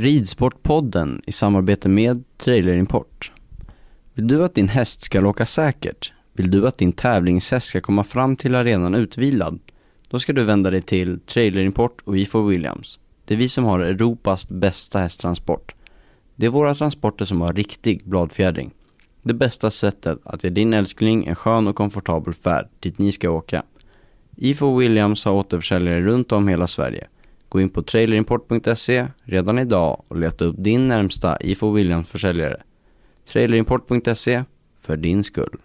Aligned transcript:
Ridsportpodden 0.00 1.22
i 1.26 1.32
samarbete 1.32 1.88
med 1.88 2.24
Trailerimport. 2.36 3.32
Vill 4.14 4.26
du 4.26 4.44
att 4.44 4.54
din 4.54 4.68
häst 4.68 5.02
ska 5.02 5.26
åka 5.26 5.46
säkert? 5.46 6.12
Vill 6.32 6.50
du 6.50 6.68
att 6.68 6.78
din 6.78 6.92
tävlingshäst 6.92 7.66
ska 7.66 7.80
komma 7.80 8.04
fram 8.04 8.36
till 8.36 8.54
arenan 8.54 8.94
utvilad? 8.94 9.58
Då 10.08 10.18
ska 10.18 10.32
du 10.32 10.44
vända 10.44 10.70
dig 10.70 10.82
till 10.82 11.20
Trailerimport 11.20 12.00
och 12.04 12.18
Ifo 12.18 12.46
Williams. 12.46 13.00
Det 13.24 13.34
är 13.34 13.38
vi 13.38 13.48
som 13.48 13.64
har 13.64 13.80
Europas 13.80 14.48
bästa 14.48 14.98
hästtransport. 14.98 15.74
Det 16.36 16.46
är 16.46 16.50
våra 16.50 16.74
transporter 16.74 17.24
som 17.24 17.40
har 17.40 17.52
riktig 17.52 18.04
bladfjädring. 18.04 18.70
Det 19.22 19.34
bästa 19.34 19.70
sättet 19.70 20.18
att 20.24 20.44
ge 20.44 20.50
din 20.50 20.72
älskling 20.72 21.26
en 21.26 21.36
skön 21.36 21.68
och 21.68 21.76
komfortabel 21.76 22.34
färd 22.34 22.68
dit 22.80 22.98
ni 22.98 23.12
ska 23.12 23.30
åka. 23.30 23.62
Ifo 24.36 24.78
Williams 24.78 25.24
har 25.24 25.32
återförsäljare 25.32 26.00
runt 26.00 26.32
om 26.32 26.48
hela 26.48 26.66
Sverige. 26.66 27.06
Gå 27.48 27.60
in 27.60 27.68
på 27.68 27.82
trailerimport.se 27.82 29.06
redan 29.24 29.58
idag 29.58 30.02
och 30.08 30.16
leta 30.16 30.44
upp 30.44 30.56
din 30.58 30.88
närmsta 30.88 31.36
I4 31.36 31.74
Williams 31.74 32.08
försäljare. 32.08 32.56
Trailerimport.se 33.32 34.44
för 34.82 34.96
din 34.96 35.24
skull. 35.24 35.58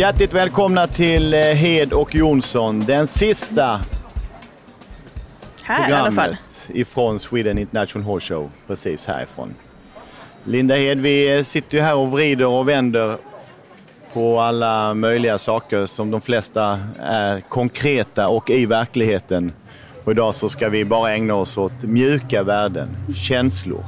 hjärtligt 0.00 0.34
välkomna 0.34 0.86
till 0.86 1.34
eh, 1.34 1.40
Hed 1.40 1.92
och 1.92 2.14
Jonsson. 2.14 2.80
Den 2.80 3.06
sista 3.06 3.80
Här 5.62 5.90
i 5.90 5.92
alla 5.92 6.04
fall. 6.04 6.14
programmet 6.14 6.70
ifrån 6.74 7.18
Sweden 7.18 7.58
International 7.58 8.06
Horse 8.06 8.34
Show. 8.34 8.50
Precis 8.66 9.06
härifrån. 9.06 9.54
Linda 10.44 10.76
Hed, 10.76 11.00
vi 11.00 11.36
eh, 11.36 11.42
sitter 11.42 11.76
ju 11.78 11.82
här 11.82 11.96
och 11.96 12.10
vrider 12.10 12.46
och 12.46 12.68
vänder 12.68 13.16
på 14.12 14.40
alla 14.40 14.94
möjliga 14.94 15.38
saker 15.38 15.86
som 15.86 16.10
de 16.10 16.20
flesta 16.20 16.78
är 17.00 17.40
konkreta 17.40 18.28
och 18.28 18.50
i 18.50 18.66
verkligheten. 18.66 19.52
Och 20.04 20.12
idag 20.12 20.34
så 20.34 20.48
ska 20.48 20.68
vi 20.68 20.84
bara 20.84 21.12
ägna 21.12 21.34
oss 21.34 21.58
åt 21.58 21.82
mjuka 21.82 22.42
värden, 22.42 22.88
känslor. 23.16 23.84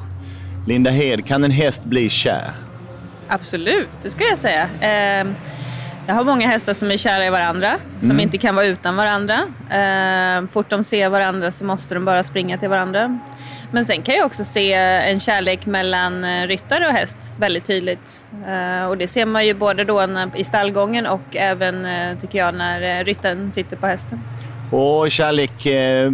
Linda 0.67 0.91
Hed, 0.91 1.27
kan 1.27 1.45
en 1.45 1.51
häst 1.51 1.85
bli 1.85 2.09
kär? 2.09 2.51
Absolut, 3.29 3.89
det 4.03 4.11
ska 4.11 4.25
jag 4.25 4.39
säga. 4.39 4.63
Eh, 4.63 5.27
jag 6.07 6.15
har 6.15 6.25
många 6.25 6.49
hästar 6.49 6.73
som 6.73 6.91
är 6.91 6.97
kära 6.97 7.27
i 7.27 7.31
varandra, 7.31 7.79
som 8.01 8.21
inte 8.21 8.39
kan 8.39 8.55
vara 8.57 8.67
utan 8.67 8.97
varandra. 8.97 9.41
Eh, 9.71 10.49
fort 10.53 10.71
de 10.71 10.85
ser 10.85 11.09
varandra 11.09 11.53
så 11.53 11.65
måste 11.65 11.95
de 11.95 12.05
bara 12.05 12.23
springa 12.23 12.59
till 12.59 12.69
varandra. 12.69 13.19
Men 13.73 13.85
sen 13.85 14.03
kan 14.03 14.15
jag 14.15 14.27
också 14.27 14.45
se 14.45 14.73
en 14.73 15.21
kärlek 15.21 15.67
mellan 15.67 16.25
eh, 16.25 16.47
ryttare 16.47 16.87
och 16.87 16.93
häst 16.93 17.17
väldigt 17.39 17.65
tydligt. 17.65 18.25
Eh, 18.47 18.87
och 18.87 18.99
det 18.99 19.09
ser 19.09 19.27
man 19.27 19.47
ju 19.47 19.55
både 19.55 19.85
då 19.85 20.07
i 20.35 20.45
stallgången 20.45 21.07
och 21.07 21.37
även, 21.37 21.87
eh, 21.87 22.19
tycker 22.19 22.39
jag, 22.39 22.55
när 22.55 23.01
eh, 23.01 23.05
ryttaren 23.05 23.53
sitter 23.53 23.77
på 23.77 23.87
hästen. 23.87 24.21
Och 24.71 25.11
kärlek, 25.11 25.67
eh, 25.67 26.13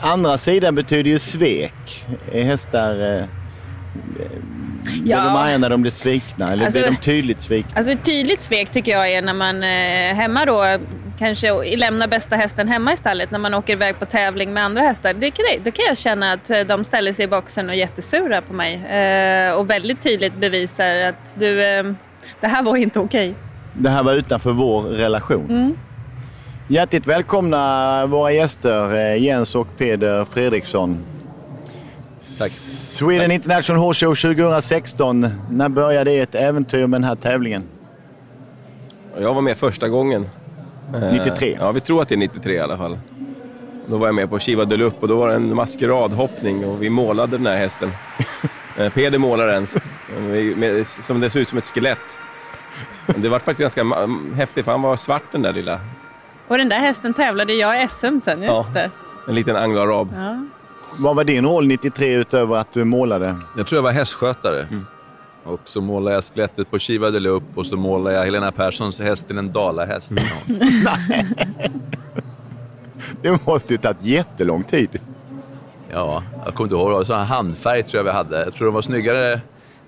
andra 0.00 0.38
sidan 0.38 0.74
betyder 0.74 1.10
ju 1.10 1.18
svek. 1.18 2.06
Hästar... 2.32 3.28
Eh, 4.20 4.26
Blir 5.02 5.14
de 5.16 5.36
arga 5.36 5.58
när 5.58 5.70
de 5.70 5.82
blir 5.82 5.92
svikna 5.92 6.52
eller 6.52 6.64
Alltså- 6.64 6.78
blir 6.80 6.88
de 6.90 6.96
tydligt 6.96 7.40
svikna? 7.40 7.70
Alltså 7.76 7.92
ett 7.92 8.04
tydligt 8.04 8.40
svek 8.40 8.70
tycker 8.70 8.92
jag 8.92 9.12
är 9.12 9.22
när 9.22 9.34
man 9.34 9.62
eh, 9.62 10.14
hemma 10.14 10.44
då 10.44 10.64
kanske 11.18 11.76
lämnar 11.76 12.06
bästa 12.08 12.36
hästen 12.36 12.68
hemma 12.68 12.92
i 12.92 12.96
stallet 12.96 13.30
när 13.30 13.38
man 13.38 13.54
åker 13.54 13.72
iväg 13.72 13.98
på 13.98 14.04
tävling 14.06 14.52
med 14.52 14.64
andra 14.64 14.82
hästar. 14.82 15.14
Det 15.14 15.30
kan, 15.30 15.44
då 15.64 15.70
kan 15.70 15.84
jag 15.88 15.98
känna 15.98 16.32
att 16.32 16.50
eh, 16.50 16.60
de 16.60 16.84
ställer 16.84 17.12
sig 17.12 17.24
i 17.24 17.28
boxen 17.28 17.66
och 17.68 17.74
är 17.74 17.78
jättesura 17.78 18.40
på 18.42 18.52
mig 18.52 18.74
eh, 18.74 19.52
och 19.52 19.70
väldigt 19.70 20.00
tydligt 20.00 20.36
bevisar 20.40 20.96
att 20.96 21.34
du, 21.38 21.62
eh, 21.64 21.84
det 22.40 22.46
här 22.46 22.62
var 22.62 22.76
inte 22.76 22.98
okej. 22.98 23.34
Det 23.74 23.90
här 23.90 24.02
var 24.02 24.12
utanför 24.14 24.52
vår 24.52 24.82
relation. 24.82 25.78
Hjärtligt 26.68 27.06
välkomna 27.06 28.06
våra 28.06 28.32
gäster 28.32 28.96
eh, 28.96 29.22
Jens 29.22 29.54
och 29.54 29.68
Peder 29.78 30.24
Fredriksson. 30.24 30.98
Tack. 32.38 32.50
Sweden 32.50 33.30
International 33.30 33.82
Horse 33.82 34.06
Show 34.06 34.14
2016. 34.14 35.28
När 35.50 35.68
började 35.68 36.10
ert 36.12 36.34
äventyr 36.34 36.86
med 36.86 37.00
den 37.00 37.04
här 37.08 37.14
tävlingen? 37.14 37.62
Jag 39.20 39.34
var 39.34 39.42
med 39.42 39.56
första 39.56 39.88
gången. 39.88 40.28
Eh, 40.94 41.12
93? 41.12 41.56
Ja, 41.60 41.72
vi 41.72 41.80
tror 41.80 42.02
att 42.02 42.08
det 42.08 42.14
är 42.14 42.18
93 42.18 42.54
i 42.54 42.58
alla 42.60 42.76
fall. 42.76 42.98
Då 43.86 43.96
var 43.96 44.06
jag 44.08 44.14
med 44.14 44.30
på 44.30 44.38
Shiva 44.38 44.64
Deluxe 44.64 44.98
och 45.00 45.08
då 45.08 45.16
var 45.16 45.28
det 45.28 45.34
en 45.34 45.54
maskeradhoppning 45.54 46.64
och 46.64 46.82
vi 46.82 46.90
målade 46.90 47.36
den 47.36 47.46
här 47.46 47.56
hästen. 47.56 47.90
Eh, 48.78 48.92
Peder 48.92 49.18
målade 49.18 49.52
den, 49.52 49.66
som 50.84 51.20
det 51.20 51.30
såg 51.30 51.42
ut 51.42 51.48
som 51.48 51.58
ett 51.58 51.64
skelett. 51.64 51.98
Det 53.16 53.28
var 53.28 53.38
faktiskt 53.38 53.60
ganska 53.60 53.84
häftigt 54.34 54.64
för 54.64 54.72
han 54.72 54.82
var 54.82 54.96
svart 54.96 55.22
den 55.32 55.42
där 55.42 55.52
lilla. 55.52 55.80
Och 56.48 56.58
den 56.58 56.68
där 56.68 56.78
hästen 56.78 57.14
tävlade 57.14 57.52
jag 57.52 57.84
i 57.84 57.88
SM 57.88 58.18
sen, 58.20 58.42
just 58.42 58.52
Ja. 58.52 58.72
det. 58.74 58.90
En 59.28 59.34
liten 59.34 59.56
anglo-arab. 59.56 60.12
Ja. 60.16 60.44
Vad 60.98 61.16
var 61.16 61.24
din 61.24 61.44
roll 61.44 61.66
93 61.66 62.14
utöver 62.14 62.56
att 62.56 62.72
du 62.72 62.84
målade? 62.84 63.36
Jag 63.56 63.66
tror 63.66 63.76
jag 63.76 63.82
var 63.82 63.92
hästskötare. 63.92 64.66
Och 65.44 65.60
så 65.64 65.80
målade 65.80 66.14
jag 66.16 66.24
skelettet 66.24 66.70
på 66.70 66.78
Shiva 66.78 67.10
Deluxe 67.10 67.46
och 67.54 67.66
så 67.66 67.76
målade 67.76 68.16
jag 68.16 68.24
Helena 68.24 68.52
Perssons 68.52 69.00
häst 69.00 69.26
till 69.26 69.38
en 69.38 69.52
dalahäst. 69.52 70.12
Det 73.22 73.46
måste 73.46 73.74
ju 73.74 73.78
tagit 73.78 74.02
jättelång 74.04 74.64
tid. 74.64 75.00
Ja, 75.90 76.22
jag 76.44 76.54
kommer 76.54 76.66
inte 76.66 76.74
ihåg. 76.74 77.06
Det 77.06 77.12
var 77.12 77.24
handfärg 77.24 77.82
tror 77.82 77.98
jag 77.98 78.04
vi 78.04 78.10
hade. 78.10 78.44
Jag 78.44 78.54
tror 78.54 78.66
de 78.66 78.74
var 78.74 78.82
snyggare 78.82 79.40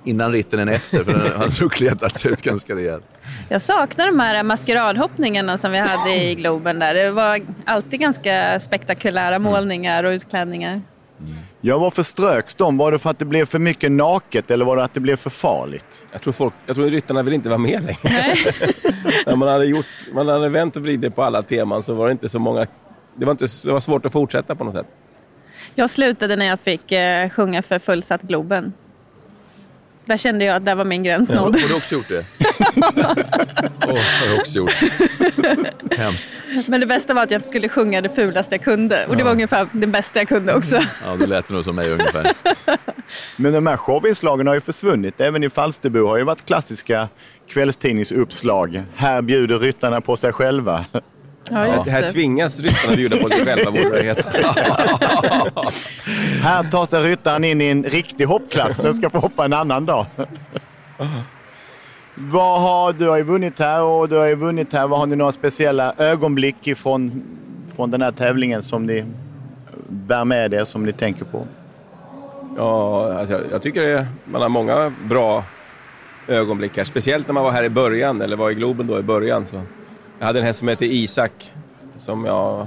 innan 0.04 0.32
ritten 0.32 0.60
än 0.60 0.68
efter, 0.68 1.04
för 1.04 1.12
den 1.12 1.32
hade 1.40 1.60
nog 1.60 1.72
kletats 1.72 2.26
ut 2.26 2.42
ganska 2.42 2.74
rejält. 2.74 3.04
Jag 3.48 3.62
saknar 3.62 4.06
de 4.06 4.20
här 4.20 4.42
maskeradhoppningarna 4.42 5.58
som 5.58 5.72
vi 5.72 5.78
hade 5.78 6.14
i 6.14 6.34
Globen 6.34 6.78
där. 6.78 6.94
Det 6.94 7.10
var 7.10 7.40
alltid 7.66 8.00
ganska 8.00 8.60
spektakulära 8.60 9.38
målningar 9.38 10.04
och 10.04 10.10
utklädningar. 10.10 10.82
Ja, 11.60 11.78
varför 11.78 12.02
ströks 12.02 12.54
de? 12.54 12.76
Var 12.76 12.92
det 12.92 12.98
för 12.98 13.10
att 13.10 13.18
det 13.18 13.24
blev 13.24 13.46
för 13.46 13.58
mycket 13.58 13.92
naket 13.92 14.50
eller 14.50 14.64
var 14.64 14.76
det 14.76 14.84
att 14.84 14.94
det 14.94 15.00
blev 15.00 15.16
för 15.16 15.30
farligt? 15.30 16.06
Jag 16.12 16.22
tror, 16.22 16.32
folk, 16.32 16.54
jag 16.66 16.76
tror 16.76 16.86
ryttarna 16.86 17.22
vill 17.22 17.34
inte 17.34 17.48
vara 17.48 17.58
med 17.58 17.82
längre. 17.82 18.34
När 19.26 19.36
man 19.36 19.48
hade, 19.48 19.64
gjort, 19.64 19.86
man 20.12 20.28
hade 20.28 20.48
vänt 20.48 20.76
och 20.76 20.82
vridit 20.82 21.14
på 21.14 21.22
alla 21.22 21.42
teman 21.42 21.82
så 21.82 21.94
var 21.94 22.06
det 22.06 22.12
inte 22.12 22.28
så 22.28 22.38
många... 22.38 22.66
Det 23.16 23.24
var, 23.24 23.30
inte, 23.30 23.46
det 23.64 23.72
var 23.72 23.80
svårt 23.80 24.06
att 24.06 24.12
fortsätta 24.12 24.54
på 24.54 24.64
något 24.64 24.74
sätt. 24.74 24.86
Jag 25.74 25.90
slutade 25.90 26.36
när 26.36 26.46
jag 26.46 26.60
fick 26.60 26.92
eh, 26.92 27.28
sjunga 27.30 27.62
för 27.62 27.78
fullsatt 27.78 28.22
Globen. 28.22 28.72
Där 30.04 30.16
kände 30.16 30.44
jag 30.44 30.56
att 30.56 30.64
där 30.64 30.74
var 30.74 30.84
min 30.84 31.02
gräns 31.02 31.28
Har 31.30 31.36
nådd. 31.36 31.52
du 31.52 31.74
också 31.76 31.94
gjort 31.94 32.08
det? 32.08 32.24
Åh, 32.76 33.98
har 34.20 34.26
jag 34.26 34.38
också 34.38 34.58
gjort. 34.58 34.74
Hemskt. 35.96 36.40
Men 36.66 36.80
det 36.80 36.86
bästa 36.86 37.14
var 37.14 37.22
att 37.22 37.30
jag 37.30 37.44
skulle 37.44 37.68
sjunga 37.68 38.00
det 38.00 38.08
fulaste 38.08 38.54
jag 38.54 38.64
kunde. 38.64 39.06
Och 39.06 39.16
det 39.16 39.22
var 39.22 39.30
ungefär 39.32 39.68
det 39.72 39.86
bästa 39.86 40.18
jag 40.18 40.28
kunde 40.28 40.54
också. 40.54 40.76
Ja, 40.76 41.16
det 41.18 41.26
lät 41.26 41.50
nog 41.50 41.64
som 41.64 41.76
mig 41.76 41.90
ungefär. 41.90 42.32
Men 43.36 43.52
de 43.52 43.66
här 43.66 43.76
showinslagen 43.76 44.46
har 44.46 44.54
ju 44.54 44.60
försvunnit. 44.60 45.20
Även 45.20 45.44
i 45.44 45.50
Falsterbo 45.50 46.06
har 46.06 46.16
ju 46.16 46.24
varit 46.24 46.46
klassiska 46.46 47.08
kvällstidningsuppslag. 47.48 48.82
Här 48.96 49.22
bjuder 49.22 49.58
ryttarna 49.58 50.00
på 50.00 50.16
sig 50.16 50.32
själva. 50.32 50.84
Ja, 51.50 51.76
just 51.76 51.90
Här 51.90 52.12
tvingas 52.12 52.60
ryttarna 52.60 52.96
bjuda 52.96 53.16
på 53.16 53.28
sig 53.28 53.46
själva, 53.46 53.70
borde 53.70 53.90
det 53.90 54.02
heta. 54.02 54.30
Här 56.42 56.70
tar 56.70 56.86
sig 56.86 57.02
ryttaren 57.02 57.44
in 57.44 57.60
i 57.60 57.64
en 57.64 57.84
riktig 57.84 58.24
hoppklass. 58.24 58.76
Den 58.76 58.94
ska 58.94 59.10
få 59.10 59.18
hoppa 59.18 59.44
en 59.44 59.52
annan 59.52 59.86
dag. 59.86 60.06
Vad 62.14 62.60
har, 62.60 62.92
du 62.92 63.08
har 63.08 63.16
ju 63.16 63.22
vunnit 63.22 63.58
här 63.58 63.82
och 63.82 64.08
du 64.08 64.16
har 64.16 64.26
ju 64.26 64.34
vunnit 64.34 64.72
här. 64.72 64.88
Vad 64.88 64.98
har 64.98 65.06
ni 65.06 65.16
några 65.16 65.32
speciella 65.32 65.94
ögonblick 65.98 66.66
ifrån, 66.66 67.22
från 67.76 67.90
den 67.90 68.02
här 68.02 68.12
tävlingen 68.12 68.62
som 68.62 68.86
ni 68.86 69.04
bär 69.88 70.24
med 70.24 70.54
er, 70.54 70.64
som 70.64 70.84
ni 70.84 70.92
tänker 70.92 71.24
på? 71.24 71.46
Ja, 72.56 73.12
alltså, 73.18 73.34
jag, 73.34 73.42
jag 73.50 73.62
tycker 73.62 73.82
det, 73.82 74.06
man 74.24 74.42
har 74.42 74.48
många 74.48 74.92
bra 75.04 75.44
ögonblick 76.28 76.76
här. 76.76 76.84
Speciellt 76.84 77.28
när 77.28 77.32
man 77.32 77.44
var 77.44 77.50
här 77.50 77.64
i 77.64 77.70
början, 77.70 78.20
eller 78.20 78.36
var 78.36 78.50
i 78.50 78.54
Globen 78.54 78.86
då 78.86 78.98
i 78.98 79.02
början. 79.02 79.46
Så. 79.46 79.60
Jag 80.18 80.26
hade 80.26 80.38
en 80.38 80.44
häst 80.44 80.58
som 80.58 80.68
hette 80.68 80.86
Isak, 80.86 81.32
som 81.96 82.24
jag, 82.24 82.66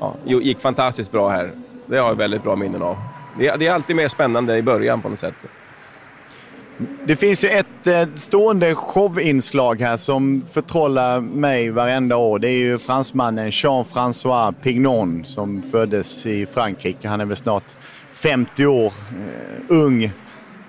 ja, 0.00 0.14
gick 0.24 0.60
fantastiskt 0.60 1.12
bra 1.12 1.28
här. 1.28 1.52
Det 1.86 1.98
har 1.98 2.08
jag 2.08 2.14
väldigt 2.14 2.42
bra 2.42 2.56
minnen 2.56 2.82
av. 2.82 2.96
Det, 3.38 3.56
det 3.56 3.66
är 3.66 3.72
alltid 3.72 3.96
mer 3.96 4.08
spännande 4.08 4.56
i 4.56 4.62
början 4.62 5.02
på 5.02 5.08
något 5.08 5.18
sätt. 5.18 5.34
Det 7.06 7.16
finns 7.16 7.44
ju 7.44 7.48
ett 7.48 7.86
eh, 7.86 8.08
stående 8.14 8.74
showinslag 8.74 9.80
här 9.80 9.96
som 9.96 10.42
förtrollar 10.52 11.20
mig 11.20 11.70
varenda 11.70 12.16
år. 12.16 12.38
Det 12.38 12.48
är 12.48 12.58
ju 12.58 12.78
fransmannen 12.78 13.50
Jean-François 13.50 14.54
Pignon 14.62 15.24
som 15.24 15.62
föddes 15.62 16.26
i 16.26 16.46
Frankrike. 16.46 17.08
Han 17.08 17.20
är 17.20 17.24
väl 17.24 17.36
snart 17.36 17.64
50 18.12 18.66
år, 18.66 18.86
eh, 18.86 19.64
ung, 19.68 20.10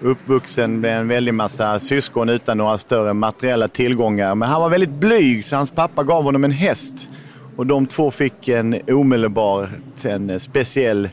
uppvuxen 0.02 0.80
med 0.80 1.00
en 1.00 1.07
väldig 1.07 1.34
massa 1.34 1.80
syskon 1.80 2.30
utan 2.30 2.58
några 2.58 2.78
större 2.78 3.13
materiella 3.13 3.68
tillgångar. 3.68 4.36
Men 4.36 4.50
han 4.50 4.62
var 4.62 4.69
väldigt 4.69 4.90
blyg 4.90 5.46
så 5.46 5.56
hans 5.56 5.72
pappa 5.72 6.04
gav 6.04 6.24
honom 6.24 6.44
en 6.44 6.51
häst. 6.51 7.10
Och 7.56 7.68
de 7.68 7.86
två 7.86 8.12
fick 8.12 8.48
en 8.48 8.81
omedelbart 8.88 9.69
en 10.04 10.40
speciell 10.40 11.10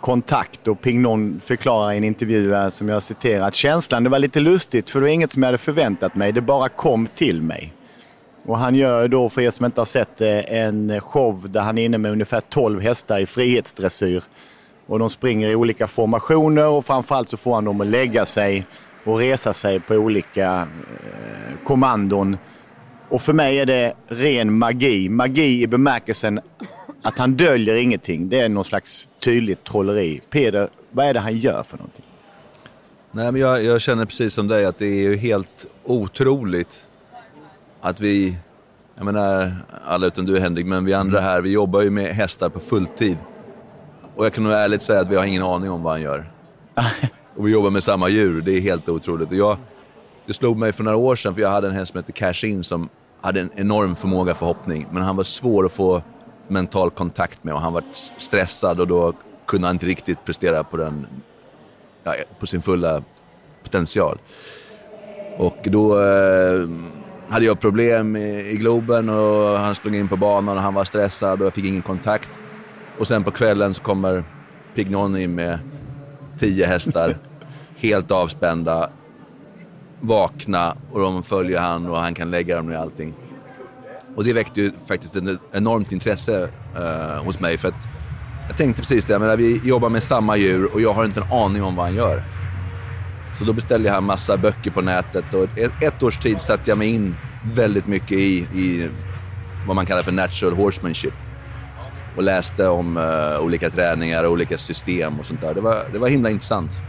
kontakt 0.00 0.68
och 0.68 0.80
Pignon 0.80 1.40
förklarar 1.44 1.92
i 1.92 1.96
en 1.96 2.04
intervju 2.04 2.54
här, 2.54 2.70
som 2.70 2.88
jag 2.88 3.02
citerar 3.02 3.48
att 3.48 3.54
känslan 3.54 4.04
det 4.04 4.10
var 4.10 4.18
lite 4.18 4.40
lustigt 4.40 4.90
för 4.90 5.00
det 5.00 5.04
var 5.06 5.12
inget 5.12 5.30
som 5.30 5.42
jag 5.42 5.48
hade 5.48 5.58
förväntat 5.58 6.14
mig. 6.14 6.32
Det 6.32 6.40
bara 6.40 6.68
kom 6.68 7.06
till 7.06 7.42
mig. 7.42 7.72
Och 8.46 8.58
han 8.58 8.74
gör 8.74 9.08
då, 9.08 9.28
för 9.28 9.40
er 9.40 9.50
som 9.50 9.66
inte 9.66 9.80
har 9.80 9.86
sett 9.86 10.16
det, 10.16 10.40
en 10.40 11.00
show 11.00 11.50
där 11.50 11.60
han 11.60 11.78
är 11.78 11.84
inne 11.84 11.98
med 11.98 12.12
ungefär 12.12 12.40
12 12.40 12.80
hästar 12.80 13.18
i 13.18 13.26
frihetsdressyr. 13.26 14.22
Och 14.86 14.98
de 14.98 15.10
springer 15.10 15.48
i 15.48 15.54
olika 15.54 15.86
formationer 15.86 16.66
och 16.66 16.86
framförallt 16.86 17.28
så 17.28 17.36
får 17.36 17.54
han 17.54 17.64
dem 17.64 17.80
att 17.80 17.86
lägga 17.86 18.26
sig 18.26 18.66
och 19.04 19.18
resa 19.18 19.52
sig 19.52 19.80
på 19.80 19.94
olika 19.94 20.52
eh, 20.52 21.64
kommandon. 21.64 22.36
Och 23.08 23.22
för 23.22 23.32
mig 23.32 23.58
är 23.58 23.66
det 23.66 23.94
ren 24.08 24.58
magi. 24.58 25.08
Magi 25.08 25.62
i 25.62 25.66
bemärkelsen 25.66 26.40
att 27.02 27.18
han 27.18 27.36
döljer 27.36 27.76
ingenting. 27.76 28.28
Det 28.28 28.40
är 28.40 28.48
någon 28.48 28.64
slags 28.64 29.08
tydligt 29.20 29.64
trolleri. 29.64 30.20
Peder, 30.30 30.68
vad 30.90 31.06
är 31.06 31.14
det 31.14 31.20
han 31.20 31.36
gör 31.36 31.62
för 31.62 31.76
någonting? 31.76 32.04
Nej, 33.10 33.32
men 33.32 33.40
jag, 33.40 33.64
jag 33.64 33.80
känner 33.80 34.04
precis 34.04 34.34
som 34.34 34.48
dig 34.48 34.64
att 34.64 34.78
det 34.78 34.86
är 34.86 35.02
ju 35.02 35.16
helt 35.16 35.66
otroligt 35.84 36.88
att 37.80 38.00
vi, 38.00 38.36
jag 38.94 39.04
menar 39.04 39.56
alla 39.84 40.06
utom 40.06 40.24
du 40.24 40.40
Henrik, 40.40 40.66
men 40.66 40.84
vi 40.84 40.94
andra 40.94 41.20
här, 41.20 41.40
vi 41.42 41.50
jobbar 41.50 41.82
ju 41.82 41.90
med 41.90 42.14
hästar 42.14 42.48
på 42.48 42.60
fulltid. 42.60 43.16
Och 44.16 44.24
jag 44.24 44.32
kan 44.32 44.44
nog 44.44 44.52
ärligt 44.52 44.82
säga 44.82 45.00
att 45.00 45.10
vi 45.10 45.16
har 45.16 45.24
ingen 45.24 45.42
aning 45.42 45.70
om 45.70 45.82
vad 45.82 45.92
han 45.92 46.02
gör. 46.02 46.30
Och 47.36 47.46
vi 47.46 47.52
jobbar 47.52 47.70
med 47.70 47.82
samma 47.82 48.08
djur, 48.08 48.40
det 48.40 48.52
är 48.52 48.60
helt 48.60 48.88
otroligt. 48.88 49.28
Och 49.28 49.36
jag, 49.36 49.56
det 50.26 50.34
slog 50.34 50.56
mig 50.56 50.72
för 50.72 50.84
några 50.84 50.96
år 50.96 51.16
sedan, 51.16 51.34
för 51.34 51.42
jag 51.42 51.50
hade 51.50 51.68
en 51.68 51.74
häst 51.74 51.92
som 51.92 51.98
hette 51.98 52.12
Cash 52.12 52.44
In 52.44 52.64
som 52.64 52.88
hade 53.20 53.40
en 53.40 53.50
enorm 53.54 53.96
förmåga 53.96 54.34
för 54.34 54.46
hoppning, 54.46 54.86
men 54.90 55.02
han 55.02 55.16
var 55.16 55.24
svår 55.24 55.66
att 55.66 55.72
få 55.72 56.02
mental 56.48 56.90
kontakt 56.90 57.44
med 57.44 57.54
och 57.54 57.60
han 57.60 57.72
var 57.72 57.82
stressad 58.16 58.80
och 58.80 58.86
då 58.86 59.12
kunde 59.46 59.66
han 59.66 59.74
inte 59.74 59.86
riktigt 59.86 60.24
prestera 60.24 60.64
på, 60.64 60.76
den, 60.76 61.06
ja, 62.04 62.14
på 62.40 62.46
sin 62.46 62.62
fulla 62.62 63.02
potential. 63.62 64.18
Och 65.38 65.58
då 65.64 66.02
eh, 66.02 66.68
hade 67.28 67.44
jag 67.44 67.60
problem 67.60 68.16
i, 68.16 68.50
i 68.50 68.56
Globen 68.56 69.08
och 69.08 69.58
han 69.58 69.74
sprang 69.74 69.94
in 69.94 70.08
på 70.08 70.16
banan 70.16 70.56
och 70.56 70.62
han 70.62 70.74
var 70.74 70.84
stressad 70.84 71.40
och 71.40 71.46
jag 71.46 71.54
fick 71.54 71.64
ingen 71.64 71.82
kontakt. 71.82 72.40
Och 72.98 73.06
sen 73.06 73.24
på 73.24 73.30
kvällen 73.30 73.74
så 73.74 73.82
kommer 73.82 74.24
Pignon 74.74 75.16
in 75.16 75.34
med 75.34 75.58
tio 76.38 76.66
hästar, 76.66 77.16
helt 77.76 78.10
avspända, 78.10 78.90
vakna 80.06 80.76
och 80.90 81.00
de 81.00 81.22
följer 81.22 81.60
han 81.60 81.86
och 81.90 81.98
han 81.98 82.14
kan 82.14 82.30
lägga 82.30 82.56
dem 82.56 82.72
i 82.72 82.76
allting. 82.76 83.14
Och 84.16 84.24
det 84.24 84.32
väckte 84.32 84.60
ju 84.60 84.72
faktiskt 84.86 85.16
ett 85.16 85.40
enormt 85.52 85.92
intresse 85.92 86.48
eh, 86.76 87.24
hos 87.24 87.40
mig 87.40 87.58
för 87.58 87.68
att 87.68 87.88
jag 88.48 88.56
tänkte 88.56 88.82
precis 88.82 89.04
det, 89.04 89.18
menar, 89.18 89.36
vi 89.36 89.60
jobbar 89.64 89.88
med 89.88 90.02
samma 90.02 90.36
djur 90.36 90.74
och 90.74 90.80
jag 90.80 90.92
har 90.92 91.04
inte 91.04 91.20
en 91.20 91.32
aning 91.32 91.62
om 91.62 91.76
vad 91.76 91.86
han 91.86 91.94
gör. 91.94 92.24
Så 93.38 93.44
då 93.44 93.52
beställde 93.52 93.88
jag 93.88 93.96
en 93.96 94.04
massa 94.04 94.36
böcker 94.36 94.70
på 94.70 94.80
nätet 94.80 95.34
och 95.34 95.58
ett, 95.58 95.72
ett 95.82 96.02
års 96.02 96.18
tid 96.18 96.40
satte 96.40 96.70
jag 96.70 96.78
mig 96.78 96.88
in 96.88 97.16
väldigt 97.54 97.86
mycket 97.86 98.18
i, 98.18 98.38
i 98.38 98.90
vad 99.66 99.76
man 99.76 99.86
kallar 99.86 100.02
för 100.02 100.12
natural 100.12 100.54
horsemanship. 100.54 101.14
Och 102.16 102.22
läste 102.22 102.68
om 102.68 102.96
uh, 102.96 103.40
olika 103.40 103.70
träningar 103.70 104.24
och 104.24 104.30
olika 104.30 104.58
system 104.58 105.18
och 105.18 105.26
sånt 105.26 105.40
där. 105.40 105.54
Det 105.54 105.60
var, 105.60 105.82
det 105.92 105.98
var 105.98 106.08
himla 106.08 106.30
intressant. 106.30 106.80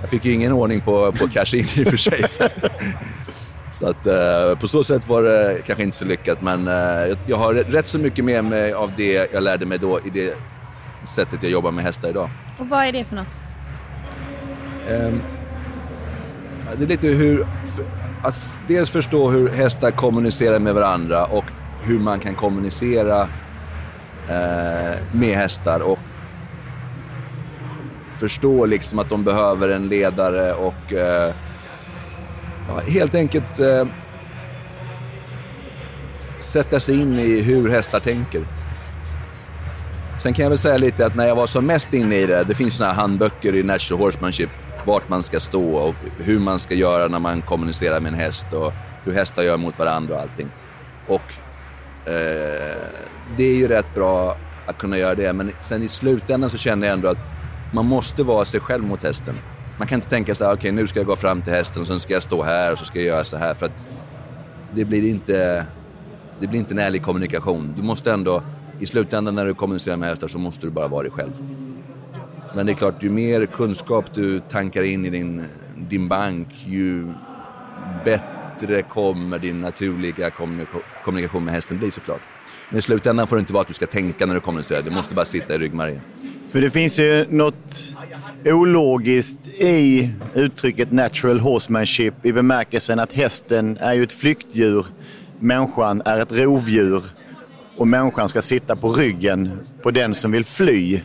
Jag 0.00 0.10
fick 0.10 0.24
ju 0.24 0.32
ingen 0.32 0.52
ordning 0.52 0.80
på, 0.80 1.12
på 1.12 1.28
cash 1.32 1.54
in 1.54 1.64
i 1.76 1.82
och 1.84 1.88
för 1.90 1.96
sig. 1.96 2.28
Så, 2.28 2.48
så 3.70 3.88
att 3.88 4.06
eh, 4.06 4.58
på 4.60 4.68
så 4.68 4.84
sätt 4.84 5.08
var 5.08 5.22
det 5.22 5.58
kanske 5.66 5.82
inte 5.82 5.96
så 5.96 6.04
lyckat 6.04 6.42
men 6.42 6.68
eh, 6.68 7.16
jag- 7.26 7.36
har 7.36 7.54
rätt 7.54 7.86
så 7.86 7.98
mycket 7.98 8.24
med 8.24 8.44
mig 8.44 8.72
av 8.72 8.92
det 8.96 9.32
jag 9.32 9.42
lärde 9.42 9.66
mig 9.66 9.78
då 9.78 9.98
i 10.04 10.10
det 10.10 10.34
sättet 11.08 11.42
jag 11.42 11.52
jobbar 11.52 11.70
med 11.72 11.84
hästar 11.84 12.08
idag. 12.08 12.30
Och 12.58 12.68
vad 12.68 12.84
är 12.84 12.92
det 12.92 13.04
för 13.04 13.16
något? 13.16 13.38
Ja, 16.66 16.74
det 16.78 16.84
är 16.84 16.88
lite 16.88 17.06
hur... 17.08 17.46
f- 17.64 17.80
Att 18.24 18.54
dels 18.66 18.90
förstå 18.90 19.30
hur 19.30 19.48
hästar 19.48 19.90
kommunicerar 19.90 20.58
med 20.58 20.74
varandra 20.74 21.24
och 21.24 21.44
hur 21.82 21.98
man 21.98 22.20
kan 22.20 22.34
kommunicera 22.34 23.20
eh, 24.28 24.96
med 25.12 25.36
hästar 25.36 25.80
och 25.80 25.98
förstå 28.08 28.66
liksom 28.66 28.98
att 28.98 29.08
de 29.08 29.24
behöver 29.24 29.68
en 29.68 29.88
ledare 29.88 30.52
och 30.52 30.92
eh, 30.92 31.34
ja, 32.68 32.80
helt 32.86 33.14
enkelt 33.14 33.60
eh, 33.60 33.86
sätta 36.38 36.80
sig 36.80 37.00
in 37.00 37.18
i 37.18 37.40
hur 37.40 37.68
hästar 37.68 38.00
tänker. 38.00 38.46
Sen 40.18 40.32
kan 40.32 40.42
jag 40.42 40.50
väl 40.50 40.58
säga 40.58 40.78
lite 40.78 41.06
att 41.06 41.14
när 41.14 41.26
jag 41.26 41.36
var 41.36 41.46
som 41.46 41.66
mest 41.66 41.92
inne 41.94 42.16
i 42.16 42.26
det, 42.26 42.44
det 42.44 42.54
finns 42.54 42.76
såna 42.76 42.90
här 42.90 43.00
handböcker 43.00 43.54
i 43.54 43.62
National 43.62 44.04
horsemanship, 44.04 44.50
vart 44.86 45.08
man 45.08 45.22
ska 45.22 45.40
stå 45.40 45.74
och 45.74 45.94
hur 46.18 46.38
man 46.38 46.58
ska 46.58 46.74
göra 46.74 47.08
när 47.08 47.18
man 47.18 47.42
kommunicerar 47.42 48.00
med 48.00 48.12
en 48.12 48.18
häst 48.18 48.52
och 48.52 48.72
hur 49.04 49.12
hästar 49.12 49.42
gör 49.42 49.56
mot 49.56 49.78
varandra 49.78 50.14
och 50.14 50.20
allting. 50.20 50.48
Och 51.06 51.32
eh, 52.08 52.82
det 53.36 53.44
är 53.44 53.56
ju 53.56 53.68
rätt 53.68 53.94
bra 53.94 54.36
att 54.66 54.78
kunna 54.78 54.98
göra 54.98 55.14
det, 55.14 55.32
men 55.32 55.52
sen 55.60 55.82
i 55.82 55.88
slutändan 55.88 56.50
så 56.50 56.56
känner 56.58 56.86
jag 56.86 56.94
ändå 56.94 57.08
att 57.08 57.22
man 57.72 57.86
måste 57.86 58.22
vara 58.22 58.44
sig 58.44 58.60
själv 58.60 58.84
mot 58.84 59.02
hästen. 59.02 59.34
Man 59.78 59.88
kan 59.88 59.96
inte 59.96 60.08
tänka 60.08 60.34
så 60.34 60.44
här, 60.44 60.54
okej 60.54 60.72
nu 60.72 60.86
ska 60.86 61.00
jag 61.00 61.06
gå 61.06 61.16
fram 61.16 61.42
till 61.42 61.52
hästen 61.52 61.82
och 61.82 61.88
sen 61.88 62.00
ska 62.00 62.12
jag 62.12 62.22
stå 62.22 62.42
här 62.42 62.72
och 62.72 62.78
så 62.78 62.84
ska 62.84 62.98
jag 62.98 63.06
göra 63.06 63.24
så 63.24 63.36
här 63.36 63.54
för 63.54 63.66
att 63.66 63.76
det 64.74 64.84
blir 64.84 65.10
inte, 65.10 65.66
det 66.40 66.46
blir 66.46 66.58
inte 66.58 66.74
en 66.74 66.78
ärlig 66.78 67.02
kommunikation. 67.02 67.74
Du 67.76 67.82
måste 67.82 68.12
ändå, 68.12 68.42
i 68.80 68.86
slutändan 68.86 69.34
när 69.34 69.46
du 69.46 69.54
kommunicerar 69.54 69.96
med 69.96 70.08
hästar 70.08 70.28
så 70.28 70.38
måste 70.38 70.66
du 70.66 70.70
bara 70.70 70.88
vara 70.88 71.02
dig 71.02 71.12
själv. 71.12 71.32
Men 72.54 72.66
det 72.66 72.72
är 72.72 72.74
klart, 72.74 73.02
ju 73.02 73.10
mer 73.10 73.46
kunskap 73.46 74.14
du 74.14 74.40
tankar 74.40 74.82
in 74.82 75.04
i 75.04 75.10
din, 75.10 75.44
din 75.76 76.08
bank, 76.08 76.48
ju 76.66 77.12
bättre 78.04 78.82
kommer 78.82 79.38
din 79.38 79.60
naturliga 79.60 80.30
kommunikation 81.04 81.44
med 81.44 81.54
hästen 81.54 81.78
bli 81.78 81.90
såklart. 81.90 82.20
Men 82.70 82.78
i 82.78 82.82
slutändan 82.82 83.26
får 83.26 83.36
det 83.36 83.40
inte 83.40 83.52
vara 83.52 83.60
att 83.60 83.68
du 83.68 83.74
ska 83.74 83.86
tänka 83.86 84.26
när 84.26 84.34
du 84.34 84.40
kommunicerar, 84.40 84.82
det 84.82 84.90
måste 84.90 85.14
bara 85.14 85.24
sitta 85.24 85.54
i 85.54 85.58
ryggmärgen. 85.58 86.00
För 86.50 86.60
det 86.60 86.70
finns 86.70 86.98
ju 86.98 87.26
något 87.30 87.96
ologiskt 88.44 89.48
i 89.48 90.10
uttrycket 90.34 90.92
natural 90.92 91.40
horsemanship 91.40 92.14
i 92.26 92.32
bemärkelsen 92.32 92.98
att 92.98 93.12
hästen 93.12 93.76
är 93.80 93.94
ju 93.94 94.02
ett 94.02 94.12
flyktdjur, 94.12 94.86
människan 95.38 96.02
är 96.04 96.22
ett 96.22 96.32
rovdjur 96.32 97.02
och 97.76 97.88
människan 97.88 98.28
ska 98.28 98.42
sitta 98.42 98.76
på 98.76 98.92
ryggen 98.92 99.60
på 99.82 99.90
den 99.90 100.14
som 100.14 100.30
vill 100.30 100.44
fly. 100.44 101.00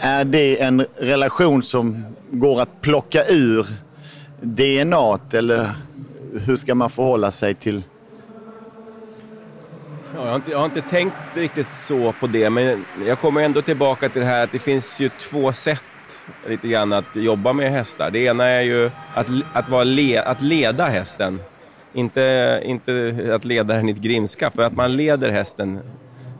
Är 0.00 0.24
det 0.24 0.62
en 0.62 0.86
relation 0.96 1.62
som 1.62 2.04
går 2.30 2.60
att 2.60 2.80
plocka 2.80 3.24
ur 3.28 3.66
DNA 4.40 5.18
eller 5.32 5.70
hur 6.46 6.56
ska 6.56 6.74
man 6.74 6.90
förhålla 6.90 7.30
sig 7.30 7.54
till... 7.54 7.82
Ja, 10.14 10.20
jag, 10.24 10.28
har 10.28 10.36
inte, 10.36 10.50
jag 10.50 10.58
har 10.58 10.64
inte 10.64 10.80
tänkt 10.80 11.14
riktigt 11.34 11.68
så 11.68 12.12
på 12.12 12.26
det, 12.26 12.50
men 12.50 12.84
jag 13.06 13.20
kommer 13.20 13.40
ändå 13.40 13.62
tillbaka 13.62 14.08
till 14.08 14.20
det 14.20 14.26
här 14.26 14.44
att 14.44 14.52
det 14.52 14.58
finns 14.58 15.00
ju 15.00 15.10
två 15.20 15.52
sätt 15.52 15.84
lite 16.48 16.68
grann 16.68 16.92
att 16.92 17.16
jobba 17.16 17.52
med 17.52 17.70
hästar. 17.70 18.10
Det 18.10 18.18
ena 18.18 18.44
är 18.44 18.62
ju 18.62 18.90
att, 19.14 19.26
att, 19.52 19.68
vara 19.68 19.84
le, 19.84 20.18
att 20.18 20.42
leda 20.42 20.86
hästen. 20.86 21.40
Inte, 21.94 22.60
inte 22.64 23.14
att 23.34 23.44
leda 23.44 23.74
den 23.74 23.88
i 23.88 23.92
ett 23.92 23.98
grimskaft, 23.98 24.56
för 24.56 24.62
att 24.62 24.76
man 24.76 24.96
leder 24.96 25.30
hästen 25.30 25.80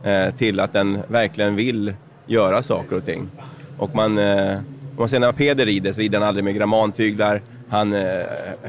eh, 0.03 0.35
till 0.35 0.59
att 0.59 0.73
den 0.73 0.99
verkligen 1.07 1.55
vill 1.55 1.93
göra 2.27 2.61
saker 2.61 2.95
och 2.95 3.05
ting. 3.05 3.29
Och 3.77 3.95
man, 3.95 4.17
eh, 4.17 4.57
om 4.57 4.95
man 4.97 5.09
ser 5.09 5.19
när 5.19 5.31
Peder 5.31 5.65
rider 5.65 5.93
så 5.93 6.01
rider 6.01 6.19
han 6.19 6.27
aldrig 6.27 6.43
med 6.43 6.55
grammantyglar. 6.55 7.41
Han 7.69 7.93
eh, 7.93 8.23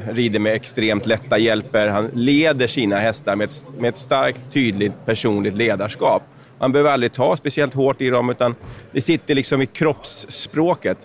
rider 0.09 0.39
med 0.39 0.53
extremt 0.53 1.05
lätta 1.05 1.37
hjälper. 1.37 1.87
Han 1.87 2.09
leder 2.13 2.67
sina 2.67 2.95
hästar 2.95 3.35
med 3.35 3.45
ett, 3.45 3.65
med 3.77 3.89
ett 3.89 3.97
starkt, 3.97 4.51
tydligt 4.51 5.05
personligt 5.05 5.55
ledarskap. 5.55 6.23
Man 6.59 6.71
behöver 6.71 6.89
aldrig 6.89 7.13
ta 7.13 7.37
speciellt 7.37 7.73
hårt 7.73 8.01
i 8.01 8.09
dem, 8.09 8.29
utan 8.29 8.55
det 8.91 9.01
sitter 9.01 9.35
liksom 9.35 9.61
i 9.61 9.65
kroppsspråket. 9.65 10.97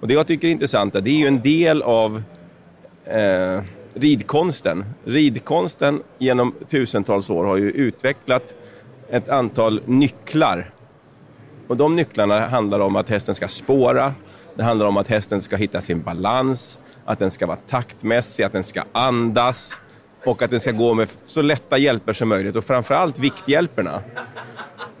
Och 0.00 0.08
det 0.08 0.14
jag 0.14 0.26
tycker 0.26 0.48
är 0.48 0.52
intressant, 0.52 0.92
det 0.92 1.10
är 1.10 1.18
ju 1.18 1.26
en 1.26 1.42
del 1.42 1.82
av 1.82 2.22
eh, 3.04 3.62
ridkonsten. 3.94 4.84
Ridkonsten 5.04 6.02
genom 6.18 6.54
tusentals 6.68 7.30
år 7.30 7.44
har 7.44 7.56
ju 7.56 7.70
utvecklat 7.70 8.54
ett 9.10 9.28
antal 9.28 9.82
nycklar. 9.86 10.70
Och 11.68 11.76
de 11.76 11.96
nycklarna 11.96 12.40
handlar 12.40 12.80
om 12.80 12.96
att 12.96 13.08
hästen 13.08 13.34
ska 13.34 13.48
spåra, 13.48 14.14
det 14.56 14.62
handlar 14.64 14.86
om 14.86 14.96
att 14.96 15.08
hästen 15.08 15.42
ska 15.42 15.56
hitta 15.56 15.80
sin 15.80 16.02
balans, 16.02 16.80
att 17.04 17.18
den 17.18 17.30
ska 17.30 17.46
vara 17.46 17.58
taktmässig, 17.68 18.44
att 18.44 18.52
den 18.52 18.64
ska 18.64 18.82
andas 18.92 19.80
och 20.24 20.42
att 20.42 20.50
den 20.50 20.60
ska 20.60 20.72
gå 20.72 20.94
med 20.94 21.08
så 21.26 21.42
lätta 21.42 21.78
hjälper 21.78 22.12
som 22.12 22.28
möjligt 22.28 22.56
och 22.56 22.64
framförallt 22.64 23.18
vikthjälperna. 23.18 24.00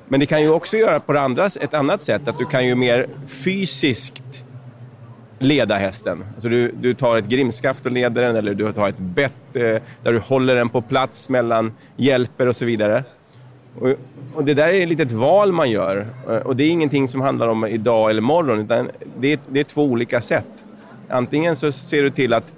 Men 0.08 0.20
det 0.20 0.26
kan 0.26 0.42
ju 0.42 0.50
också 0.50 0.76
göra 0.76 1.00
på 1.00 1.18
andra, 1.18 1.46
ett 1.46 1.74
annat 1.74 2.02
sätt, 2.02 2.28
att 2.28 2.38
du 2.38 2.46
kan 2.46 2.66
ju 2.66 2.74
mer 2.74 3.08
fysiskt 3.26 4.44
leda 5.38 5.74
hästen. 5.74 6.24
Alltså 6.34 6.48
du, 6.48 6.72
du 6.72 6.94
tar 6.94 7.16
ett 7.16 7.26
grimskaft 7.26 7.86
och 7.86 7.92
leder 7.92 8.22
den 8.22 8.36
eller 8.36 8.54
du 8.54 8.72
tar 8.72 8.88
ett 8.88 8.98
bett 8.98 9.56
eh, 9.56 9.62
där 10.02 10.12
du 10.12 10.18
håller 10.18 10.54
den 10.54 10.68
på 10.68 10.82
plats 10.82 11.30
mellan 11.30 11.72
hjälper 11.96 12.46
och 12.46 12.56
så 12.56 12.64
vidare. 12.64 13.04
Och, 13.80 13.88
och, 14.34 14.44
det 14.44 14.54
där 14.54 14.68
är 14.68 14.82
ett 14.82 14.88
litet 14.88 15.12
val 15.12 15.52
man 15.52 15.70
gör. 15.70 16.06
Eh, 16.28 16.36
och 16.36 16.56
det 16.56 16.64
är 16.64 16.70
ingenting 16.70 17.08
som 17.08 17.20
handlar 17.20 17.48
om 17.48 17.66
idag 17.66 18.10
eller 18.10 18.22
morgon. 18.22 18.58
utan 18.58 18.90
det 19.20 19.32
är, 19.32 19.38
det 19.48 19.60
är 19.60 19.64
två 19.64 19.82
olika 19.82 20.20
sätt. 20.20 20.64
Antingen 21.08 21.56
så 21.56 21.72
ser 21.72 22.02
du 22.02 22.10
till 22.10 22.32
att 22.32 22.52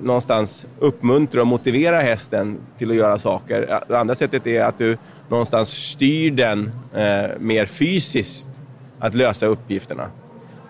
någonstans 0.00 0.66
uppmuntra 0.78 1.40
och 1.40 1.46
motivera 1.46 2.00
hästen 2.00 2.58
till 2.78 2.90
att 2.90 2.96
göra 2.96 3.18
saker. 3.18 3.70
Eh, 3.70 3.78
det 3.88 3.98
andra 3.98 4.14
sättet 4.14 4.46
är 4.46 4.64
att 4.64 4.78
du 4.78 4.98
någonstans 5.28 5.68
styr 5.68 6.30
den 6.30 6.70
eh, 6.94 7.30
mer 7.38 7.66
fysiskt 7.66 8.48
att 8.98 9.14
lösa 9.14 9.46
uppgifterna. 9.46 10.10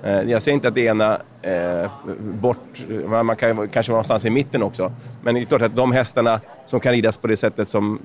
Eh, 0.02 0.20
jag 0.20 0.42
säger 0.42 0.54
inte 0.54 0.68
att 0.68 0.74
det 0.74 0.80
ena 0.84 1.18
eh, 1.42 1.90
bort, 2.18 2.84
man 3.06 3.36
kan 3.36 3.68
kanske 3.68 3.92
vara 3.92 3.96
någonstans 3.96 4.24
i 4.24 4.30
mitten 4.30 4.62
också. 4.62 4.92
Men 5.22 5.34
det 5.34 5.40
är 5.40 5.44
klart 5.44 5.62
att 5.62 5.76
de 5.76 5.92
hästarna 5.92 6.40
som 6.66 6.80
kan 6.80 6.92
ridas 6.92 7.18
på 7.18 7.26
det 7.26 7.36
sättet 7.36 7.68
som 7.68 7.98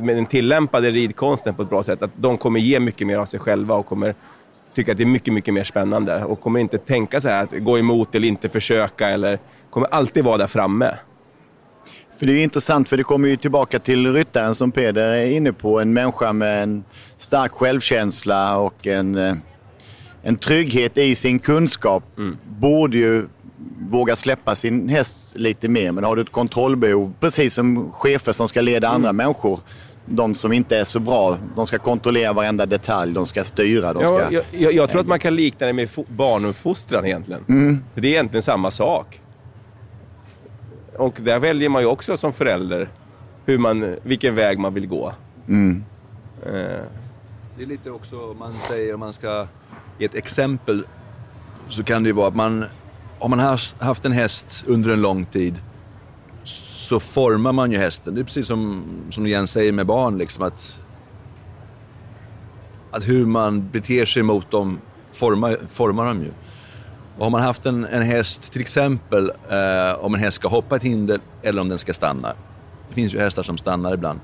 med 0.00 0.16
den 0.16 0.26
tillämpade 0.26 0.90
ridkonsten 0.90 1.54
på 1.54 1.62
ett 1.62 1.70
bra 1.70 1.82
sätt, 1.82 2.02
att 2.02 2.10
de 2.16 2.38
kommer 2.38 2.60
ge 2.60 2.80
mycket 2.80 3.06
mer 3.06 3.16
av 3.16 3.26
sig 3.26 3.40
själva 3.40 3.74
och 3.74 3.86
kommer 3.86 4.14
tycka 4.74 4.92
att 4.92 4.98
det 4.98 5.04
är 5.04 5.06
mycket, 5.06 5.34
mycket 5.34 5.54
mer 5.54 5.64
spännande 5.64 6.24
och 6.24 6.40
kommer 6.40 6.60
inte 6.60 6.78
tänka 6.78 7.20
så 7.20 7.28
här 7.28 7.42
att 7.42 7.52
gå 7.52 7.78
emot 7.78 8.14
eller 8.14 8.28
inte 8.28 8.48
försöka 8.48 9.08
eller 9.08 9.38
kommer 9.70 9.88
alltid 9.88 10.24
vara 10.24 10.36
där 10.36 10.46
framme. 10.46 10.94
För 12.18 12.26
det 12.26 12.32
är 12.32 12.42
intressant 12.42 12.88
för 12.88 12.96
det 12.96 13.02
kommer 13.04 13.28
ju 13.28 13.36
tillbaka 13.36 13.78
till 13.78 14.12
ryttaren 14.12 14.54
som 14.54 14.72
Peder 14.72 15.08
är 15.08 15.26
inne 15.26 15.52
på. 15.52 15.80
En 15.80 15.92
människa 15.92 16.32
med 16.32 16.62
en 16.62 16.84
stark 17.16 17.52
självkänsla 17.52 18.58
och 18.58 18.86
en, 18.86 19.14
eh, 19.14 19.34
en 20.22 20.36
trygghet 20.36 20.98
i 20.98 21.14
sin 21.14 21.38
kunskap. 21.38 22.04
Mm. 22.18 22.36
Borde 22.46 22.96
ju 22.96 23.28
våga 23.90 24.16
släppa 24.16 24.54
sin 24.54 24.88
häst 24.88 25.36
lite 25.36 25.68
mer. 25.68 25.92
Men 25.92 26.04
har 26.04 26.16
du 26.16 26.22
ett 26.22 26.32
kontrollbehov, 26.32 27.14
precis 27.20 27.54
som 27.54 27.92
chefer 27.92 28.32
som 28.32 28.48
ska 28.48 28.60
leda 28.60 28.88
mm. 28.88 28.94
andra 28.94 29.12
människor, 29.12 29.60
de 30.06 30.34
som 30.34 30.52
inte 30.52 30.76
är 30.76 30.84
så 30.84 31.00
bra. 31.00 31.38
De 31.56 31.66
ska 31.66 31.78
kontrollera 31.78 32.32
varenda 32.32 32.66
detalj, 32.66 33.14
de 33.14 33.26
ska 33.26 33.44
styra. 33.44 33.92
De 33.92 34.06
ska... 34.06 34.14
Ja, 34.14 34.28
jag, 34.30 34.44
jag, 34.50 34.72
jag, 34.72 34.90
tror 34.90 35.00
att 35.00 35.06
man 35.06 35.18
kan 35.18 35.36
likna 35.36 35.66
det 35.66 35.72
med 35.72 35.88
barnuppfostran 36.08 37.06
egentligen. 37.06 37.44
Mm. 37.48 37.84
För 37.94 38.00
det 38.00 38.08
är 38.08 38.12
egentligen 38.12 38.42
samma 38.42 38.70
sak. 38.70 39.20
Och 40.96 41.14
där 41.20 41.38
väljer 41.38 41.68
man 41.68 41.82
ju 41.82 41.88
också 41.88 42.16
som 42.16 42.32
förälder 42.32 42.88
hur 43.46 43.58
man, 43.58 43.96
vilken 44.02 44.34
väg 44.34 44.58
man 44.58 44.74
vill 44.74 44.86
gå. 44.86 45.12
Mm. 45.48 45.84
Eh. 46.46 46.52
Det 47.56 47.62
är 47.62 47.66
lite 47.66 47.90
också, 47.90 48.16
man 48.38 48.52
säger 48.52 48.94
om 48.94 49.00
man 49.00 49.12
ska 49.12 49.46
ge 49.98 50.06
ett 50.06 50.14
exempel, 50.14 50.86
så 51.68 51.84
kan 51.84 52.02
det 52.02 52.08
ju 52.08 52.12
vara 52.12 52.28
att 52.28 52.36
man, 52.36 52.64
har 53.20 53.28
man 53.28 53.58
haft 53.78 54.04
en 54.04 54.12
häst 54.12 54.64
under 54.66 54.92
en 54.92 55.02
lång 55.02 55.24
tid 55.24 55.62
så 56.44 57.00
formar 57.00 57.52
man 57.52 57.72
ju 57.72 57.78
hästen. 57.78 58.14
Det 58.14 58.20
är 58.20 58.24
precis 58.24 58.46
som, 58.46 58.84
som 59.10 59.26
Jens 59.26 59.50
säger 59.50 59.72
med 59.72 59.86
barn, 59.86 60.18
liksom 60.18 60.44
att, 60.44 60.80
att 62.90 63.08
hur 63.08 63.26
man 63.26 63.70
beter 63.70 64.04
sig 64.04 64.22
mot 64.22 64.50
dem 64.50 64.78
formar, 65.12 65.58
formar 65.68 66.06
dem 66.06 66.22
ju. 66.22 66.30
Och 67.18 67.24
har 67.24 67.30
man 67.30 67.42
haft 67.42 67.66
en, 67.66 67.84
en 67.84 68.02
häst, 68.02 68.52
till 68.52 68.60
exempel 68.60 69.32
eh, 69.48 70.04
om 70.04 70.14
en 70.14 70.20
häst 70.20 70.36
ska 70.36 70.48
hoppa 70.48 70.76
ett 70.76 70.84
hinder 70.84 71.20
eller 71.42 71.60
om 71.60 71.68
den 71.68 71.78
ska 71.78 71.92
stanna. 71.92 72.28
Det 72.88 72.94
finns 72.94 73.14
ju 73.14 73.20
hästar 73.20 73.42
som 73.42 73.58
stannar 73.58 73.94
ibland. 73.94 74.20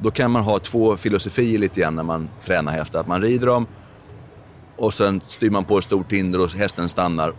Då 0.00 0.10
kan 0.10 0.30
man 0.30 0.42
ha 0.42 0.58
två 0.58 0.96
filosofier 0.96 1.58
lite 1.58 1.80
grann 1.80 1.94
när 1.94 2.02
man 2.02 2.28
tränar 2.44 2.72
hästar. 2.72 3.00
Att 3.00 3.06
man 3.06 3.22
rider 3.22 3.46
dem 3.46 3.66
och 4.76 4.94
sen 4.94 5.20
styr 5.26 5.50
man 5.50 5.64
på 5.64 5.78
ett 5.78 5.84
stort 5.84 6.12
hinder 6.12 6.40
och 6.40 6.50
hästen 6.50 6.88
stannar. 6.88 7.32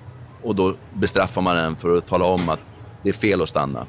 Och 0.48 0.56
då 0.56 0.76
bestraffar 0.94 1.42
man 1.42 1.56
den 1.56 1.76
för 1.76 1.98
att 1.98 2.08
tala 2.08 2.26
om 2.26 2.50
att 2.50 2.72
det 3.04 3.10
är 3.10 3.14
fel 3.14 3.42
att 3.42 3.50
stanna. 3.50 3.88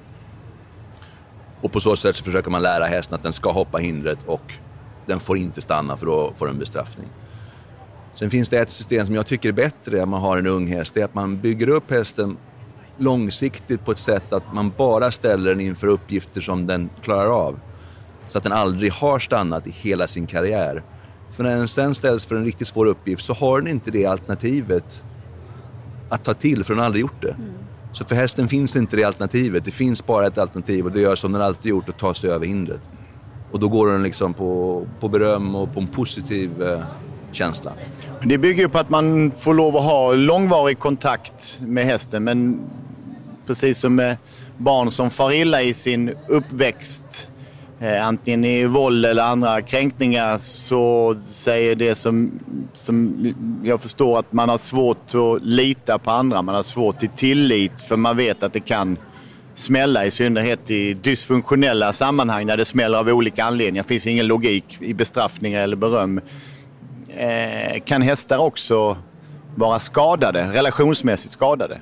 Och 1.60 1.72
på 1.72 1.80
så 1.80 1.96
sätt 1.96 2.16
så 2.16 2.24
försöker 2.24 2.50
man 2.50 2.62
lära 2.62 2.84
hästen 2.84 3.14
att 3.14 3.22
den 3.22 3.32
ska 3.32 3.52
hoppa 3.52 3.78
hindret 3.78 4.18
och 4.26 4.54
den 5.06 5.20
får 5.20 5.36
inte 5.36 5.60
stanna 5.60 5.96
för 5.96 6.06
då 6.06 6.32
får 6.36 6.46
den 6.46 6.58
bestraffning. 6.58 7.08
Sen 8.14 8.30
finns 8.30 8.48
det 8.48 8.58
ett 8.58 8.70
system 8.70 9.06
som 9.06 9.14
jag 9.14 9.26
tycker 9.26 9.48
är 9.48 9.52
bättre 9.52 10.02
om 10.02 10.10
man 10.10 10.20
har 10.20 10.38
en 10.38 10.46
ung 10.46 10.66
häst. 10.66 10.94
Det 10.94 11.00
är 11.00 11.04
att 11.04 11.14
man 11.14 11.40
bygger 11.40 11.68
upp 11.68 11.90
hästen 11.90 12.36
långsiktigt 12.96 13.84
på 13.84 13.92
ett 13.92 13.98
sätt 13.98 14.32
att 14.32 14.52
man 14.52 14.72
bara 14.76 15.10
ställer 15.10 15.50
den 15.50 15.60
inför 15.60 15.86
uppgifter 15.86 16.40
som 16.40 16.66
den 16.66 16.90
klarar 17.02 17.30
av. 17.30 17.60
Så 18.26 18.38
att 18.38 18.44
den 18.44 18.52
aldrig 18.52 18.92
har 18.92 19.18
stannat 19.18 19.66
i 19.66 19.70
hela 19.70 20.06
sin 20.06 20.26
karriär. 20.26 20.82
För 21.30 21.42
när 21.44 21.56
den 21.56 21.68
sen 21.68 21.94
ställs 21.94 22.26
för 22.26 22.36
en 22.36 22.44
riktigt 22.44 22.68
svår 22.68 22.86
uppgift 22.86 23.24
så 23.24 23.32
har 23.32 23.60
den 23.60 23.70
inte 23.70 23.90
det 23.90 24.06
alternativet 24.06 25.04
att 26.08 26.24
ta 26.24 26.34
till, 26.34 26.64
för 26.64 26.74
hon 26.74 26.78
har 26.78 26.86
aldrig 26.86 27.00
gjort 27.00 27.22
det. 27.22 27.30
Mm. 27.30 27.52
Så 27.92 28.04
för 28.04 28.14
hästen 28.14 28.48
finns 28.48 28.76
inte 28.76 28.96
det 28.96 29.04
alternativet. 29.04 29.64
Det 29.64 29.70
finns 29.70 30.06
bara 30.06 30.26
ett 30.26 30.38
alternativ 30.38 30.84
och 30.84 30.92
det 30.92 31.00
gör 31.00 31.14
som 31.14 31.32
den 31.32 31.42
alltid 31.42 31.70
gjort, 31.70 31.88
och 31.88 31.96
ta 31.96 32.14
sig 32.14 32.30
över 32.30 32.46
hindret. 32.46 32.88
Och 33.50 33.60
då 33.60 33.68
går 33.68 33.92
den 33.92 34.02
liksom 34.02 34.34
på, 34.34 34.86
på 35.00 35.08
beröm 35.08 35.54
och 35.54 35.72
på 35.72 35.80
en 35.80 35.86
positiv 35.86 36.62
eh, 36.62 36.80
känsla. 37.32 37.72
Det 38.22 38.38
bygger 38.38 38.62
ju 38.62 38.68
på 38.68 38.78
att 38.78 38.90
man 38.90 39.30
får 39.30 39.54
lov 39.54 39.76
att 39.76 39.84
ha 39.84 40.12
långvarig 40.12 40.78
kontakt 40.78 41.58
med 41.60 41.84
hästen. 41.84 42.24
Men 42.24 42.60
precis 43.46 43.78
som 43.78 43.94
med 43.94 44.16
barn 44.56 44.90
som 44.90 45.10
far 45.10 45.32
illa 45.32 45.62
i 45.62 45.74
sin 45.74 46.14
uppväxt, 46.28 47.30
Eh, 47.80 48.06
antingen 48.06 48.44
i 48.44 48.66
våld 48.66 49.06
eller 49.06 49.22
andra 49.22 49.62
kränkningar, 49.62 50.38
så 50.38 51.14
säger 51.18 51.74
det 51.74 51.94
som, 51.94 52.40
som 52.72 53.26
jag 53.64 53.80
förstår 53.80 54.18
att 54.18 54.32
man 54.32 54.48
har 54.48 54.56
svårt 54.56 55.14
att 55.14 55.42
lita 55.42 55.98
på 55.98 56.10
andra. 56.10 56.42
Man 56.42 56.54
har 56.54 56.62
svårt 56.62 56.98
till 56.98 57.08
tillit 57.08 57.82
för 57.82 57.96
man 57.96 58.16
vet 58.16 58.42
att 58.42 58.52
det 58.52 58.60
kan 58.60 58.98
smälla, 59.54 60.06
i 60.06 60.10
synnerhet 60.10 60.70
i 60.70 60.94
dysfunktionella 60.94 61.92
sammanhang 61.92 62.46
där 62.46 62.56
det 62.56 62.64
smäller 62.64 62.98
av 62.98 63.08
olika 63.08 63.44
anledningar. 63.44 63.82
Det 63.82 63.88
finns 63.88 64.06
ingen 64.06 64.26
logik 64.26 64.76
i 64.80 64.94
bestraffningar 64.94 65.62
eller 65.62 65.76
beröm. 65.76 66.20
Eh, 67.08 67.80
kan 67.84 68.02
hästar 68.02 68.38
också 68.38 68.96
vara 69.54 69.78
skadade, 69.78 70.52
relationsmässigt 70.52 71.32
skadade? 71.32 71.80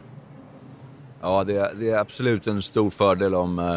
Ja, 1.23 1.45
det 1.45 1.57
är, 1.57 1.69
det 1.81 1.91
är 1.91 1.99
absolut 1.99 2.47
en 2.47 2.63
stor 2.63 2.91
fördel 2.91 3.35
om 3.35 3.59
eh, 3.59 3.77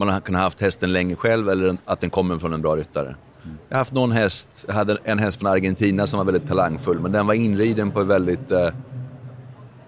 man 0.00 0.08
har 0.08 0.20
kunnat 0.20 0.40
haft 0.40 0.60
hästen 0.60 0.92
länge 0.92 1.16
själv 1.16 1.48
eller 1.48 1.76
att 1.84 2.00
den 2.00 2.10
kommer 2.10 2.38
från 2.38 2.52
en 2.52 2.62
bra 2.62 2.76
ryttare. 2.76 3.06
Mm. 3.06 3.58
Jag 3.68 3.76
har 3.76 3.78
haft 3.78 3.92
någon 3.92 4.12
häst, 4.12 4.64
jag 4.68 4.74
hade 4.74 4.98
en 5.04 5.18
häst 5.18 5.40
från 5.40 5.50
Argentina 5.50 6.06
som 6.06 6.18
var 6.18 6.24
väldigt 6.24 6.48
talangfull, 6.48 7.00
men 7.00 7.12
den 7.12 7.26
var 7.26 7.34
inriden 7.34 7.90
på 7.90 8.00
ett 8.00 8.06
väldigt 8.06 8.50
eh, 8.50 8.68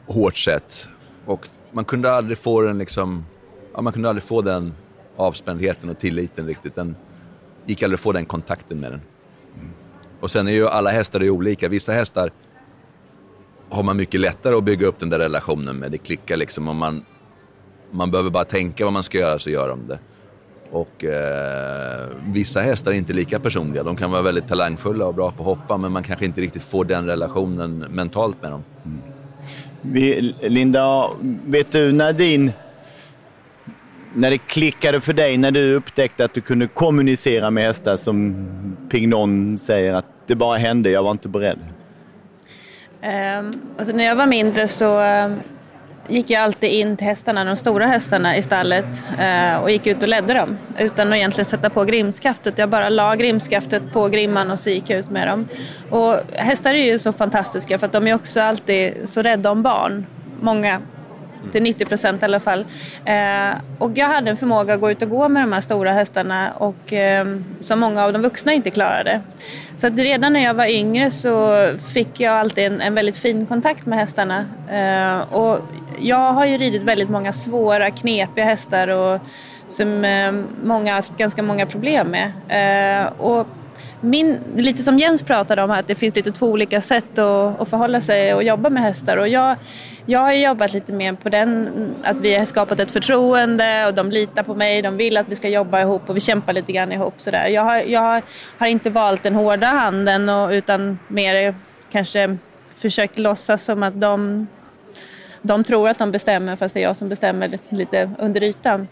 hårt 0.06 0.36
sätt. 0.36 0.88
Och 1.26 1.48
man 1.72 1.84
kunde 1.84 2.12
aldrig 2.12 2.38
få 2.38 2.60
den 2.60 2.78
liksom, 2.78 3.24
ja, 3.74 3.80
man 3.82 3.92
kunde 3.92 4.08
aldrig 4.08 4.22
få 4.22 4.42
den 4.42 4.74
avspändheten 5.16 5.90
och 5.90 5.98
tilliten 5.98 6.46
riktigt. 6.46 6.74
Den 6.74 6.96
gick 7.66 7.82
aldrig 7.82 7.96
att 7.96 8.00
få 8.00 8.12
den 8.12 8.26
kontakten 8.26 8.80
med 8.80 8.92
den. 8.92 9.00
Och 10.20 10.30
sen 10.30 10.48
är 10.48 10.52
ju 10.52 10.68
alla 10.68 10.90
hästar 10.90 11.30
olika. 11.30 11.68
Vissa 11.68 11.92
hästar 11.92 12.30
har 13.70 13.82
man 13.82 13.96
mycket 13.96 14.20
lättare 14.20 14.54
att 14.54 14.64
bygga 14.64 14.86
upp 14.86 14.98
den 14.98 15.10
där 15.10 15.18
relationen 15.18 15.76
med. 15.76 15.90
Det 15.90 15.98
klickar 15.98 16.36
liksom 16.36 16.68
om 16.68 16.76
man 16.76 17.04
man 17.92 18.10
behöver 18.10 18.30
bara 18.30 18.44
tänka 18.44 18.84
vad 18.84 18.92
man 18.92 19.02
ska 19.02 19.18
göra 19.18 19.38
så 19.38 19.50
gör 19.50 19.68
de 19.68 19.86
det. 19.86 19.98
Och 20.70 21.04
eh, 21.04 22.08
vissa 22.26 22.60
hästar 22.60 22.90
är 22.90 22.94
inte 22.94 23.12
lika 23.12 23.40
personliga. 23.40 23.82
De 23.82 23.96
kan 23.96 24.10
vara 24.10 24.22
väldigt 24.22 24.48
talangfulla 24.48 25.06
och 25.06 25.14
bra 25.14 25.30
på 25.30 25.42
att 25.42 25.46
hoppa 25.46 25.76
men 25.76 25.92
man 25.92 26.02
kanske 26.02 26.24
inte 26.24 26.40
riktigt 26.40 26.62
får 26.62 26.84
den 26.84 27.06
relationen 27.06 27.78
mentalt 27.78 28.42
med 28.42 28.50
dem. 28.50 28.64
Vi, 29.80 30.34
Linda, 30.40 31.10
vet 31.46 31.72
du 31.72 31.92
när 31.92 32.12
din... 32.12 32.52
När 34.14 34.30
det 34.30 34.38
klickade 34.38 35.00
för 35.00 35.12
dig, 35.12 35.36
när 35.36 35.50
du 35.50 35.74
upptäckte 35.74 36.24
att 36.24 36.34
du 36.34 36.40
kunde 36.40 36.66
kommunicera 36.66 37.50
med 37.50 37.64
hästar 37.64 37.96
som 37.96 38.36
Pignon 38.90 39.58
säger 39.58 39.94
att 39.94 40.06
det 40.26 40.34
bara 40.34 40.58
hände, 40.58 40.90
jag 40.90 41.02
var 41.02 41.10
inte 41.10 41.28
beredd. 41.28 41.58
Um, 43.02 43.52
alltså 43.78 43.96
när 43.96 44.04
jag 44.04 44.16
var 44.16 44.26
mindre 44.26 44.68
så 44.68 45.00
uh, 45.00 45.36
gick 46.08 46.30
jag 46.30 46.42
alltid 46.42 46.70
in 46.70 46.96
till 46.96 47.06
hästarna, 47.06 47.44
de 47.44 47.56
stora 47.56 47.86
hästarna 47.86 48.36
i 48.36 48.42
stallet 48.42 49.02
eh, 49.18 49.62
och 49.62 49.70
gick 49.70 49.86
ut 49.86 50.02
och 50.02 50.08
ledde 50.08 50.34
dem 50.34 50.58
utan 50.78 51.08
att 51.12 51.16
egentligen 51.16 51.44
sätta 51.44 51.70
på 51.70 51.84
grimskaftet. 51.84 52.58
Jag 52.58 52.68
bara 52.68 52.88
la 52.88 53.14
grimskaftet 53.14 53.92
på 53.92 54.08
grimman 54.08 54.50
och 54.50 54.58
så 54.58 54.70
gick 54.70 54.90
jag 54.90 54.98
ut 54.98 55.10
med 55.10 55.28
dem. 55.28 55.48
Och 55.90 56.14
hästar 56.32 56.74
är 56.74 56.84
ju 56.84 56.98
så 56.98 57.12
fantastiska 57.12 57.78
för 57.78 57.86
att 57.86 57.92
de 57.92 58.06
är 58.06 58.14
också 58.14 58.40
alltid 58.40 59.08
så 59.08 59.22
rädda 59.22 59.50
om 59.50 59.62
barn. 59.62 60.06
Många 60.40 60.80
till 61.52 61.62
90 61.62 61.84
procent 61.84 62.22
i 62.22 62.24
alla 62.24 62.40
fall. 62.40 62.66
Eh, 63.04 63.50
och 63.78 63.90
jag 63.94 64.06
hade 64.06 64.30
en 64.30 64.36
förmåga 64.36 64.74
att 64.74 64.80
gå 64.80 64.90
ut 64.90 65.02
och 65.02 65.10
gå 65.10 65.28
med 65.28 65.42
de 65.42 65.52
här 65.52 65.60
stora 65.60 65.92
hästarna 65.92 66.52
och 66.52 66.92
eh, 66.92 67.26
som 67.60 67.80
många 67.80 68.04
av 68.04 68.12
de 68.12 68.22
vuxna 68.22 68.52
inte 68.52 68.70
klarade. 68.70 69.20
Så 69.76 69.86
att 69.86 69.98
redan 69.98 70.32
när 70.32 70.44
jag 70.44 70.54
var 70.54 70.66
yngre 70.66 71.10
så 71.10 71.68
fick 71.94 72.20
jag 72.20 72.32
alltid 72.32 72.64
en, 72.64 72.80
en 72.80 72.94
väldigt 72.94 73.16
fin 73.16 73.46
kontakt 73.46 73.86
med 73.86 73.98
hästarna. 73.98 74.44
Eh, 74.70 75.34
och 75.34 75.58
jag 75.98 76.32
har 76.32 76.46
ju 76.46 76.58
ridit 76.58 76.82
väldigt 76.82 77.10
många 77.10 77.32
svåra, 77.32 77.90
knepiga 77.90 78.44
hästar 78.44 78.88
och 78.88 79.20
som 79.68 80.04
eh, 80.04 80.32
många 80.64 80.90
har 80.90 80.96
haft 80.96 81.16
ganska 81.16 81.42
många 81.42 81.66
problem 81.66 82.06
med. 82.06 82.32
Eh, 82.48 83.12
och 83.12 83.46
min, 84.04 84.40
lite 84.56 84.82
som 84.82 84.98
Jens 84.98 85.22
pratade 85.22 85.62
om 85.62 85.70
här, 85.70 85.80
att 85.80 85.86
det 85.86 85.94
finns 85.94 86.16
lite 86.16 86.32
två 86.32 86.46
olika 86.46 86.80
sätt 86.80 87.18
att, 87.18 87.60
att 87.60 87.68
förhålla 87.68 88.00
sig 88.00 88.34
och 88.34 88.42
jobba 88.42 88.70
med 88.70 88.82
hästar. 88.82 89.16
Och 89.16 89.28
jag, 89.28 89.56
jag 90.06 90.20
har 90.20 90.32
jobbat 90.32 90.72
lite 90.72 90.92
mer 90.92 91.12
på 91.12 91.28
den, 91.28 91.70
att 92.04 92.20
vi 92.20 92.34
har 92.34 92.44
skapat 92.44 92.80
ett 92.80 92.90
förtroende 92.90 93.86
och 93.86 93.94
de 93.94 94.10
litar 94.10 94.42
på 94.42 94.54
mig, 94.54 94.82
de 94.82 94.96
vill 94.96 95.16
att 95.16 95.28
vi 95.28 95.36
ska 95.36 95.48
jobba 95.48 95.80
ihop 95.80 96.02
och 96.10 96.16
vi 96.16 96.20
kämpar 96.20 96.52
lite 96.52 96.72
grann 96.72 96.92
ihop. 96.92 97.14
Sådär. 97.16 97.48
Jag, 97.48 97.62
har, 97.62 97.76
jag 97.76 98.22
har 98.58 98.66
inte 98.66 98.90
valt 98.90 99.22
den 99.22 99.34
hårda 99.34 99.66
handen 99.66 100.28
och, 100.28 100.50
utan 100.50 100.98
mer 101.08 101.54
kanske 101.92 102.36
försökt 102.76 103.18
låtsas 103.18 103.64
som 103.64 103.82
att 103.82 104.00
de, 104.00 104.46
de 105.42 105.64
tror 105.64 105.88
att 105.88 105.98
de 105.98 106.12
bestämmer 106.12 106.56
fast 106.56 106.74
det 106.74 106.80
är 106.80 106.84
jag 106.84 106.96
som 106.96 107.08
bestämmer 107.08 107.58
lite 107.68 108.10
under 108.18 108.42
ytan. 108.42 108.88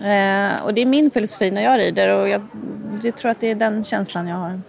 Eh, 0.00 0.64
och 0.64 0.74
det 0.74 0.80
är 0.80 0.86
min 0.86 1.10
filosofi 1.10 1.50
när 1.50 1.62
jag 1.62 1.78
rider 1.78 2.08
och 2.08 2.28
jag, 2.28 2.46
jag 3.02 3.16
tror 3.16 3.30
att 3.30 3.40
det 3.40 3.50
är 3.50 3.54
den 3.54 3.84
känslan 3.84 4.26
jag 4.26 4.36
har. 4.36 4.60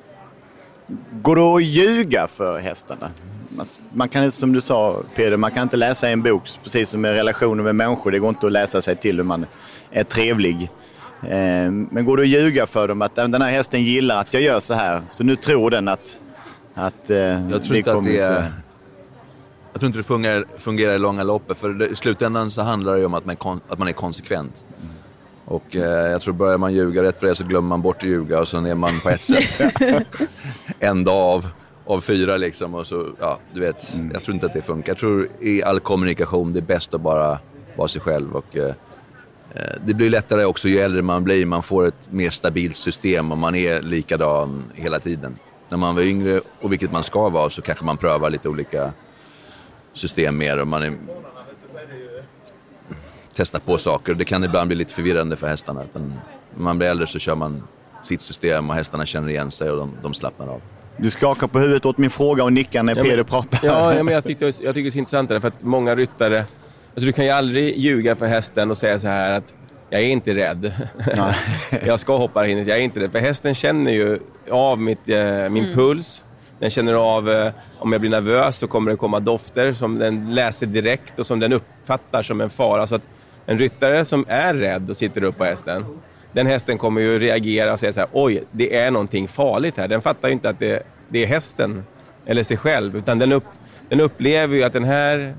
Går 1.12 1.36
det 1.36 1.42
att 1.42 1.64
ljuga 1.64 2.28
för 2.28 2.60
hästarna? 2.60 3.10
Man 3.94 4.10
kan 4.10 4.32
som 4.32 4.54
du 4.54 4.62
sa 4.62 5.04
Peder, 5.16 5.38
man 5.38 5.52
kan 5.52 5.64
inte 5.64 5.78
läsa 5.78 6.10
en 6.10 6.22
bok, 6.22 6.50
precis 6.64 6.90
som 6.90 7.02
med 7.02 7.14
relationer 7.14 7.64
med 7.64 7.76
människor. 7.76 8.12
Det 8.12 8.20
går 8.20 8.30
inte 8.30 8.46
att 8.46 8.52
läsa 8.52 8.82
sig 8.82 8.96
till 8.96 9.16
hur 9.18 9.24
man 9.24 9.46
är 9.92 10.04
trevlig. 10.04 10.70
Eh, 11.22 11.72
men 11.72 12.06
går 12.06 12.18
det 12.18 12.24
att 12.24 12.30
ljuga 12.30 12.68
för 12.68 12.88
dem 12.88 13.02
att 13.02 13.16
den 13.16 13.42
här 13.42 13.52
hästen 13.52 13.84
gillar 13.84 14.22
att 14.22 14.34
jag 14.34 14.44
gör 14.44 14.60
så 14.60 14.74
här, 14.74 15.02
så 15.10 15.24
nu 15.24 15.36
tror 15.36 15.72
den 15.72 15.88
att, 15.88 16.20
att 16.74 17.10
eh, 17.10 17.18
jag 17.52 17.64
tror 17.64 17.78
inte 17.78 17.94
att 17.94 18.04
det 18.04 18.20
är... 18.20 18.52
Jag 19.74 19.80
tror 19.80 19.88
inte 19.88 20.00
det 20.00 20.04
fungerar, 20.04 20.44
fungerar 20.58 20.94
i 20.94 21.00
långa 21.00 21.24
loppet, 21.24 21.58
för 21.58 21.92
i 21.92 21.96
slutändan 21.96 22.52
så 22.52 22.62
handlar 22.62 22.94
det 22.94 23.00
ju 23.00 23.06
om 23.06 23.14
att 23.14 23.26
man, 23.26 23.62
att 23.70 23.80
man 23.80 23.88
är 23.88 23.92
konsekvent. 23.92 24.66
Mm. 24.82 24.95
Och 25.46 25.76
eh, 25.76 26.12
jag 26.12 26.22
tror 26.22 26.34
börjar 26.34 26.58
man 26.58 26.74
ljuga 26.74 27.04
rätt 27.04 27.20
för 27.20 27.28
det 27.28 27.36
så 27.36 27.44
glömmer 27.44 27.68
man 27.68 27.82
bort 27.82 27.98
att 27.98 28.04
ljuga 28.04 28.40
och 28.40 28.48
sen 28.48 28.66
är 28.66 28.76
man 28.76 28.92
på 29.04 29.10
ett 29.10 29.22
sätt 29.52 29.62
en 30.80 31.04
dag 31.04 31.18
av, 31.18 31.48
av 31.86 32.02
fyra 32.02 32.38
liksom. 32.38 32.76
Och 32.76 32.88
så, 32.88 33.10
ja, 33.20 33.40
du 33.54 33.60
vet, 33.60 33.94
mm. 33.94 34.12
jag 34.14 34.24
tror 34.24 34.34
inte 34.34 34.46
att 34.46 34.54
det 34.54 34.62
funkar. 34.62 34.92
Jag 34.92 34.98
tror 34.98 35.30
i 35.40 35.64
all 35.64 35.80
kommunikation 35.80 36.52
det 36.52 36.60
är 36.60 36.62
bäst 36.62 36.94
att 36.94 37.02
bara 37.02 37.40
vara 37.76 37.88
sig 37.88 38.02
själv. 38.02 38.36
Och, 38.36 38.58
eh, 38.58 38.74
eh, 39.56 39.76
det 39.86 39.94
blir 39.94 40.10
lättare 40.10 40.46
också 40.46 40.68
ju 40.68 40.80
äldre 40.80 41.02
man 41.02 41.24
blir. 41.24 41.46
Man 41.46 41.64
får 41.64 41.88
ett 41.88 42.12
mer 42.12 42.30
stabilt 42.30 42.76
system 42.76 43.32
och 43.32 43.38
man 43.38 43.56
är 43.56 43.82
likadan 43.82 44.64
hela 44.76 45.00
tiden. 45.00 45.38
När 45.70 45.78
man 45.78 45.96
var 45.96 46.02
yngre, 46.02 46.42
och 46.62 46.72
vilket 46.72 46.92
man 46.92 47.04
ska 47.04 47.30
vara, 47.30 47.50
så 47.50 47.62
kanske 47.62 47.86
man 47.86 47.98
prövar 47.98 48.30
lite 48.30 48.50
olika 48.50 48.94
system 49.94 50.38
mer. 50.38 50.60
Och 50.60 50.68
man 50.68 50.84
är 50.84 50.94
testa 53.36 53.60
på 53.60 53.78
saker. 53.78 54.14
Det 54.14 54.26
kan 54.26 54.44
ibland 54.44 54.68
bli 54.68 54.78
lite 54.78 54.94
förvirrande 54.94 55.36
för 55.36 55.48
hästarna. 55.48 55.84
Utan 55.84 56.14
när 56.56 56.64
man 56.64 56.78
blir 56.78 56.88
äldre 56.88 57.08
så 57.08 57.20
kör 57.20 57.36
man 57.36 57.64
sitt 58.02 58.22
system 58.22 58.70
och 58.70 58.76
hästarna 58.76 59.06
känner 59.06 59.30
igen 59.30 59.52
sig 59.52 59.72
och 59.72 59.78
de, 59.78 59.92
de 60.02 60.14
slappnar 60.14 60.48
av. 60.48 60.62
Du 60.98 61.12
skakar 61.12 61.48
på 61.48 61.60
huvudet 61.60 61.86
åt 61.86 61.98
min 61.98 62.10
fråga 62.10 62.44
och 62.44 62.54
nickar 62.54 62.84
när 62.84 62.96
ja, 62.96 63.04
Peder 63.04 63.24
pratar. 63.24 63.60
Ja, 63.64 63.94
ja, 63.94 64.04
men 64.04 64.14
jag 64.14 64.24
tycker, 64.24 64.46
jag 64.46 64.56
tycker 64.56 64.74
det 64.74 64.88
är 64.88 64.92
så 64.92 64.98
intressant 64.98 65.30
för 65.30 65.48
att 65.48 65.64
många 65.64 65.96
ryttare... 65.96 66.40
Alltså 66.40 67.06
du 67.06 67.12
kan 67.12 67.26
ju 67.26 67.32
aldrig 67.32 67.78
ljuga 67.78 68.16
för 68.16 68.26
hästen 68.26 68.72
och 68.72 68.78
säga 68.78 69.00
så 69.00 69.08
här 69.08 69.32
att 69.34 69.54
jag 69.90 70.02
är 70.02 70.08
inte 70.08 70.36
rädd. 70.36 70.74
jag 71.86 72.00
ska 72.00 72.18
hoppa 72.18 72.42
hindret, 72.42 72.68
jag 72.68 72.78
är 72.78 72.82
inte 72.82 73.00
rädd. 73.00 73.12
För 73.12 73.20
hästen 73.20 73.56
känner 73.56 73.92
ju 73.92 74.20
av 74.52 74.80
mitt, 74.80 75.10
eh, 75.10 75.50
min 75.50 75.64
mm. 75.64 75.76
puls. 75.76 76.26
Den 76.60 76.70
känner 76.70 76.94
av 76.94 77.30
eh, 77.30 77.52
om 77.80 77.92
jag 77.92 78.02
blir 78.02 78.12
nervös 78.12 78.58
så 78.58 78.68
kommer 78.68 78.92
det 78.92 78.98
komma 78.98 79.20
dofter 79.20 79.74
som 79.74 80.00
den 80.00 80.36
läser 80.36 80.66
direkt 80.66 81.20
och 81.20 81.26
som 81.26 81.40
den 81.40 81.54
uppfattar 81.54 82.24
som 82.24 82.42
en 82.42 82.50
fara. 82.50 82.88
Så 82.88 82.96
att 82.96 83.08
en 83.46 83.58
ryttare 83.58 84.06
som 84.06 84.26
är 84.28 84.54
rädd 84.54 84.90
och 84.90 84.98
sitter 84.98 85.24
upp 85.24 85.38
på 85.38 85.44
hästen, 85.44 85.86
den 86.34 86.48
hästen 86.48 86.78
kommer 86.78 87.02
ju 87.02 87.20
reagera 87.20 87.74
och 87.74 87.80
säga 87.80 87.94
så 87.94 88.00
här, 88.00 88.10
oj, 88.14 88.44
det 88.52 88.76
är 88.76 88.92
någonting 88.92 89.28
farligt 89.28 89.78
här. 89.78 89.88
Den 89.88 90.02
fattar 90.02 90.28
ju 90.28 90.34
inte 90.34 90.50
att 90.50 90.60
det, 90.60 90.84
det 91.10 91.24
är 91.24 91.28
hästen 91.28 91.84
eller 92.26 92.44
sig 92.44 92.58
själv, 92.58 92.98
utan 92.98 93.20
den, 93.20 93.32
upp, 93.32 93.44
den 93.90 94.00
upplever 94.00 94.56
ju 94.56 94.64
att 94.64 94.74
den 94.74 94.84
här 94.84 95.36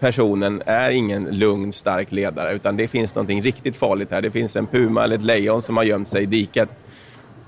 personen 0.00 0.62
är 0.66 0.90
ingen 0.90 1.24
lugn, 1.24 1.72
stark 1.72 2.12
ledare, 2.12 2.54
utan 2.54 2.76
det 2.76 2.88
finns 2.88 3.14
någonting 3.14 3.42
riktigt 3.42 3.76
farligt 3.76 4.10
här. 4.10 4.22
Det 4.22 4.30
finns 4.30 4.56
en 4.56 4.66
puma 4.66 5.04
eller 5.04 5.16
ett 5.16 5.22
lejon 5.22 5.62
som 5.62 5.76
har 5.76 5.84
gömt 5.84 6.08
sig 6.08 6.22
i 6.22 6.26
diket. 6.26 6.68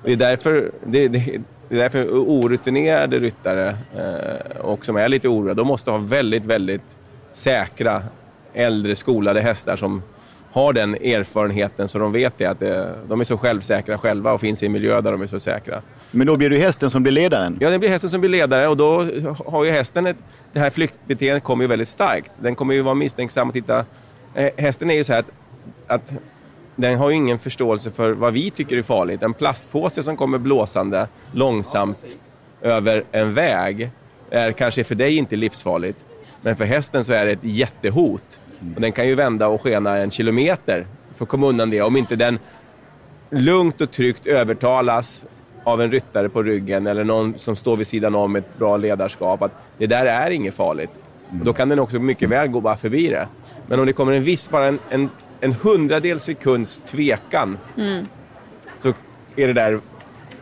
Det 0.04 0.12
är 0.12 0.16
därför, 0.16 0.70
det, 0.86 1.08
det, 1.08 1.18
det 1.68 1.74
är 1.74 1.78
därför 1.78 2.08
orutinerade 2.08 3.18
ryttare 3.18 3.76
eh, 3.96 4.60
och 4.60 4.84
som 4.84 4.96
är 4.96 5.08
lite 5.08 5.28
oroade, 5.28 5.54
de 5.54 5.66
måste 5.66 5.90
ha 5.90 5.98
väldigt, 5.98 6.44
väldigt 6.44 6.96
säkra 7.32 8.02
äldre 8.56 8.96
skolade 8.96 9.40
hästar 9.40 9.76
som 9.76 10.02
har 10.52 10.72
den 10.72 10.94
erfarenheten 10.94 11.88
så 11.88 11.98
de 11.98 12.12
vet 12.12 12.38
det, 12.38 12.46
att 12.46 12.60
det, 12.60 12.94
de 13.08 13.20
är 13.20 13.24
så 13.24 13.38
självsäkra 13.38 13.98
själva 13.98 14.32
och 14.32 14.40
finns 14.40 14.62
i 14.62 14.66
en 14.66 14.72
miljö 14.72 15.00
där 15.00 15.12
de 15.12 15.22
är 15.22 15.26
så 15.26 15.40
säkra. 15.40 15.82
Men 16.10 16.26
då 16.26 16.36
blir 16.36 16.50
det 16.50 16.58
hästen 16.58 16.90
som 16.90 17.02
blir 17.02 17.12
ledaren? 17.12 17.56
Ja, 17.60 17.70
det 17.70 17.78
blir 17.78 17.88
hästen 17.88 18.10
som 18.10 18.20
blir 18.20 18.30
ledare 18.30 18.68
och 18.68 18.76
då 18.76 19.06
har 19.46 19.64
ju 19.64 19.70
hästen 19.70 20.06
ett... 20.06 20.16
Det 20.52 20.60
här 20.60 20.70
flyktbeteendet 20.70 21.42
kommer 21.42 21.64
ju 21.64 21.68
väldigt 21.68 21.88
starkt. 21.88 22.32
Den 22.40 22.54
kommer 22.54 22.74
ju 22.74 22.80
vara 22.82 22.94
misstänksam 22.94 23.48
och 23.48 23.54
titta... 23.54 23.84
Eh, 24.34 24.50
hästen 24.56 24.90
är 24.90 24.94
ju 24.94 25.04
så 25.04 25.12
här 25.12 25.20
att, 25.20 25.30
att 25.86 26.14
den 26.76 26.98
har 26.98 27.10
ju 27.10 27.16
ingen 27.16 27.38
förståelse 27.38 27.90
för 27.90 28.12
vad 28.12 28.32
vi 28.32 28.50
tycker 28.50 28.76
är 28.76 28.82
farligt. 28.82 29.22
En 29.22 29.34
plastpåse 29.34 30.02
som 30.02 30.16
kommer 30.16 30.38
blåsande 30.38 31.08
långsamt 31.32 32.18
över 32.62 33.04
en 33.12 33.34
väg 33.34 33.90
är 34.30 34.52
kanske 34.52 34.84
för 34.84 34.94
dig 34.94 35.16
inte 35.16 35.36
livsfarligt. 35.36 36.04
Men 36.42 36.56
för 36.56 36.64
hästen 36.64 37.04
så 37.04 37.12
är 37.12 37.26
det 37.26 37.32
ett 37.32 37.44
jättehot. 37.44 38.40
Och 38.74 38.80
den 38.80 38.92
kan 38.92 39.08
ju 39.08 39.14
vända 39.14 39.48
och 39.48 39.62
skena 39.62 39.96
en 39.96 40.10
kilometer 40.10 40.86
för 41.14 41.24
att 41.24 41.28
komma 41.28 41.46
undan 41.46 41.70
det. 41.70 41.82
Om 41.82 41.96
inte 41.96 42.16
den 42.16 42.38
lugnt 43.30 43.80
och 43.80 43.90
tryggt 43.90 44.26
övertalas 44.26 45.24
av 45.64 45.80
en 45.80 45.90
ryttare 45.90 46.28
på 46.28 46.42
ryggen 46.42 46.86
eller 46.86 47.04
någon 47.04 47.34
som 47.34 47.56
står 47.56 47.76
vid 47.76 47.86
sidan 47.86 48.14
om 48.14 48.36
ett 48.36 48.58
bra 48.58 48.76
ledarskap 48.76 49.42
att 49.42 49.52
det 49.78 49.86
där 49.86 50.06
är 50.06 50.30
inget 50.30 50.54
farligt. 50.54 50.90
Och 51.40 51.44
då 51.44 51.52
kan 51.52 51.68
den 51.68 51.78
också 51.78 51.98
mycket 51.98 52.28
väl 52.28 52.48
gå 52.48 52.60
bara 52.60 52.76
förbi 52.76 53.08
det. 53.08 53.28
Men 53.66 53.80
om 53.80 53.86
det 53.86 53.92
kommer 53.92 54.12
en 54.12 54.22
viss, 54.22 54.50
bara 54.50 54.66
en, 54.66 54.78
en, 54.90 55.10
en 55.40 55.52
hundradels 55.52 56.22
sekunds 56.22 56.78
tvekan 56.78 57.58
mm. 57.76 58.06
så 58.78 58.92
är 59.36 59.46
det 59.46 59.52
där, 59.52 59.80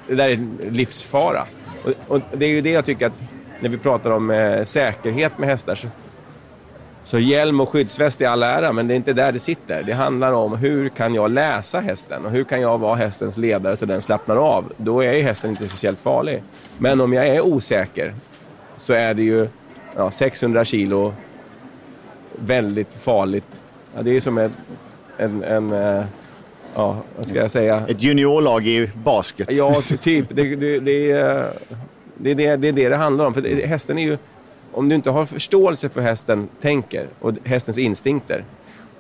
det 0.09 0.15
där 0.15 0.29
är 0.29 0.71
livsfara. 0.71 1.47
Och, 1.85 1.93
och, 2.09 2.21
det 2.37 2.47
är 2.47 2.51
ju 2.51 2.61
det 2.61 2.71
jag 2.71 2.85
tycker 2.85 3.07
att 3.07 3.23
när 3.61 3.69
vi 3.69 3.79
pratar 3.79 4.11
om 4.11 4.31
eh, 4.31 4.65
säkerhet 4.65 5.39
med 5.39 5.49
hästar 5.49 5.75
så, 5.75 5.89
så 7.05 7.19
hjälm 7.19 7.61
och 7.61 7.69
skyddsväst 7.69 8.21
är 8.21 8.29
all 8.29 8.43
ära, 8.43 8.73
men 8.73 8.89
det 8.89 8.95
är 8.95 8.97
inte 8.97 9.13
där 9.13 9.33
det 9.33 9.39
sitter. 9.39 9.83
Det 9.83 9.93
handlar 9.93 10.33
om 10.33 10.57
hur 10.57 10.89
kan 10.89 11.15
jag 11.15 11.31
läsa 11.31 11.81
hästen 11.81 12.25
och 12.25 12.31
hur 12.31 12.45
kan 12.45 12.61
jag 12.61 12.79
vara 12.79 12.95
hästens 12.95 13.39
ledare 13.39 13.77
så 13.77 13.87
den 13.87 14.03
slappnar 14.03 14.37
av. 14.37 14.73
Då 14.77 15.01
är 15.01 15.13
ju 15.13 15.23
hästen 15.23 15.51
inte 15.51 15.69
speciellt 15.69 15.99
farlig. 15.99 16.43
Men 16.79 17.01
om 17.01 17.13
jag 17.13 17.27
är 17.27 17.41
osäker 17.41 18.15
så 18.77 18.93
är 18.93 19.15
det 19.15 19.23
ju 19.23 19.49
ja, 19.97 20.11
600 20.11 20.65
kilo 20.65 21.15
väldigt 22.33 22.95
farligt. 22.95 23.63
Ja, 23.97 24.03
det 24.03 24.17
är 24.17 24.21
som 24.21 24.39
en, 24.39 24.53
en, 25.17 25.43
en 25.43 25.73
eh, 25.73 26.05
ja, 26.75 26.97
vad 27.17 27.27
ska 27.27 27.39
jag 27.39 27.51
säga? 27.51 27.83
Ett 27.89 28.03
juniorlag 28.03 28.67
i 28.67 28.91
basket. 28.95 29.49
Ja, 29.51 29.83
typ. 30.01 30.27
Det, 30.29 30.57
det, 30.57 30.81
det, 30.81 31.13
är, 31.13 31.53
det, 32.17 32.31
är 32.31 32.35
det, 32.35 32.57
det 32.57 32.69
är 32.69 32.73
det 32.73 32.89
det 32.89 32.97
handlar 32.97 33.25
om. 33.25 33.35
För 33.35 33.67
hästen 33.67 33.99
är 33.99 34.03
ju 34.03 34.19
om 34.75 34.89
du 34.89 34.95
inte 34.95 35.11
har 35.11 35.25
förståelse 35.25 35.89
för 35.89 36.01
hästen 36.01 36.49
tänker 36.61 37.09
och 37.21 37.33
hästens 37.45 37.79
instinkter, 37.79 38.45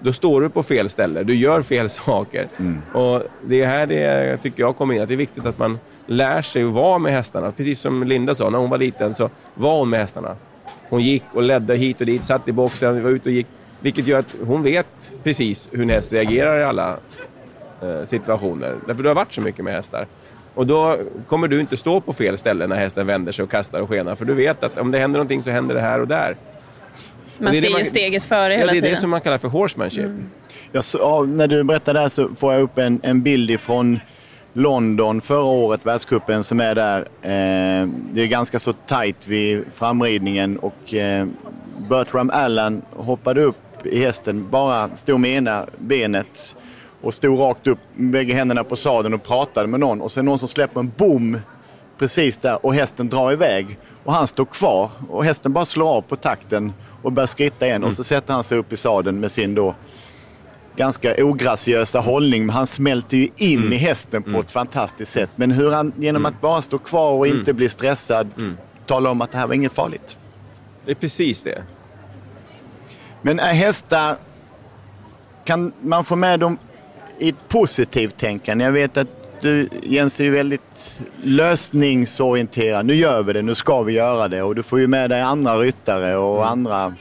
då 0.00 0.12
står 0.12 0.40
du 0.40 0.50
på 0.50 0.62
fel 0.62 0.88
ställe. 0.88 1.22
Du 1.22 1.34
gör 1.34 1.62
fel 1.62 1.88
saker. 1.88 2.48
Och 2.92 3.22
det 3.46 3.62
är 3.62 3.66
här 3.66 3.86
det 3.86 4.36
tycker 4.36 4.62
jag 4.62 4.76
kommer 4.76 4.94
in, 4.94 5.02
att 5.02 5.08
det 5.08 5.14
är 5.14 5.16
viktigt 5.16 5.46
att 5.46 5.58
man 5.58 5.78
lär 6.06 6.42
sig 6.42 6.64
att 6.64 6.72
vara 6.72 6.98
med 6.98 7.12
hästarna. 7.12 7.52
Precis 7.52 7.80
som 7.80 8.02
Linda 8.02 8.34
sa, 8.34 8.50
när 8.50 8.58
hon 8.58 8.70
var 8.70 8.78
liten 8.78 9.14
så 9.14 9.30
var 9.54 9.78
hon 9.78 9.90
med 9.90 10.00
hästarna. 10.00 10.36
Hon 10.88 11.02
gick 11.02 11.24
och 11.32 11.42
ledde 11.42 11.76
hit 11.76 12.00
och 12.00 12.06
dit, 12.06 12.24
satt 12.24 12.48
i 12.48 12.52
boxen, 12.52 13.02
var 13.02 13.10
ute 13.10 13.28
och 13.28 13.34
gick. 13.34 13.46
Vilket 13.80 14.06
gör 14.06 14.18
att 14.18 14.34
hon 14.46 14.62
vet 14.62 15.18
precis 15.22 15.68
hur 15.72 15.82
en 15.82 15.90
häst 15.90 16.12
reagerar 16.12 16.58
i 16.58 16.64
alla 16.64 16.96
eh, 17.82 18.04
situationer. 18.04 18.76
Därför 18.86 19.02
du 19.02 19.08
har 19.08 19.16
varit 19.16 19.32
så 19.32 19.40
mycket 19.40 19.64
med 19.64 19.74
hästar. 19.74 20.06
Och 20.54 20.66
då 20.66 20.96
kommer 21.26 21.48
du 21.48 21.60
inte 21.60 21.76
stå 21.76 22.00
på 22.00 22.12
fel 22.12 22.38
ställe 22.38 22.66
när 22.66 22.76
hästen 22.76 23.06
vänder 23.06 23.32
sig 23.32 23.42
och 23.42 23.50
kastar 23.50 23.80
och 23.80 23.88
skenar. 23.88 24.14
För 24.14 24.24
du 24.24 24.34
vet 24.34 24.64
att 24.64 24.78
om 24.78 24.90
det 24.90 24.98
händer 24.98 25.18
någonting 25.18 25.42
så 25.42 25.50
händer 25.50 25.74
det 25.74 25.80
här 25.80 26.00
och 26.00 26.08
där. 26.08 26.36
Man 27.38 27.52
det 27.52 27.58
är 27.58 27.60
det 27.60 27.66
ser 27.66 27.68
ju 27.68 27.72
man- 27.78 27.86
steget 27.86 28.24
före 28.24 28.52
Ja, 28.52 28.58
hela 28.58 28.72
det 28.72 28.78
är 28.78 28.80
tiden. 28.80 28.90
det 28.90 28.96
som 28.96 29.10
man 29.10 29.20
kallar 29.20 29.38
för 29.38 29.48
horsemanship. 29.48 30.10
Jag, 30.72 30.84
så, 30.84 30.98
ja, 30.98 31.22
när 31.28 31.46
du 31.48 31.64
berättar 31.64 31.94
det 31.94 32.00
här 32.00 32.08
så 32.08 32.28
får 32.36 32.52
jag 32.52 32.62
upp 32.62 32.78
en, 32.78 33.00
en 33.02 33.22
bild 33.22 33.50
ifrån 33.50 34.00
London 34.52 35.20
förra 35.20 35.42
året, 35.42 35.86
världscupen 35.86 36.42
som 36.42 36.60
är 36.60 36.74
där. 36.74 36.98
Eh, 37.00 37.88
det 38.12 38.22
är 38.22 38.26
ganska 38.26 38.58
så 38.58 38.72
tajt 38.72 39.28
vid 39.28 39.64
framridningen 39.74 40.56
och 40.58 40.94
eh, 40.94 41.26
Bertram 41.90 42.30
Allen 42.30 42.82
hoppade 42.96 43.42
upp 43.42 43.56
i 43.86 43.98
hästen, 44.04 44.50
bara 44.50 44.96
stod 44.96 45.20
med 45.20 45.30
ena 45.36 45.66
benet 45.78 46.56
och 47.04 47.14
stod 47.14 47.40
rakt 47.40 47.66
upp 47.66 47.78
med 47.94 48.10
bägge 48.10 48.34
händerna 48.34 48.64
på 48.64 48.76
sadeln 48.76 49.14
och 49.14 49.22
pratade 49.22 49.66
med 49.68 49.80
någon. 49.80 50.00
Och 50.00 50.12
sen 50.12 50.24
någon 50.24 50.38
som 50.38 50.48
släpper 50.48 50.80
en 50.80 50.92
bom 50.96 51.38
precis 51.98 52.38
där 52.38 52.66
och 52.66 52.74
hästen 52.74 53.08
drar 53.08 53.32
iväg. 53.32 53.78
Och 54.04 54.12
han 54.12 54.26
står 54.26 54.44
kvar 54.44 54.90
och 55.08 55.24
hästen 55.24 55.52
bara 55.52 55.64
slår 55.64 55.88
av 55.88 56.02
på 56.02 56.16
takten 56.16 56.72
och 57.02 57.12
börjar 57.12 57.26
skritta 57.26 57.66
igen. 57.66 57.84
Och 57.84 57.94
så 57.94 58.04
sätter 58.04 58.34
han 58.34 58.44
sig 58.44 58.58
upp 58.58 58.72
i 58.72 58.76
sadeln 58.76 59.20
med 59.20 59.32
sin 59.32 59.54
då 59.54 59.74
ganska 60.76 61.24
ograciösa 61.24 62.00
hållning. 62.00 62.46
Men 62.46 62.56
han 62.56 62.66
smälter 62.66 63.16
ju 63.16 63.28
in 63.36 63.72
i 63.72 63.76
hästen 63.76 64.22
på 64.22 64.40
ett 64.40 64.50
fantastiskt 64.50 65.12
sätt. 65.12 65.30
Men 65.36 65.50
hur 65.50 65.70
han 65.70 65.92
genom 65.98 66.26
att 66.26 66.40
bara 66.40 66.62
stå 66.62 66.78
kvar 66.78 67.10
och 67.10 67.26
inte 67.26 67.52
bli 67.52 67.68
stressad 67.68 68.28
talar 68.86 69.10
om 69.10 69.20
att 69.20 69.32
det 69.32 69.38
här 69.38 69.46
var 69.46 69.54
inget 69.54 69.72
farligt. 69.72 70.16
Det 70.84 70.90
är 70.90 70.96
precis 70.96 71.42
det. 71.42 71.62
Men 73.22 73.40
är 73.40 73.52
hästar, 73.52 74.16
kan 75.44 75.72
man 75.80 76.04
få 76.04 76.16
med 76.16 76.40
dem 76.40 76.58
i 77.18 77.28
ett 77.28 77.48
positivt 77.48 78.16
tänkande? 78.16 78.64
Jag 78.64 78.72
vet 78.72 78.96
att 78.96 79.08
du 79.40 79.68
Jens 79.82 80.20
är 80.20 80.24
ju 80.24 80.30
väldigt 80.30 80.60
lösningsorienterad. 81.22 82.86
Nu 82.86 82.94
gör 82.94 83.22
vi 83.22 83.32
det, 83.32 83.42
nu 83.42 83.54
ska 83.54 83.82
vi 83.82 83.92
göra 83.92 84.28
det. 84.28 84.42
Och 84.42 84.54
du 84.54 84.62
får 84.62 84.80
ju 84.80 84.86
med 84.86 85.10
dig 85.10 85.20
andra 85.20 85.58
ryttare 85.58 86.16
och 86.16 86.48
andra 86.48 86.94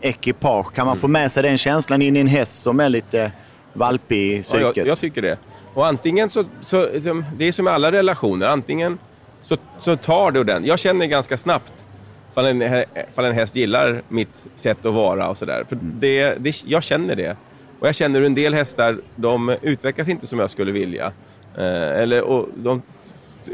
ekipage. 0.00 0.74
Kan 0.74 0.86
man 0.86 0.96
få 0.96 1.08
med 1.08 1.32
sig 1.32 1.42
den 1.42 1.58
känslan 1.58 2.02
in 2.02 2.16
i 2.16 2.20
en 2.20 2.26
häst 2.26 2.62
som 2.62 2.80
är 2.80 2.88
lite 2.88 3.32
valpig 3.72 4.16
i 4.32 4.36
Ja, 4.36 4.42
psyket? 4.42 4.76
jag, 4.76 4.86
jag 4.86 4.98
tycker 4.98 5.22
det. 5.22 5.38
Och 5.74 5.86
antingen 5.86 6.28
så, 6.28 6.44
så 6.62 7.00
som- 7.00 7.24
det 7.38 7.48
är 7.48 7.52
som 7.52 7.64
med 7.64 7.74
alla 7.74 7.92
relationer, 7.92 8.46
antingen 8.46 8.98
så, 9.40 9.56
så 9.80 9.96
tar 9.96 10.30
du 10.30 10.44
den. 10.44 10.64
Jag 10.64 10.78
känner 10.78 11.06
ganska 11.06 11.36
snabbt 11.38 11.86
ifall 12.30 12.44
en, 12.46 12.62
ifall 13.10 13.24
en 13.24 13.32
häst 13.34 13.56
gillar 13.56 14.02
mitt 14.08 14.46
sätt 14.54 14.86
att 14.86 14.94
vara 14.94 15.28
och 15.28 15.36
sådär. 15.36 15.64
För 15.68 15.78
det, 15.82 16.34
det, 16.38 16.62
jag 16.66 16.82
känner 16.82 17.16
det. 17.16 17.36
Och 17.84 17.88
jag 17.88 17.94
känner 17.94 18.20
hur 18.20 18.26
en 18.26 18.34
del 18.34 18.54
hästar, 18.54 19.00
de 19.16 19.56
utvecklas 19.62 20.08
inte 20.08 20.26
som 20.26 20.38
jag 20.38 20.50
skulle 20.50 20.72
vilja. 20.72 21.12
Eh, 21.58 22.00
eller, 22.00 22.22
och 22.22 22.48
de 22.56 22.82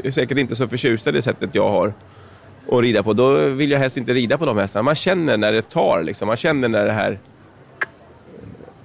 är 0.03 0.11
säkert 0.11 0.37
inte 0.37 0.55
så 0.55 0.67
förtjusta 0.67 1.09
i 1.09 1.13
det 1.13 1.21
sättet 1.21 1.55
jag 1.55 1.69
har 1.69 1.93
att 2.71 2.81
rida 2.81 3.03
på. 3.03 3.13
Då 3.13 3.35
vill 3.35 3.71
jag 3.71 3.79
helst 3.79 3.97
inte 3.97 4.13
rida 4.13 4.37
på 4.37 4.45
de 4.45 4.57
hästarna. 4.57 4.83
Man 4.83 4.95
känner 4.95 5.37
när 5.37 5.51
det 5.51 5.69
tar, 5.69 6.03
liksom. 6.03 6.27
man 6.27 6.37
känner 6.37 6.69
när 6.69 6.85
det 6.85 6.91
här 6.91 7.19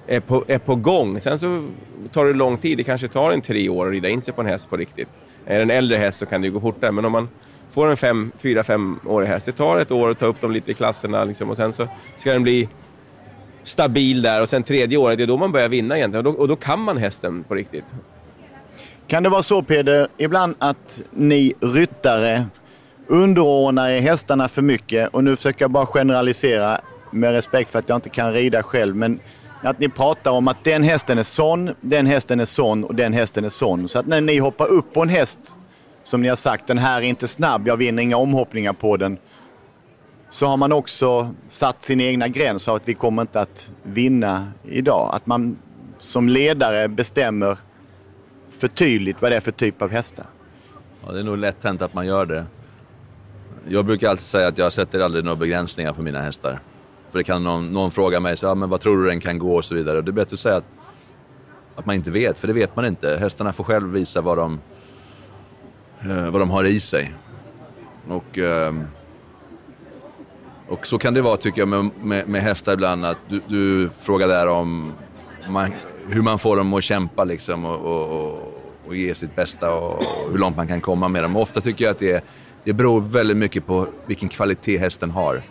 är 0.07 0.21
på, 0.21 0.45
är 0.49 0.59
på 0.59 0.75
gång. 0.75 1.21
Sen 1.21 1.39
så 1.39 1.69
tar 2.13 2.25
det 2.25 2.35
lång 2.35 2.57
tid. 2.57 2.79
Det 2.79 2.85
kanske 2.85 3.09
tar 3.09 3.31
en 3.31 3.41
tre 3.41 3.69
år 3.69 3.87
att 3.87 3.93
rida 3.93 4.09
in 4.09 4.23
sig 4.23 4.35
på 4.35 4.41
en 4.41 4.47
häst 4.47 4.71
på 4.71 4.77
riktigt. 4.77 5.09
Är 5.47 5.57
det 5.57 5.63
en 5.63 5.71
äldre 5.71 5.99
häst 5.99 6.19
så 6.19 6.27
kan 6.27 6.41
det 6.41 6.47
ju 6.47 6.53
gå 6.53 6.61
fortare. 6.61 6.93
Men 6.93 7.05
om 7.05 7.13
man 7.13 7.29
får 7.71 7.87
en 7.87 7.97
fem, 7.97 8.33
fyra, 8.37 8.65
femårig 8.65 9.29
häst, 9.29 9.47
det 9.47 9.53
tar 9.53 9.79
ett 9.79 9.91
år 9.91 10.11
att 10.11 10.19
ta 10.19 10.27
upp 10.27 10.41
dem 10.41 10.53
lite 10.53 10.71
i 10.71 10.75
klasserna 10.75 11.25
liksom, 11.25 11.51
och 11.51 11.57
sen 11.57 11.73
så 11.73 11.89
ska 12.17 12.33
den 12.33 12.43
bli 12.43 12.69
stabil 13.67 14.23
där 14.23 14.43
och 14.43 14.49
sen 14.49 14.63
tredje 14.63 14.99
året, 14.99 15.19
det 15.19 15.25
är 15.25 15.27
då 15.27 15.37
man 15.37 15.53
börjar 15.53 15.69
vinna 15.69 15.97
egentligen. 15.97 16.27
Och 16.27 16.33
då, 16.33 16.41
och 16.41 16.49
då 16.49 16.57
kan 16.57 16.81
man 16.81 16.97
hästen 16.97 17.45
på 17.45 17.55
riktigt. 17.55 17.85
Kan 19.07 19.23
det 19.23 19.29
vara 19.29 19.43
så 19.43 19.63
Peder, 19.63 20.09
ibland 20.17 20.55
att 20.59 21.03
ni 21.11 21.53
ryttare 21.61 22.47
underordnar 23.07 23.89
er 23.89 24.01
hästarna 24.01 24.49
för 24.49 24.63
mycket 24.63 25.09
och 25.15 25.25
nu 25.25 25.37
försöker 25.37 25.65
jag 25.65 25.71
bara 25.71 25.87
generalisera 25.87 26.81
med 27.11 27.33
respekt 27.33 27.71
för 27.71 27.79
att 27.79 27.89
jag 27.89 27.97
inte 27.97 28.09
kan 28.09 28.33
rida 28.33 28.63
själv. 28.63 28.97
Men 28.97 29.21
att 29.63 29.79
ni 29.79 29.89
pratar 29.89 30.31
om 30.31 30.49
att 30.49 30.65
den 30.65 30.83
hästen 30.83 31.19
är 31.19 31.23
sån, 31.23 31.71
den 31.81 32.07
hästen 32.07 32.41
är 32.41 32.45
sån 32.45 32.85
och 32.85 32.95
den 32.95 33.13
hästen 33.13 33.45
är 33.45 33.49
sån. 33.49 33.89
Så 33.89 33.99
att 33.99 34.07
när 34.07 34.21
ni 34.21 34.39
hoppar 34.39 34.67
upp 34.67 34.93
på 34.93 35.03
en 35.03 35.09
häst 35.09 35.57
som 36.05 36.23
ni 36.23 36.29
har 36.29 36.37
sagt, 36.37 36.67
den 36.67 36.79
här 36.79 36.97
är 36.97 37.03
inte 37.03 37.29
snabb, 37.29 37.69
jag 37.69 37.77
vinner 37.77 38.03
inga 38.03 38.17
omhoppningar 38.17 38.73
på 38.73 38.97
den. 38.97 39.19
Så 40.37 40.47
har 40.47 40.57
man 40.57 40.73
också 40.73 41.35
satt 41.49 41.83
sin 41.83 42.01
egna 42.01 42.29
gräns 42.29 42.69
av 42.69 42.77
att 42.77 42.83
vi 42.85 42.95
kommer 42.95 43.23
inte 43.23 43.41
att 43.41 43.71
vinna 43.83 44.53
idag. 44.65 45.11
Att 45.15 45.27
man 45.27 45.59
som 45.99 46.29
ledare 46.29 46.89
bestämmer 46.89 47.59
för 48.59 48.69
tydligt 48.69 49.23
vad 49.23 49.33
det 49.33 49.37
är 49.37 49.41
för 49.41 49.53
typ 49.53 49.83
av 49.83 49.91
hästar. 49.91 50.27
Ja, 51.07 51.13
det 51.13 51.19
är 51.19 51.25
nog 51.25 51.39
lätt 51.39 51.65
hänt 51.65 51.83
att 51.83 51.95
man 51.95 52.07
gör 52.07 52.27
det. 52.27 52.47
Jag 53.69 53.85
brukar 53.85 54.09
alltid 54.09 54.25
säga 54.25 54.49
att 54.49 54.59
jag 54.59 54.73
sätter 54.73 55.01
aldrig 55.01 55.25
några 55.25 55.37
begränsningar 55.37 55.93
på 55.93 56.03
mina 56.03 56.21
hästar. 56.21 56.61
För 57.11 57.19
det 57.19 57.25
kan 57.25 57.45
någon, 57.45 57.73
någon 57.73 57.91
fråga 57.91 58.21
mig, 58.21 58.37
så, 58.37 58.47
ja, 58.47 58.55
men 58.55 58.71
vad 58.71 58.81
tror 58.81 59.03
du 59.03 59.09
den 59.09 59.21
kan 59.21 59.39
gå 59.39 59.57
och 59.57 59.65
så 59.65 59.75
vidare. 59.75 59.99
Och 59.99 60.05
det 60.05 60.11
är 60.11 60.13
bättre 60.13 60.35
att 60.35 60.41
säga 60.41 60.57
att, 60.57 60.67
att 61.77 61.87
man 61.87 61.95
inte 61.95 62.11
vet, 62.11 62.39
för 62.39 62.47
det 62.47 62.55
vet 62.55 62.77
man 62.77 62.87
inte. 62.87 63.17
Hästarna 63.21 63.53
får 63.53 63.65
själv 63.65 63.93
visa 63.93 64.21
vad 64.21 64.39
de, 64.39 64.61
eh, 66.01 66.31
vad 66.31 66.41
de 66.41 66.51
har 66.51 66.65
i 66.65 66.81
sig. 66.81 67.15
Och, 68.09 68.39
Eh, 68.39 68.75
och 70.69 70.87
så 70.87 70.99
kan 70.99 71.15
det 71.15 71.23
vara 71.23 71.37
tycker 71.37 71.61
jag 71.61 71.69
med, 71.69 71.91
med, 72.03 72.29
med 72.29 72.43
hästar 72.43 72.73
ibland. 72.73 73.05
Att 73.05 73.19
du, 73.29 73.41
du 73.49 73.91
frågar 73.91 74.29
där 74.29 74.49
om 74.49 74.93
man, 75.51 75.71
hur 76.09 76.23
man 76.23 76.39
får 76.39 76.57
dem 76.57 76.75
att 76.75 76.85
kämpa 76.85 77.25
liksom 77.25 77.65
och, 77.65 77.81
och, 77.81 78.21
och, 78.21 78.53
och 78.87 78.97
ge 78.97 79.15
sitt 79.15 79.37
bästa 79.37 79.75
och, 79.75 79.95
och 79.95 80.31
hur 80.31 80.39
långt 80.39 80.57
man 80.57 80.69
kan 80.69 80.81
komma 80.81 81.09
med 81.09 81.23
dem. 81.23 81.37
Och 81.37 81.43
ofta 81.43 81.61
tycker 81.61 81.85
jag 81.85 81.93
att 81.93 81.99
det, 81.99 82.25
det 82.65 82.73
beror 82.73 83.01
väldigt 83.01 83.37
mycket 83.37 83.67
på 83.67 83.87
vilken 84.07 84.29
kvalitet 84.29 84.79
hästen 84.79 85.11
har. 85.11 85.43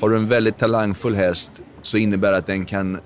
Har 0.00 0.08
du 0.08 0.16
en 0.16 0.28
väldigt 0.28 0.58
talangfull 0.58 1.14
häst 1.14 1.62
så 1.82 1.96
innebär 1.96 2.30
det 2.30 2.36
att 2.36 2.46
den 2.46 2.64
kan 2.64 2.98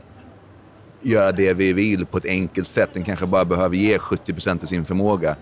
göra 1.02 1.32
det 1.32 1.54
vi 1.54 1.72
vill 1.72 2.06
på 2.06 2.18
ett 2.18 2.26
enkelt 2.26 2.66
sätt. 2.66 2.90
Den 2.92 3.04
kanske 3.04 3.26
bara 3.26 3.44
behöver 3.44 3.76
ge 3.76 3.98
70% 3.98 4.62
av 4.62 4.66
sin 4.66 4.84
förmåga. 4.84 5.36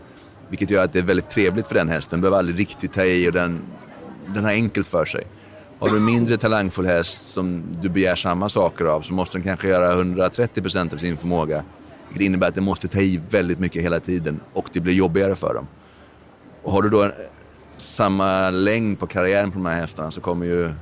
Vilket 0.48 0.70
gör 0.70 0.84
att 0.84 0.92
det 0.92 0.98
är 0.98 1.02
väldigt 1.02 1.30
trevligt 1.30 1.66
för 1.66 1.74
den 1.74 1.88
hästen. 1.88 2.16
Den 2.16 2.20
behöver 2.20 2.38
aldrig 2.38 2.58
riktigt 2.58 2.92
ta 2.92 3.04
i 3.04 3.28
och 3.28 3.32
den, 3.32 3.60
den 4.34 4.44
har 4.44 4.50
enkelt 4.50 4.86
för 4.86 5.04
sig. 5.04 5.26
Har 5.80 5.88
du 5.88 5.96
en 5.96 6.04
mindre 6.04 6.36
talangfull 6.36 6.86
häst 6.86 7.32
som 7.32 7.62
du 7.80 7.88
begär 7.88 8.14
samma 8.14 8.48
saker 8.48 8.84
av 8.84 9.00
så 9.00 9.14
måste 9.14 9.38
den 9.38 9.44
kanske 9.44 9.68
göra 9.68 10.02
130% 10.02 10.94
av 10.94 10.98
sin 10.98 11.16
förmåga. 11.16 11.64
Vilket 12.08 12.26
innebär 12.26 12.48
att 12.48 12.54
den 12.54 12.64
måste 12.64 12.88
ta 12.88 13.00
i 13.00 13.20
väldigt 13.30 13.58
mycket 13.58 13.82
hela 13.82 14.00
tiden 14.00 14.40
och 14.52 14.68
det 14.72 14.80
blir 14.80 14.94
jobbigare 14.94 15.34
för 15.36 15.54
dem. 15.54 15.66
Och 16.62 16.72
har 16.72 16.82
du 16.82 16.90
då 16.90 17.02
en, 17.02 17.12
samma 17.76 18.50
längd 18.50 18.98
på 18.98 19.06
karriären 19.06 19.50
på 19.50 19.58
de 19.58 19.66
här 19.66 19.80
hästarna 19.80 20.10
så 20.10 20.20
kommer 20.20 20.46
ju 20.46 20.72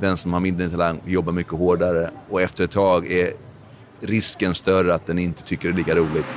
den 0.00 0.16
som 0.16 0.32
har 0.32 0.40
mindre 0.40 0.68
talang 0.68 1.00
jobba 1.06 1.32
mycket 1.32 1.52
hårdare 1.52 2.10
och 2.30 2.42
efter 2.42 2.64
ett 2.64 2.70
tag 2.70 3.12
är 3.12 3.30
risken 4.00 4.54
större 4.54 4.94
att 4.94 5.06
den 5.06 5.18
inte 5.18 5.42
tycker 5.42 5.68
det 5.68 5.74
är 5.74 5.76
lika 5.76 5.94
roligt. 5.94 6.36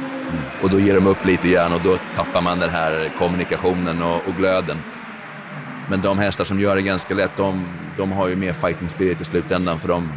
Och 0.63 0.69
då 0.69 0.79
ger 0.79 0.95
de 0.95 1.07
upp 1.07 1.25
lite 1.25 1.47
grann 1.47 1.73
och 1.73 1.81
då 1.83 1.97
tappar 2.15 2.41
man 2.41 2.59
den 2.59 2.69
här 2.69 3.13
kommunikationen 3.19 4.01
och, 4.01 4.27
och 4.27 4.35
glöden. 4.37 4.77
Men 5.89 6.01
de 6.01 6.19
hästar 6.19 6.45
som 6.45 6.59
gör 6.59 6.75
det 6.75 6.81
ganska 6.81 7.13
lätt, 7.13 7.31
de, 7.37 7.65
de 7.99 8.11
har 8.11 8.27
ju 8.29 8.35
mer 8.35 8.53
fighting 8.53 8.89
spirit 8.89 9.21
i 9.21 9.23
slutändan 9.23 9.79
för 9.79 9.87
de, 9.87 10.11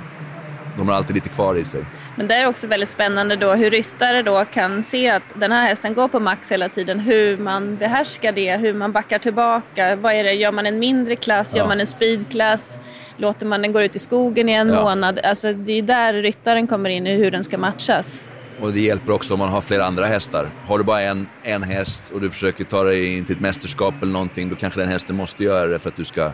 de 0.78 0.88
har 0.88 0.96
alltid 0.96 1.14
lite 1.16 1.28
kvar 1.28 1.54
i 1.54 1.64
sig. 1.64 1.84
Men 2.16 2.28
det 2.28 2.34
är 2.34 2.46
också 2.46 2.66
väldigt 2.66 2.90
spännande 2.90 3.36
då 3.36 3.54
hur 3.54 3.70
ryttare 3.70 4.22
då 4.22 4.44
kan 4.44 4.82
se 4.82 5.08
att 5.10 5.22
den 5.34 5.52
här 5.52 5.68
hästen 5.68 5.94
går 5.94 6.08
på 6.08 6.20
max 6.20 6.52
hela 6.52 6.68
tiden. 6.68 6.98
Hur 7.00 7.36
man 7.38 7.76
behärskar 7.76 8.32
det, 8.32 8.56
hur 8.56 8.74
man 8.74 8.92
backar 8.92 9.18
tillbaka. 9.18 9.96
Vad 9.96 10.12
är 10.14 10.24
det? 10.24 10.32
Gör 10.32 10.52
man 10.52 10.66
en 10.66 10.78
mindre 10.78 11.16
klass? 11.16 11.56
Gör 11.56 11.62
Ja. 11.62 11.68
man 11.68 11.80
en 11.80 11.86
speedklass? 11.86 12.80
Låter 13.16 13.46
man 13.46 13.62
den 13.62 13.72
gå 13.72 13.82
ut 13.82 13.96
i 13.96 13.98
skogen 13.98 14.48
i 14.48 14.52
en 14.52 14.68
Ja. 14.68 14.82
månad? 14.82 15.18
Alltså 15.24 15.52
det 15.52 15.72
är 15.72 15.82
där 15.82 16.12
ryttaren 16.14 16.66
kommer 16.66 16.90
in 16.90 17.06
i 17.06 17.14
hur 17.16 17.30
den 17.30 17.44
ska 17.44 17.58
matchas. 17.58 18.24
Och 18.60 18.72
det 18.72 18.80
hjälper 18.80 19.12
också 19.12 19.32
om 19.34 19.38
man 19.38 19.48
har 19.48 19.60
flera 19.60 19.84
andra 19.84 20.04
hästar. 20.06 20.50
Har 20.66 20.78
du 20.78 20.84
bara 20.84 21.00
en, 21.00 21.26
en 21.42 21.62
häst 21.62 22.10
och 22.14 22.20
du 22.20 22.30
försöker 22.30 22.64
ta 22.64 22.82
dig 22.84 23.16
in 23.18 23.24
till 23.24 23.34
ett 23.34 23.40
mästerskap 23.40 23.94
eller 24.02 24.12
någonting, 24.12 24.48
då 24.48 24.56
kanske 24.56 24.80
den 24.80 24.88
hästen 24.88 25.16
måste 25.16 25.44
göra 25.44 25.66
det 25.68 25.78
för 25.78 25.88
att 25.88 25.96
du 25.96 26.04
ska 26.04 26.30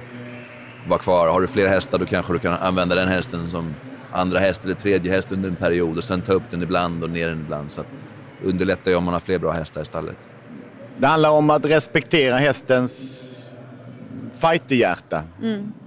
vara 0.88 0.98
kvar. 0.98 1.28
Har 1.28 1.40
du 1.40 1.46
flera 1.46 1.68
hästar, 1.68 1.98
då 1.98 2.04
kanske 2.04 2.32
du 2.32 2.38
kan 2.38 2.52
använda 2.52 2.94
den 2.94 3.08
hästen 3.08 3.50
som 3.50 3.74
andra 4.12 4.38
häst 4.38 4.64
eller 4.64 4.74
tredje 4.74 5.12
häst 5.12 5.32
under 5.32 5.48
en 5.48 5.56
period 5.56 5.98
och 5.98 6.04
sen 6.04 6.20
ta 6.22 6.32
upp 6.32 6.50
den 6.50 6.62
ibland 6.62 7.04
och 7.04 7.10
ner 7.10 7.28
den 7.28 7.40
ibland. 7.40 7.70
Så 7.70 7.80
att 7.80 7.86
det 8.42 8.48
underlättar 8.48 8.90
ju 8.90 8.96
om 8.96 9.04
man 9.04 9.12
har 9.14 9.20
fler 9.20 9.38
bra 9.38 9.52
hästar 9.52 9.82
i 9.82 9.84
stallet. 9.84 10.28
Det 10.98 11.06
handlar 11.06 11.30
om 11.30 11.50
att 11.50 11.64
respektera 11.64 12.36
hästens 12.36 13.50
fighterhjärta. 14.34 15.22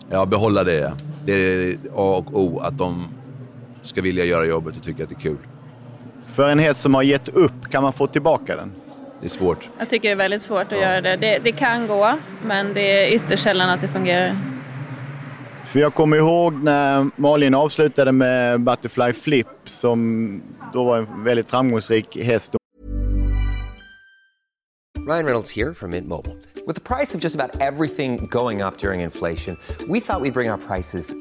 Ja, 0.10 0.26
behålla 0.26 0.64
det. 0.64 0.94
Det 1.26 1.34
är 1.34 1.76
A 1.96 2.24
och 2.28 2.40
O, 2.40 2.60
att 2.60 2.78
de 2.78 3.08
ska 3.82 4.02
vilja 4.02 4.26
göra 4.26 4.46
jobbet 4.46 4.78
och 4.78 4.84
tycka 4.84 5.04
att 5.04 5.10
det 5.10 5.16
är 5.16 5.20
kul. 5.20 5.38
För 6.28 6.50
en 6.50 6.60
häst 6.60 6.82
som 6.82 6.96
har 6.96 7.04
gett 7.04 7.30
upp, 7.30 7.70
kan 7.72 7.84
man 7.84 7.94
få 7.94 8.08
tillbaka 8.08 8.56
den? 8.56 8.72
Det 9.20 9.28
är 9.28 9.30
svårt. 9.30 9.70
Jag 9.80 9.90
tycker 9.90 10.08
det 10.08 10.12
är 10.12 10.16
väldigt 10.16 10.42
svårt 10.42 10.72
att 10.72 10.80
göra 10.80 11.02
det. 11.02 11.16
det. 11.16 11.40
Det 11.44 11.52
kan 11.52 11.88
gå, 11.88 12.18
men 12.46 12.74
det 12.74 12.82
är 12.82 13.16
ytterst 13.16 13.44
sällan 13.44 13.70
att 13.70 13.82
det 13.82 13.88
fungerar. 13.88 14.38
För 15.72 15.80
jag 15.80 15.94
kommer 15.94 16.18
ihåg 16.18 16.54
när 16.54 17.10
Malin 17.16 17.56
avslutade 17.56 18.12
med 18.12 18.62
Butterfly 18.62 19.14
Flip 19.14 19.48
som 19.66 20.42
då 20.74 20.84
var 20.84 20.98
en 20.98 21.24
väldigt 21.24 21.50
framgångsrik 21.50 22.18
häst. 22.18 22.56
Ryan 25.08 25.26
Reynolds 25.26 25.56
här 25.56 25.74
från 25.74 25.90
Mint 25.90 26.08
Mobile. 26.08 26.36
priset 26.84 27.22
på 27.22 27.26
nästan 27.26 27.50
allt 27.62 27.96
som 27.96 28.28
går 28.28 28.52
upp 28.68 28.84
under 28.84 28.94
inflationen, 28.94 29.58
trodde 29.78 29.94
vi 29.94 29.98
att 29.98 30.22
vi 30.24 30.32
skulle 30.32 30.32
bring 30.32 30.50
våra 30.50 30.58
priser 30.58 31.21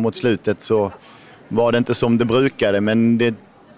Mot 0.00 0.16
slutet 0.16 0.60
så 0.60 0.92
var 1.48 1.72
det 1.72 1.78
inte 1.78 1.94
som 1.94 2.18
det 2.18 2.24
brukade, 2.24 2.80
men 2.80 3.18
det 3.18 3.34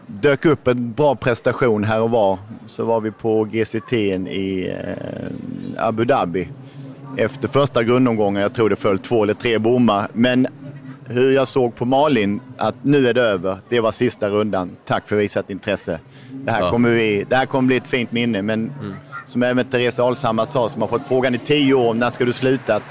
dök 0.06 0.44
upp 0.44 0.68
en 0.68 0.92
bra 0.92 1.14
prestation 1.14 1.84
här 1.84 2.00
och 2.00 2.10
var. 2.10 2.38
Så 2.66 2.84
var 2.84 3.00
vi 3.00 3.10
på 3.10 3.44
GCT 3.44 3.92
i 3.92 4.68
eh, 4.70 5.86
Abu 5.86 6.04
Dhabi 6.04 6.48
efter 7.16 7.48
första 7.48 7.82
grundomgången. 7.82 8.42
Jag 8.42 8.54
tror 8.54 8.68
det 8.70 8.76
föll 8.76 8.98
två 8.98 9.22
eller 9.22 9.34
tre 9.34 9.58
bommar. 9.58 10.08
Men 10.12 10.46
hur 11.06 11.32
jag 11.32 11.48
såg 11.48 11.74
på 11.74 11.84
Malin 11.84 12.40
att 12.56 12.74
nu 12.82 13.08
är 13.08 13.14
det 13.14 13.22
över. 13.22 13.56
Det 13.68 13.80
var 13.80 13.90
sista 13.92 14.28
rundan. 14.28 14.70
Tack 14.84 15.08
för 15.08 15.16
visat 15.16 15.50
intresse. 15.50 16.00
Det 16.30 16.50
här, 16.52 16.60
Ja. 16.60 16.70
kommer, 16.70 16.88
vi, 16.88 17.24
det 17.28 17.36
här 17.36 17.46
kommer 17.46 17.66
bli 17.66 17.76
ett 17.76 17.86
fint 17.86 18.12
minne. 18.12 18.42
Men 18.42 18.72
som 19.24 19.42
även 19.42 19.64
Therese 19.64 19.98
Alshammar 20.00 20.44
sa, 20.44 20.68
som 20.68 20.82
har 20.82 20.88
fått 20.88 21.06
frågan 21.08 21.34
i 21.34 21.38
tio 21.38 21.74
år, 21.74 21.94
när 21.94 22.10
ska 22.10 22.24
du 22.24 22.32
sluta? 22.32 22.76
Att 22.76 22.82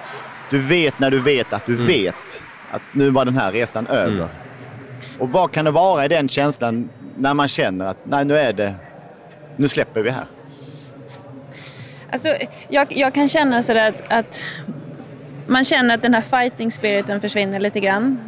du 0.49 0.59
vet 0.59 0.99
när 0.99 1.11
du 1.11 1.19
vet 1.19 1.53
att 1.53 1.65
du 1.65 1.75
vet 1.75 2.43
att 2.71 2.81
nu 2.91 3.09
var 3.09 3.25
den 3.25 3.37
här 3.37 3.51
resan 3.51 3.87
över. 3.87 4.27
Och 5.19 5.29
vad 5.29 5.51
kan 5.51 5.65
det 5.65 5.71
vara 5.71 6.05
i 6.05 6.07
den 6.07 6.29
känslan 6.29 6.89
när 7.15 7.33
man 7.33 7.47
känner 7.47 7.85
att 7.85 7.97
nej, 8.03 8.25
nu 8.25 8.37
är 8.37 8.53
det, 8.53 8.75
nu 9.55 9.67
släpper 9.67 10.01
vi 10.01 10.09
här. 10.09 10.25
Alltså, 12.11 12.27
jag, 12.67 12.97
jag 12.97 13.13
kan 13.13 13.29
känna 13.29 13.63
sådär 13.63 13.89
att, 13.89 14.13
att 14.13 14.41
man 15.47 15.65
känner 15.65 15.95
att 15.95 16.01
den 16.01 16.13
här 16.13 16.21
fighting 16.21 16.71
spiriten 16.71 17.21
försvinner 17.21 17.59
lite 17.59 17.79
grann. 17.79 18.19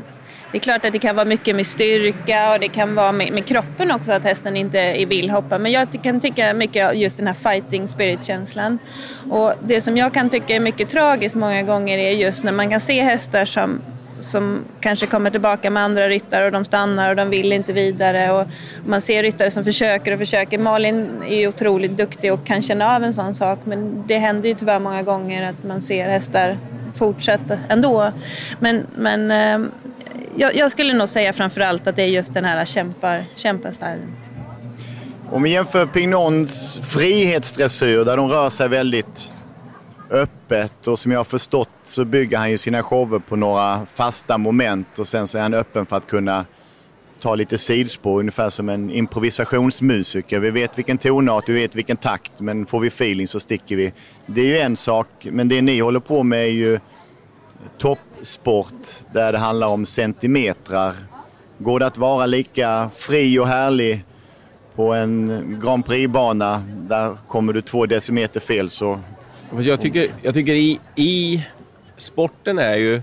Det 0.52 0.58
är 0.58 0.62
klart 0.62 0.86
att 0.86 0.94
det 0.94 1.00
kan 1.00 1.16
vara 1.16 1.26
mycket 1.26 1.56
med 1.56 1.68
styrka 1.68 2.54
och 2.54 2.60
det 2.60 2.68
kan 2.68 2.96
vara 2.96 3.12
med, 3.12 3.34
med 3.34 3.46
kroppen 3.46 3.92
också 3.92 4.12
att 4.12 4.24
hästen 4.24 4.58
inte 4.58 5.06
vill 5.06 5.30
hoppa. 5.30 5.58
Men 5.58 5.72
jag 5.72 6.04
kan 6.04 6.20
tycka 6.20 6.54
mycket 6.54 6.98
just 6.98 7.18
den 7.18 7.28
här 7.28 7.34
fighting 7.34 7.88
spirit-känslan. 7.88 8.80
Och 9.30 9.54
det 9.64 9.82
som 9.82 9.98
jag 9.98 10.14
kan 10.14 10.30
tycka 10.30 10.56
är 10.56 10.60
mycket 10.60 10.90
tragiskt 10.90 11.36
många 11.36 11.64
gånger 11.64 11.98
är 11.98 12.12
just 12.12 12.44
när 12.44 12.52
man 12.52 12.70
kan 12.70 12.80
se 12.80 13.02
hästar 13.02 13.46
som 13.46 13.82
som 14.24 14.66
kanske 14.80 15.08
kommer 15.08 15.30
tillbaka 15.30 15.70
med 15.70 15.84
andra 15.84 16.10
ryttare 16.10 16.46
och 16.46 16.52
de 16.52 16.66
stannar 16.66 17.10
och 17.10 17.16
de 17.16 17.30
vill 17.30 17.54
inte 17.54 17.74
vidare. 17.74 18.32
Och 18.32 18.48
man 18.86 19.02
ser 19.02 19.24
ryttare 19.24 19.52
som 19.52 19.64
försöker 19.64 20.12
och 20.12 20.20
försöker. 20.20 20.58
Malin 20.58 21.24
är 21.28 21.36
ju 21.36 21.48
otroligt 21.48 21.98
duktig 21.98 22.34
och 22.34 22.46
kan 22.46 22.62
känna 22.62 22.96
av 22.96 23.04
en 23.04 23.14
sån 23.14 23.36
sak 23.36 23.60
men 23.64 24.04
det 24.08 24.18
händer 24.18 24.50
ju 24.50 24.56
tyvärr 24.56 24.80
många 24.80 25.04
gånger 25.04 25.50
att 25.50 25.64
man 25.64 25.82
ser 25.82 26.10
hästar 26.10 26.58
fortsätta 26.96 27.58
ändå. 27.70 28.12
Men, 28.60 28.88
men 28.96 29.32
eh, 29.32 29.70
jag, 30.36 30.56
jag 30.56 30.72
skulle 30.72 30.94
nog 30.94 31.10
säga 31.10 31.34
framförallt 31.34 31.88
att 31.88 31.96
det 31.96 32.04
är 32.04 32.08
just 32.08 32.34
den 32.34 32.46
här 32.46 32.66
kämpar. 32.66 33.26
Om 35.32 35.44
vi 35.44 35.50
jämför 35.50 35.86
Pignons 35.86 36.80
frihetsdressyr 36.84 38.06
där 38.06 38.18
de 38.18 38.30
rör 38.30 38.50
sig 38.50 38.68
väldigt 38.68 39.32
öppet 40.12 40.43
och 40.86 41.00
som 41.00 41.12
jag 41.12 41.20
har 41.20 41.24
förstått 41.24 41.70
så 41.84 42.06
bygger 42.06 42.38
han 42.38 42.52
ju 42.52 42.58
sina 42.58 42.84
shower 42.84 43.20
på 43.20 43.36
några 43.36 43.86
fasta 43.86 44.38
moment 44.38 45.00
och 45.00 45.08
sen 45.08 45.28
så 45.28 45.38
är 45.38 45.42
han 45.42 45.54
öppen 45.54 45.86
för 45.86 45.98
att 45.98 46.08
kunna 46.08 46.46
ta 47.22 47.36
lite 47.36 47.58
sidspår, 47.58 48.20
ungefär 48.20 48.50
som 48.50 48.70
en 48.70 48.90
improvisationsmusiker. 48.92 50.40
Vi 50.40 50.52
vet 50.52 50.78
vilken 50.78 50.98
tonart, 50.98 51.50
vi 51.50 51.54
vet 51.54 51.76
vilken 51.76 51.98
takt, 51.98 52.32
men 52.40 52.66
får 52.66 52.80
vi 52.80 52.88
feeling 52.88 53.28
så 53.28 53.40
sticker 53.40 53.76
vi. 53.76 53.94
Det 54.26 54.42
är 54.42 54.46
ju 54.46 54.58
en 54.58 54.76
sak, 54.76 55.08
men 55.32 55.48
det 55.48 55.62
ni 55.62 55.80
håller 55.80 56.00
på 56.00 56.24
med 56.24 56.44
är 56.44 56.52
ju 56.52 56.80
toppsport 57.78 58.86
där 59.14 59.32
det 59.32 59.38
handlar 59.38 59.68
om 59.68 59.86
centimetrar. 59.86 60.94
Går 61.58 61.80
det 61.80 61.86
att 61.86 61.98
vara 61.98 62.26
lika 62.26 62.90
fri 62.96 63.40
och 63.40 63.48
härlig 63.48 64.06
på 64.76 64.94
en 64.94 65.60
Grand 65.64 65.86
Prix-bana, 65.86 66.64
där 66.76 67.18
kommer 67.28 67.54
du 67.54 67.62
två 67.62 67.86
decimeter 67.86 68.40
fel 68.40 68.70
så... 68.70 69.00
Jag 69.60 69.82
tycker, 69.82 70.12
jag 70.22 70.34
tycker 70.34 70.56
i, 70.56 70.80
i 70.96 71.46
sporten 71.98 72.58
är 72.58 72.76
ju... 72.76 73.02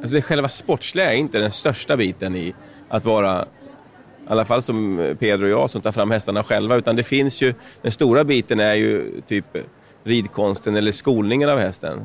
Alltså 0.00 0.14
det 0.16 0.22
själva 0.22 0.48
sportsliga 0.48 1.12
är 1.12 1.16
inte 1.16 1.38
den 1.38 1.50
största 1.50 1.96
biten 1.96 2.36
i 2.36 2.54
att 2.88 3.04
vara, 3.04 3.42
i 3.42 4.28
alla 4.28 4.44
fall 4.44 4.62
som 4.62 5.16
Pedro 5.18 5.44
och 5.44 5.50
jag 5.50 5.70
som 5.70 5.80
tar 5.80 5.92
fram 5.92 6.10
hästarna 6.10 6.44
själva, 6.44 6.76
utan 6.76 6.96
det 6.96 7.02
finns 7.02 7.42
ju, 7.42 7.54
den 7.82 7.92
stora 7.92 8.24
biten 8.24 8.60
är 8.60 8.74
ju 8.74 9.20
typ 9.26 9.44
ridkonsten 10.04 10.76
eller 10.76 10.92
skolningen 10.92 11.48
av 11.48 11.58
hästen. 11.58 12.00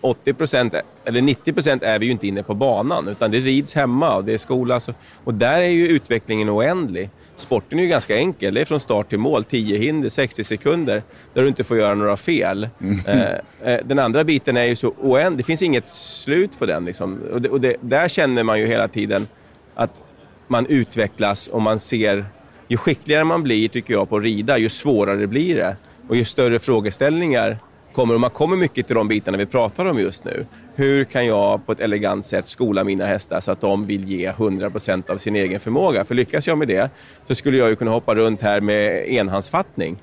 80% 0.00 0.80
eller 1.04 1.20
90 1.20 1.52
procent 1.52 1.82
är 1.82 1.98
vi 1.98 2.06
ju 2.06 2.12
inte 2.12 2.26
inne 2.26 2.42
på 2.42 2.54
banan, 2.54 3.08
utan 3.08 3.30
det 3.30 3.38
rids 3.38 3.74
hemma 3.74 4.16
och 4.16 4.24
det 4.24 4.34
är 4.34 4.38
skolas. 4.38 4.88
Och, 4.88 4.94
och 5.24 5.34
där 5.34 5.60
är 5.60 5.68
ju 5.68 5.88
utvecklingen 5.88 6.50
oändlig. 6.50 7.10
Sporten 7.36 7.78
är 7.78 7.82
ju 7.82 7.88
ganska 7.88 8.16
enkel. 8.16 8.54
Det 8.54 8.60
är 8.60 8.64
från 8.64 8.80
start 8.80 9.08
till 9.08 9.18
mål, 9.18 9.44
10 9.44 9.78
hinder, 9.78 10.08
60 10.08 10.44
sekunder, 10.44 11.02
där 11.34 11.42
du 11.42 11.48
inte 11.48 11.64
får 11.64 11.78
göra 11.78 11.94
några 11.94 12.16
fel. 12.16 12.68
Eh, 13.06 13.72
eh, 13.72 13.80
den 13.84 13.98
andra 13.98 14.24
biten 14.24 14.56
är 14.56 14.64
ju 14.64 14.76
så 14.76 14.88
oändlig. 14.88 15.38
Det 15.38 15.46
finns 15.46 15.62
inget 15.62 15.88
slut 15.88 16.58
på 16.58 16.66
den. 16.66 16.84
Liksom. 16.84 17.20
Och, 17.32 17.42
det, 17.42 17.48
och 17.48 17.60
det, 17.60 17.76
där 17.80 18.08
känner 18.08 18.42
man 18.42 18.60
ju 18.60 18.66
hela 18.66 18.88
tiden 18.88 19.28
att 19.74 20.02
man 20.48 20.66
utvecklas 20.66 21.46
och 21.46 21.62
man 21.62 21.80
ser... 21.80 22.24
Ju 22.68 22.76
skickligare 22.76 23.24
man 23.24 23.42
blir, 23.42 23.68
tycker 23.68 23.94
jag, 23.94 24.08
på 24.08 24.16
att 24.16 24.22
rida, 24.22 24.58
ju 24.58 24.68
svårare 24.68 25.26
blir 25.26 25.54
det. 25.54 25.76
Och 26.08 26.16
ju 26.16 26.24
större 26.24 26.58
frågeställningar 26.58 27.58
kommer. 27.96 28.14
Och 28.14 28.20
man 28.20 28.30
kommer 28.30 28.56
mycket 28.56 28.86
till 28.86 28.96
de 28.96 29.08
bitarna 29.08 29.38
vi 29.38 29.46
pratar 29.46 29.84
om 29.84 29.98
just 29.98 30.24
nu. 30.24 30.46
Hur 30.74 31.04
kan 31.04 31.26
jag 31.26 31.66
på 31.66 31.72
ett 31.72 31.80
elegant 31.80 32.26
sätt 32.26 32.48
skola 32.48 32.84
mina 32.84 33.06
hästar 33.06 33.40
så 33.40 33.52
att 33.52 33.60
de 33.60 33.86
vill 33.86 34.04
ge 34.04 34.30
100% 34.30 35.10
av 35.10 35.16
sin 35.16 35.36
egen 35.36 35.60
förmåga? 35.60 36.04
För 36.04 36.14
lyckas 36.14 36.46
jag 36.46 36.58
med 36.58 36.68
det 36.68 36.90
så 37.28 37.34
skulle 37.34 37.58
jag 37.58 37.68
ju 37.68 37.76
kunna 37.76 37.90
hoppa 37.90 38.14
runt 38.14 38.42
här 38.42 38.60
med 38.60 39.08
enhandsfattning. 39.08 40.02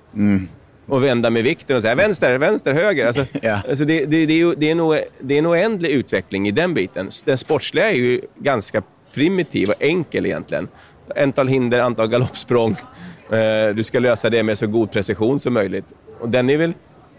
Och 0.87 1.03
vända 1.03 1.29
med 1.29 1.43
vikten 1.43 1.75
och 1.75 1.81
säga 1.81 1.95
vänster, 1.95 2.37
vänster, 2.37 2.73
höger. 2.73 3.07
Alltså, 3.07 3.25
alltså 3.69 3.85
det, 3.85 4.05
det, 4.05 4.25
det, 4.25 4.33
är 4.33 4.37
ju, 4.37 4.53
det, 4.57 4.71
är 4.71 4.75
nog, 4.75 4.95
det 5.21 5.35
är 5.35 5.39
en 5.39 5.47
oändlig 5.47 5.89
utveckling 5.89 6.47
i 6.47 6.51
den 6.51 6.73
biten. 6.73 7.09
Den 7.25 7.37
sportsliga 7.37 7.91
är 7.91 7.95
ju 7.95 8.21
ganska 8.39 8.81
primitiv 9.13 9.69
och 9.69 9.75
enkel 9.79 10.25
egentligen. 10.25 10.67
Antal 11.15 11.47
hinder, 11.47 11.79
antal 11.79 12.07
galoppsprång. 12.07 12.75
Eh, 13.31 13.75
Du 13.75 13.83
ska 13.83 13.99
lösa 13.99 14.29
det 14.29 14.43
med 14.43 14.57
så 14.57 14.67
god 14.67 14.91
precision 14.91 15.39
som 15.39 15.53
möjligt. 15.53 15.85
Och 16.19 16.29
den 16.29 16.49
är 16.49 16.57
väl, 16.57 16.73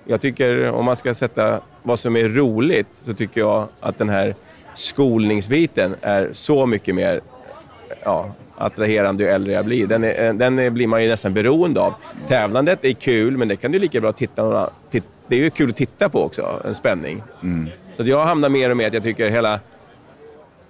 jag 0.04 0.20
tycker 0.20 0.70
om 0.70 0.84
man 0.84 0.96
ska 0.96 1.14
sätta 1.14 1.60
vad 1.82 1.98
som 1.98 2.16
är 2.16 2.28
roligt 2.28 2.88
så 2.92 3.14
tycker 3.14 3.40
jag 3.40 3.68
att 3.80 3.98
den 3.98 4.08
här 4.08 4.34
skolningsbiten 4.74 5.94
är 6.02 6.28
så 6.32 6.66
mycket 6.66 6.94
mer 6.94 7.20
ja, 8.04 8.34
attraherande 8.56 9.24
ju 9.24 9.30
äldre 9.30 9.52
jag 9.52 9.64
blir. 9.64 9.86
Den, 9.86 10.04
är, 10.04 10.32
den 10.32 10.58
är, 10.58 10.70
blir 10.70 10.86
man 10.86 11.02
ju 11.02 11.08
nästan 11.08 11.34
beroende 11.34 11.80
av. 11.80 11.94
Tävlandet 12.26 12.84
är 12.84 12.92
kul, 12.92 13.36
men 13.36 13.48
det 13.48 13.56
kan 13.56 13.72
du 13.72 13.78
lika 13.78 14.00
bra 14.00 14.12
titta 14.12 14.42
några, 14.42 14.70
titt, 14.90 15.04
Det 15.26 15.36
är 15.36 15.40
ju 15.40 15.50
kul 15.50 15.70
att 15.70 15.76
titta 15.76 16.08
på 16.08 16.22
också, 16.22 16.62
en 16.64 16.74
spänning. 16.74 17.22
Så 17.94 18.02
att 18.02 18.08
jag 18.08 18.24
hamnar 18.24 18.48
mer 18.48 18.70
och 18.70 18.76
mer 18.76 18.86
att 18.86 18.94
jag 18.94 19.02
tycker 19.02 19.30
hela 19.30 19.60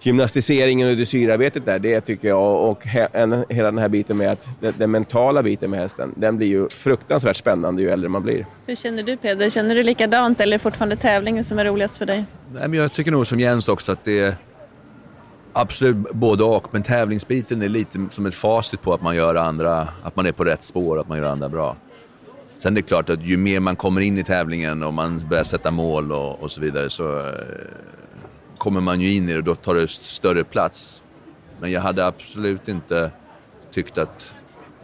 gymnastiseringen 0.07 0.89
och 0.89 0.97
dressyrarbetet 0.97 1.67
där, 1.67 1.79
det 1.79 2.01
tycker 2.01 2.29
jag 2.29 2.71
och 2.71 2.85
he, 2.85 3.09
en, 3.13 3.45
hela 3.49 3.71
den 3.71 3.79
här 3.79 3.89
biten 3.89 4.17
med 4.17 4.33
att 4.33 4.49
den, 4.61 4.75
den 4.79 4.91
mentala 4.91 5.43
biten 5.43 5.71
med 5.71 5.81
hästen, 5.81 6.15
den 6.17 6.37
blir 6.37 6.47
ju 6.47 6.69
fruktansvärt 6.69 7.37
spännande 7.37 7.83
ju 7.83 7.91
äldre 7.91 8.09
man 8.09 8.23
blir. 8.23 8.47
Hur 8.67 8.75
känner 8.75 9.03
du 9.03 9.17
Peder? 9.17 9.51
Känner 9.51 9.75
du 9.75 9.83
likadant 9.83 10.41
eller 10.41 10.53
är 10.53 10.59
det 10.59 10.63
fortfarande 10.63 10.97
tävlingen 10.97 11.45
som 11.45 11.59
är 11.59 11.65
roligast 11.65 11.97
för 11.97 12.07
dig? 12.07 12.25
Nej, 12.53 12.69
men 12.69 12.79
jag 12.79 12.93
tycker 12.93 13.11
nog 13.11 13.27
som 13.27 13.41
Jens 13.41 13.69
också 13.69 13.93
att 13.93 14.05
det 14.05 14.21
är 14.21 14.35
absolut 15.53 15.97
både 15.97 16.45
och. 16.45 16.69
Men 16.71 16.83
tävlingsbiten 16.83 17.63
är 17.63 17.69
lite 17.69 17.99
som 18.11 18.27
ett 18.27 18.35
facit 18.35 18.83
på 18.83 18.95
att 18.95 19.03
man 19.03 19.17
gör 19.17 19.35
andra, 19.35 19.89
att 20.03 20.17
man 20.17 20.27
är 20.27 20.33
på 20.33 20.45
rätt 20.45 20.65
spår, 20.65 21.01
att 21.01 21.09
man 21.09 21.19
gör 21.19 21.25
andra 21.25 21.49
bra. 21.49 21.77
Sen 22.59 22.73
är 22.73 22.77
det 22.77 22.83
klart 22.83 23.11
att 23.11 23.23
ju 23.23 23.37
mer 23.37 23.61
man 23.61 23.77
kommer 23.77 24.01
in 24.01 24.19
i 24.19 24.25
tävlingen 24.25 24.83
och 24.83 24.95
man 24.95 25.19
börjar 25.19 25.45
sätta 25.45 25.71
mål 25.71 26.13
och, 26.13 26.43
och 26.43 26.51
så 26.51 26.61
vidare 26.61 26.91
så 26.91 27.19
eh, 27.19 27.33
kommer 28.59 28.81
man 28.81 29.01
ju 29.01 29.13
in 29.13 29.29
i 29.29 29.33
det 29.33 29.39
och 29.39 29.45
då 29.45 29.55
tar 29.55 29.75
det 29.75 29.89
större 29.89 30.45
plats. 30.45 31.03
Men 31.61 31.73
jag 31.73 31.81
hade 31.81 32.07
absolut 32.07 32.69
inte 32.69 33.11
tyckt 33.71 33.99
att 33.99 34.35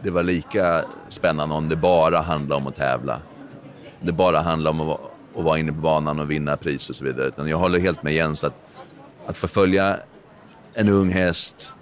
det 0.03 0.11
var 0.11 0.23
lika 0.23 0.85
spännande 1.09 1.55
om 1.55 1.69
det 1.69 1.75
bara 1.75 2.19
handlade 2.21 2.61
om 2.61 2.67
att 2.67 2.75
tävla. 2.75 3.21
Det 3.99 4.11
bara 4.11 4.39
handlade 4.39 4.79
om 4.79 4.89
att, 4.89 4.99
vara- 5.33 5.59
inne 5.59 5.71
på 5.71 5.77
banan 5.79 6.19
och 6.19 6.31
vinna 6.31 6.57
pris 6.57 6.89
och 6.89 6.95
så 6.95 7.05
vidare. 7.05 7.27
Utan 7.27 7.47
jag 7.47 7.57
håller 7.57 7.79
helt 7.79 8.03
med 8.03 8.13
Jens 8.13 8.43
att, 8.43 8.61
att 9.25 9.37
förfölja 9.37 9.97
en 10.73 10.89
ung 10.89 11.09
häst 11.09 11.73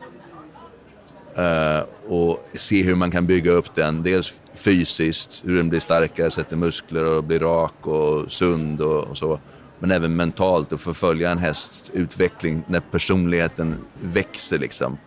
eh, 1.36 1.80
och 2.10 2.49
se 2.54 2.84
hur 2.84 2.95
man 2.95 3.12
kan 3.12 3.28
bygga 3.28 3.52
upp 3.52 3.75
den. 3.75 4.04
Dels 4.04 4.41
fysiskt, 4.54 5.41
hur 5.45 5.58
den 5.58 5.69
blir 5.69 5.80
starkare, 5.80 6.32
sätter 6.32 6.56
muskler 6.56 7.06
och 7.06 7.23
blir 7.23 7.39
rak 7.39 7.88
och 7.88 8.32
sund 8.32 8.82
och, 8.82 9.04
och 9.04 9.17
så. 9.17 9.39
Men 9.80 9.92
även 9.92 10.15
mentalt 10.15 10.74
och 10.74 10.82
förfölja 10.82 11.32
en 11.32 11.38
hästs 11.38 11.92
utveckling 11.94 12.63
när 12.68 12.80
personligheten 12.80 13.76
växer 14.02 14.60
liksom. 14.60 14.98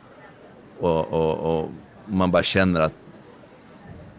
Och, 0.81 1.13
och, 1.13 1.61
och 1.61 1.71
man 2.07 2.31
bara 2.31 2.43
känner 2.43 2.81
att, 2.81 2.93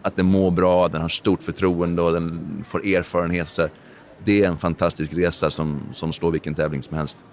att 0.02 0.16
den 0.16 0.26
mår 0.26 0.50
bra, 0.50 0.88
den 0.88 1.02
har 1.02 1.08
stort 1.08 1.42
förtroende 1.42 2.02
och 2.02 2.12
den 2.12 2.64
får 2.66 2.86
erfarenhet. 2.86 3.48
Så 3.48 3.62
här. 3.62 3.70
det 4.24 4.44
är 4.44 4.48
en 4.48 4.58
fantastisk 4.58 5.14
resa 5.14 5.50
som, 5.50 5.80
som 5.92 6.12
slår 6.12 6.30
vilken 6.30 6.54
tävling 6.54 6.82
som 6.82 6.96
helst. 6.96 7.24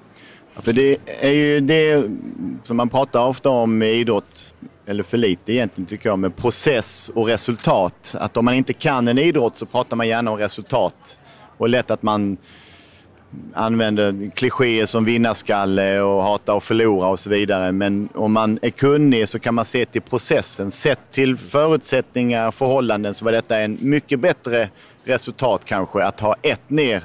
För 0.54 0.74
det 0.74 0.98
är 1.06 1.32
ju 1.32 1.60
det 1.60 2.10
som 2.64 2.78
man 2.78 2.90
pratar 2.90 3.26
ofta 3.26 3.50
om 3.50 3.84
i 3.84 3.90
idrott, 3.90 4.54
eller 4.86 5.04
för 5.04 5.18
lite 5.18 5.54
egentligen 5.54 5.86
tycker 5.86 6.10
jag, 6.10 6.20
med 6.20 6.36
process 6.36 7.12
och 7.16 7.28
resultat. 7.28 8.16
Att 8.20 8.38
om 8.38 8.46
man 8.46 8.54
inte 8.54 8.74
kan 8.74 9.08
en 9.08 9.18
idrott 9.18 9.58
så 9.58 9.66
pratar 9.66 9.96
man 9.96 10.08
gärna 10.08 10.32
om 10.32 10.38
resultat. 10.38 11.20
Och 11.58 11.70
lätt 11.70 11.92
att 11.92 12.04
man 12.04 12.38
använder 13.54 14.30
klichéer 14.30 14.86
som 14.86 15.06
vinnarskalle 15.06 16.02
och 16.02 16.24
hata 16.24 16.54
att 16.54 16.64
förlora 16.64 17.08
och 17.08 17.20
så 17.20 17.30
vidare. 17.30 17.72
Men 17.72 18.10
om 18.14 18.34
man 18.34 18.60
är 18.62 18.70
kunnig 18.70 19.30
så 19.30 19.40
kan 19.40 19.56
man 19.56 19.66
se 19.66 19.86
till 19.86 20.02
processen. 20.02 20.72
Sett 20.72 21.00
till 21.12 21.38
förutsättningar, 21.38 22.52
förhållanden 22.52 23.14
så 23.14 23.26
var 23.26 23.32
detta 23.32 23.60
en 23.60 23.78
mycket 23.82 24.20
bättre 24.20 24.70
resultat 25.04 25.62
kanske 25.66 26.04
att 26.04 26.20
ha 26.20 26.36
ett 26.42 26.70
ner 26.70 27.04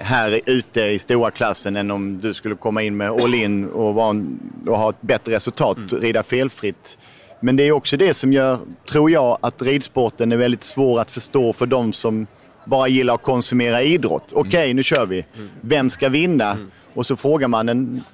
här 0.00 0.40
ute 0.46 0.80
i 0.80 0.98
stora 0.98 1.30
klassen 1.30 1.76
än 1.76 1.90
om 1.90 2.18
du 2.18 2.34
skulle 2.34 2.54
komma 2.54 2.82
in 2.82 2.96
med 2.96 3.10
all 3.10 3.34
in 3.34 3.68
och, 3.68 4.10
en, 4.10 4.40
och 4.66 4.78
ha 4.78 4.90
ett 4.90 5.00
bättre 5.00 5.34
resultat, 5.34 5.78
rida 5.92 6.22
felfritt. 6.22 6.98
Men 7.40 7.56
det 7.56 7.62
är 7.62 7.72
också 7.72 7.96
det 7.96 8.14
som 8.14 8.32
gör, 8.32 8.58
tror 8.90 9.10
jag, 9.10 9.38
att 9.40 9.62
ridsporten 9.62 10.32
är 10.32 10.36
väldigt 10.36 10.62
svår 10.62 11.00
att 11.00 11.10
förstå 11.10 11.52
för 11.52 11.66
de 11.66 11.92
som 11.92 12.26
bara 12.64 12.88
gillar 12.88 13.14
att 13.14 13.22
konsumera 13.22 13.82
idrott. 13.82 14.32
Okej, 14.32 14.74
nu 14.74 14.82
kör 14.82 15.06
vi. 15.06 15.24
Vem 15.60 15.90
ska 15.90 16.08
vinna? 16.08 16.56
Och 16.94 17.06
så 17.06 17.16
frågar 17.16 17.48
man 17.48 17.68
en 17.68 18.04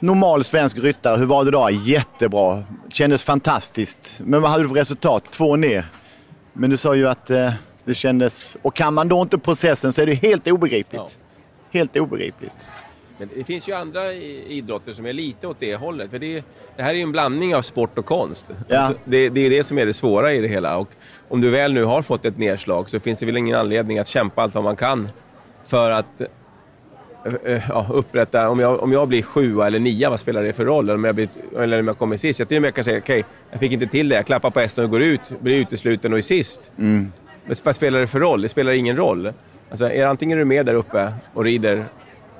normal 0.00 0.44
svensk 0.44 0.78
ryttare, 0.78 1.16
hur 1.18 1.26
var 1.26 1.44
det 1.44 1.50
då? 1.50 1.70
Jättebra. 1.70 2.64
Kändes 2.88 3.22
fantastiskt. 3.22 4.20
Men 4.24 4.42
vad 4.42 4.50
hade 4.50 4.64
du 4.64 4.68
för 4.68 4.76
resultat? 4.76 5.24
Två 5.24 5.56
ner. 5.56 5.86
Men 6.52 6.70
du 6.70 6.76
sa 6.76 6.94
ju 6.94 7.08
att 7.08 7.30
eh, 7.30 7.52
det 7.84 7.94
kändes... 7.94 8.56
Och 8.62 8.74
kan 8.74 8.94
man 8.94 9.08
då 9.08 9.22
inte 9.22 9.38
processen 9.38 9.92
så 9.92 10.02
är 10.02 10.06
det 10.06 10.14
helt 10.14 10.48
obegripligt. 10.48 11.18
Helt 11.72 11.96
obegripligt. 11.96 12.52
Men 13.28 13.38
det 13.38 13.44
finns 13.44 13.68
ju 13.68 13.72
andra 13.72 14.12
idrotter 14.12 14.92
som 14.92 15.06
är 15.06 15.12
lite 15.12 15.46
åt 15.46 15.56
det 15.60 15.74
hållet. 15.76 16.10
För 16.10 16.18
det, 16.18 16.36
är- 16.38 16.42
det 16.76 16.82
här 16.82 16.90
är 16.90 16.94
ju 16.94 17.02
en 17.02 17.12
blandning 17.12 17.54
av 17.54 17.62
sport 17.62 17.98
och 17.98 18.06
konst. 18.06 18.50
Ja. 18.68 18.78
Alltså, 18.78 18.98
det, 19.04 19.28
det 19.28 19.40
är 19.46 19.50
det 19.50 19.64
som 19.64 19.78
är 19.78 19.86
det 19.86 19.92
svåra 19.92 20.32
i 20.32 20.40
det 20.40 20.48
hela. 20.48 20.76
Och 20.78 20.88
om 21.28 21.40
du 21.40 21.50
väl 21.50 21.72
nu 21.72 21.84
har 21.84 22.02
fått 22.02 22.24
ett 22.24 22.38
nedslag 22.38 22.90
så 22.90 23.00
finns 23.00 23.18
det 23.18 23.26
väl 23.26 23.36
ingen 23.36 23.56
anledning 23.56 23.98
att 23.98 24.08
kämpa 24.08 24.42
allt 24.42 24.54
vad 24.54 24.64
man 24.64 24.76
kan 24.76 25.08
för 25.64 25.90
att 25.90 26.20
eh, 26.20 26.26
eh, 27.54 27.62
ja, 27.68 27.86
upprätta, 27.92 28.48
om 28.48 28.58
jag, 28.60 28.82
om 28.82 28.92
jag 28.92 29.08
blir 29.08 29.22
sjua 29.22 29.66
eller 29.66 29.78
nia, 29.78 30.10
vad 30.10 30.20
spelar 30.20 30.42
det 30.42 30.52
för 30.52 30.64
roll? 30.64 30.84
Eller 30.84 30.94
om 30.94 31.04
jag, 31.04 31.14
blir, 31.14 31.28
eller 31.58 31.80
om 31.80 31.86
jag 31.88 31.98
kommer 31.98 32.16
sist. 32.16 32.38
Jag 32.38 32.48
till 32.48 32.56
och 32.56 32.62
med 32.62 32.74
kan 32.74 32.84
säga, 32.84 32.98
okej, 32.98 33.24
jag 33.50 33.60
fick 33.60 33.72
inte 33.72 33.86
till 33.86 34.08
det, 34.08 34.14
jag 34.14 34.26
klappar 34.26 34.50
på 34.50 34.60
hästen 34.60 34.84
och 34.84 34.90
går 34.90 35.02
ut, 35.02 35.32
blir 35.40 35.56
utesluten 35.56 36.12
och 36.12 36.18
är 36.18 36.22
sist. 36.22 36.72
Mm. 36.78 37.12
Men 37.46 37.56
vad 37.64 37.74
spelar 37.76 38.00
det 38.00 38.06
för 38.06 38.20
roll? 38.20 38.42
Det 38.42 38.48
spelar 38.48 38.72
ingen 38.72 38.96
roll. 38.96 39.32
Alltså, 39.70 39.90
är, 39.92 40.06
antingen 40.06 40.38
är 40.38 40.40
du 40.40 40.44
med 40.44 40.66
där 40.66 40.74
uppe 40.74 41.12
och 41.34 41.44
rider 41.44 41.84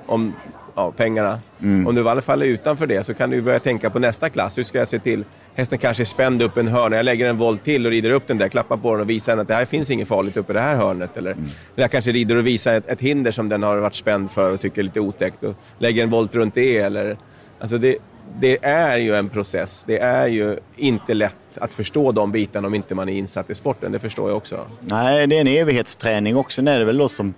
om 0.05 0.33
ja, 0.75 0.91
pengarna. 0.91 1.39
Mm. 1.61 1.87
Om 1.87 1.95
du 1.95 2.01
i 2.01 2.07
alla 2.07 2.21
fall 2.21 2.41
är 2.41 2.45
utanför 2.45 2.87
det 2.87 3.03
så 3.03 3.13
kan 3.13 3.29
du 3.29 3.41
börja 3.41 3.59
tänka 3.59 3.89
på 3.89 3.99
nästa 3.99 4.29
klass. 4.29 4.57
Hur 4.57 4.63
ska 4.63 4.77
jag 4.79 4.87
se 4.87 4.99
till? 4.99 5.25
Hästen 5.55 5.77
kanske 5.79 6.03
är 6.03 6.05
spänd 6.05 6.41
upp 6.41 6.57
en 6.57 6.67
hörna. 6.67 6.95
Jag 6.95 7.05
lägger 7.05 7.25
en 7.29 7.37
volt 7.37 7.63
till 7.63 7.85
och 7.85 7.91
rider 7.91 8.11
upp 8.11 8.27
den 8.27 8.37
där, 8.37 8.47
klappar 8.49 8.77
på 8.77 8.91
den 8.91 9.01
och 9.01 9.09
visar 9.09 9.31
den 9.31 9.39
att 9.41 9.47
det 9.47 9.53
här 9.53 9.65
finns 9.65 9.89
inget 9.89 10.07
farligt 10.07 10.37
uppe 10.37 10.51
i 10.51 10.55
det 10.55 10.59
här 10.61 10.75
hörnet. 10.75 11.17
Eller 11.17 11.31
Mm. 11.31 11.45
jag 11.75 11.91
kanske 11.91 12.11
rider 12.11 12.35
och 12.35 12.47
visar 12.47 12.75
ett, 12.77 12.87
ett 12.87 13.01
hinder 13.01 13.31
som 13.31 13.49
den 13.49 13.63
har 13.63 13.77
varit 13.77 13.95
spänd 13.95 14.31
för 14.31 14.51
och 14.51 14.59
tycker 14.59 14.81
är 14.81 14.83
lite 14.83 14.99
otäckt 14.99 15.43
och 15.43 15.55
lägger 15.77 16.03
en 16.03 16.09
volt 16.09 16.35
runt 16.35 16.53
det. 16.53 16.77
Eller, 16.77 17.17
alltså 17.59 17.77
det, 17.77 17.97
det 18.39 18.65
är 18.65 18.97
ju 18.97 19.15
en 19.15 19.29
process. 19.29 19.83
Det 19.87 19.99
är 19.99 20.27
ju 20.27 20.57
inte 20.75 21.13
lätt 21.13 21.35
att 21.55 21.73
förstå 21.73 22.11
de 22.11 22.31
bitarna 22.31 22.67
om 22.67 22.73
inte 22.75 22.95
man 22.95 23.09
är 23.09 23.13
insatt 23.13 23.49
i 23.49 23.55
sporten. 23.55 23.91
Det 23.91 23.99
förstår 23.99 24.29
jag 24.29 24.37
också. 24.37 24.67
Nej, 24.79 25.27
det 25.27 25.35
är 25.37 25.41
en 25.41 25.47
evighetsträning 25.47 26.37
också. 26.37 26.61
Det 26.61 26.71
är 26.71 26.85
väl 26.85 26.97
då 26.97 27.09
som 27.09 27.33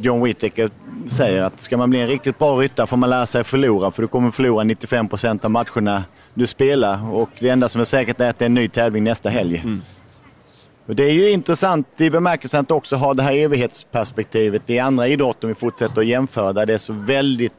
John 0.00 0.22
Whittaker 0.24 0.70
säger 1.06 1.42
att 1.42 1.60
ska 1.60 1.76
man 1.76 1.90
bli 1.90 2.00
en 2.00 2.08
riktigt 2.08 2.38
bra 2.38 2.56
ryttare 2.60 2.86
får 2.86 2.96
man 2.96 3.10
lära 3.10 3.26
sig 3.26 3.40
att 3.40 3.46
förlora. 3.46 3.90
För 3.90 4.02
du 4.02 4.08
kommer 4.08 4.30
förlora 4.30 4.64
95 4.64 5.08
procent 5.08 5.44
av 5.44 5.50
matcherna 5.50 6.04
du 6.34 6.46
spelar. 6.46 7.14
Och 7.14 7.30
det 7.38 7.48
enda 7.48 7.68
som 7.68 7.80
är 7.80 7.84
säkert 7.84 8.20
är 8.20 8.30
att 8.30 8.38
det 8.38 8.44
är 8.44 8.46
en 8.46 8.54
ny 8.54 8.68
tävling 8.68 9.04
nästa 9.04 9.28
helg. 9.28 9.64
Och 10.86 10.96
det 10.96 11.02
är 11.04 11.12
ju 11.12 11.30
intressant 11.30 12.00
i 12.00 12.10
bemärkelsen 12.10 12.60
att 12.60 12.70
också 12.70 12.96
ha 12.96 13.14
det 13.14 13.22
här 13.22 13.32
evighetsperspektivet 13.32 14.70
i 14.70 14.78
andra 14.78 15.08
idrotter 15.08 15.44
om 15.44 15.48
vi 15.48 15.54
fortsätter 15.54 16.00
att 16.00 16.06
jämföra 16.06 16.52
där 16.52 16.66
det 16.66 16.74
är 16.74 16.78
så 16.78 16.92
väldigt 16.92 17.54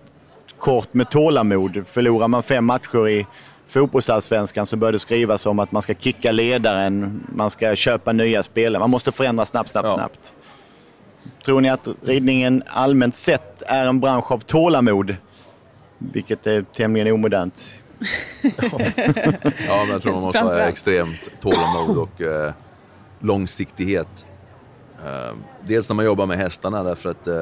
kort 0.60 0.94
med 0.94 1.10
tålamod. 1.10 1.84
Förlorar 1.88 2.28
man 2.28 2.44
fem 2.44 2.66
matcher 2.66 3.08
i 3.08 3.26
fotbollsallsvenskan 3.68 4.66
så 4.66 4.78
bör 4.78 4.92
det 4.92 5.00
skrivas 5.00 5.46
om 5.46 5.60
att 5.60 5.72
man 5.72 5.82
ska 5.82 5.94
kicka 5.94 6.32
ledaren, 6.32 7.24
man 7.36 7.50
ska 7.50 7.76
köpa 7.76 8.12
nya 8.13 8.44
spelare. 8.44 8.80
Man 8.80 8.90
måste 8.90 9.12
förändra 9.12 9.46
snabbt, 9.46 9.70
snabbt, 9.70 9.88
Ja. 9.88 9.94
snabbt. 9.96 10.34
Tror 11.46 11.62
ni 11.62 11.70
att 11.70 11.88
ridningen 12.02 12.63
allmänt 12.68 13.16
sett 13.16 13.62
är 13.62 13.86
en 13.86 14.00
bransch 14.00 14.32
av 14.32 14.40
tålamod? 14.40 15.16
Vilket 15.98 16.48
är 16.48 16.66
tämligen 16.76 17.13
omodernt. 17.13 17.74
Ja, 19.68 19.84
men 19.84 19.90
jag 19.90 20.02
tror 20.02 20.13
man 20.13 20.24
måste 20.24 20.40
ha 20.40 20.60
extremt 20.60 21.30
tålamod 21.42 21.98
och 21.98 22.22
eh, 22.22 22.54
långsiktighet. 23.20 24.28
Eh, 25.06 25.36
dels 25.66 25.89
när 25.89 25.95
man 25.95 26.06
jobbar 26.06 26.26
med 26.26 26.38
hästarna 26.38 26.84
därför 26.84 27.10
att 27.10 27.28
eh, 27.28 27.34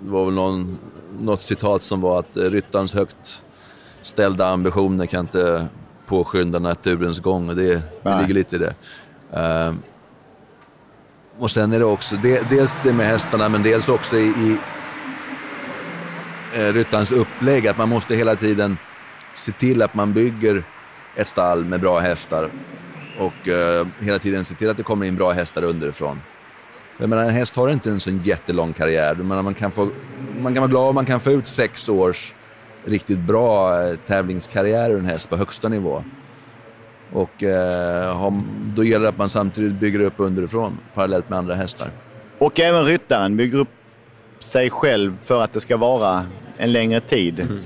det 0.00 0.10
var 0.10 0.24
väl 0.24 0.34
någon, 0.34 0.78
något 1.18 1.42
citat 1.42 1.82
som 1.82 2.00
var 2.00 2.18
att 2.18 2.36
eh, 2.36 2.42
ryttarens 2.42 2.94
högt 2.94 3.44
ställda 4.02 4.48
ambitioner 4.48 5.06
kan 5.06 5.20
inte 5.20 5.66
påskynda 6.06 6.58
naturens 6.58 7.20
gång 7.20 7.48
och 7.48 7.56
det, 7.56 7.82
det 8.02 8.20
ligger 8.20 8.34
lite 8.34 8.56
i 8.56 8.58
det. 8.58 8.74
Och 11.38 11.50
sen 11.50 11.72
är 11.72 11.78
det 11.78 11.84
också, 11.84 12.16
det, 12.16 12.50
dels 12.50 12.80
det 12.80 12.92
med 12.92 13.06
hästarna 13.06 13.48
men 13.48 13.62
dels 13.62 13.88
också 13.88 14.16
i, 14.16 14.26
i 14.26 14.58
eh, 16.54 16.72
ryttarens 16.72 17.12
upplägg 17.12 17.68
att 17.68 17.78
man 17.78 17.88
måste 17.88 18.14
hela 18.14 18.36
tiden 18.36 18.76
se 19.34 19.52
till 19.52 19.82
att 19.82 19.94
man 19.94 20.12
bygger 20.12 20.64
ett 21.16 21.26
stall 21.26 21.64
med 21.64 21.80
bra 21.80 21.98
hästar 21.98 22.50
och 23.18 23.48
eh, 23.48 23.86
hela 24.00 24.18
tiden 24.18 24.44
se 24.44 24.54
till 24.54 24.70
att 24.70 24.76
det 24.76 24.82
kommer 24.82 25.06
in 25.06 25.16
bra 25.16 25.32
hästar 25.32 25.62
underifrån. 25.64 26.20
Jag 26.98 27.08
menar, 27.08 27.24
en 27.24 27.30
häst 27.30 27.56
har 27.56 27.68
inte 27.68 27.90
en 27.90 28.00
sån 28.00 28.22
jättelång 28.22 28.72
karriär. 28.72 29.14
Menar, 29.14 29.42
man, 29.42 29.54
kan 29.54 29.70
få, 29.70 29.90
man 30.40 30.54
kan 30.54 30.60
vara 30.60 30.70
glad 30.70 30.88
om 30.88 30.94
man 30.94 31.06
kan 31.06 31.20
få 31.20 31.30
ut 31.30 31.46
sex 31.46 31.88
års 31.88 32.34
riktigt 32.84 33.18
bra 33.18 33.82
eh, 33.82 33.94
tävlingskarriär 33.96 34.90
ur 34.90 34.98
en 34.98 35.06
häst 35.06 35.30
på 35.30 35.36
högsta 35.36 35.68
nivå. 35.68 36.04
Och 37.12 37.42
eh, 37.42 38.32
då 38.74 38.84
gäller 38.84 39.02
det 39.02 39.08
att 39.08 39.18
man 39.18 39.28
samtidigt 39.28 39.72
bygger 39.72 40.00
upp 40.00 40.14
underifrån 40.16 40.78
parallellt 40.94 41.30
med 41.30 41.38
andra 41.38 41.54
hästar. 41.54 41.88
Och 42.38 42.60
även 42.60 42.84
ryttaren 42.84 43.36
bygger 43.36 43.58
upp 43.58 43.68
sig 44.38 44.70
själv 44.70 45.16
för 45.24 45.42
att 45.42 45.52
det 45.52 45.60
ska 45.60 45.76
vara 45.76 46.26
en 46.58 46.72
längre 46.72 47.00
tid. 47.00 47.40
Att 47.40 47.48
Mm. 47.50 47.64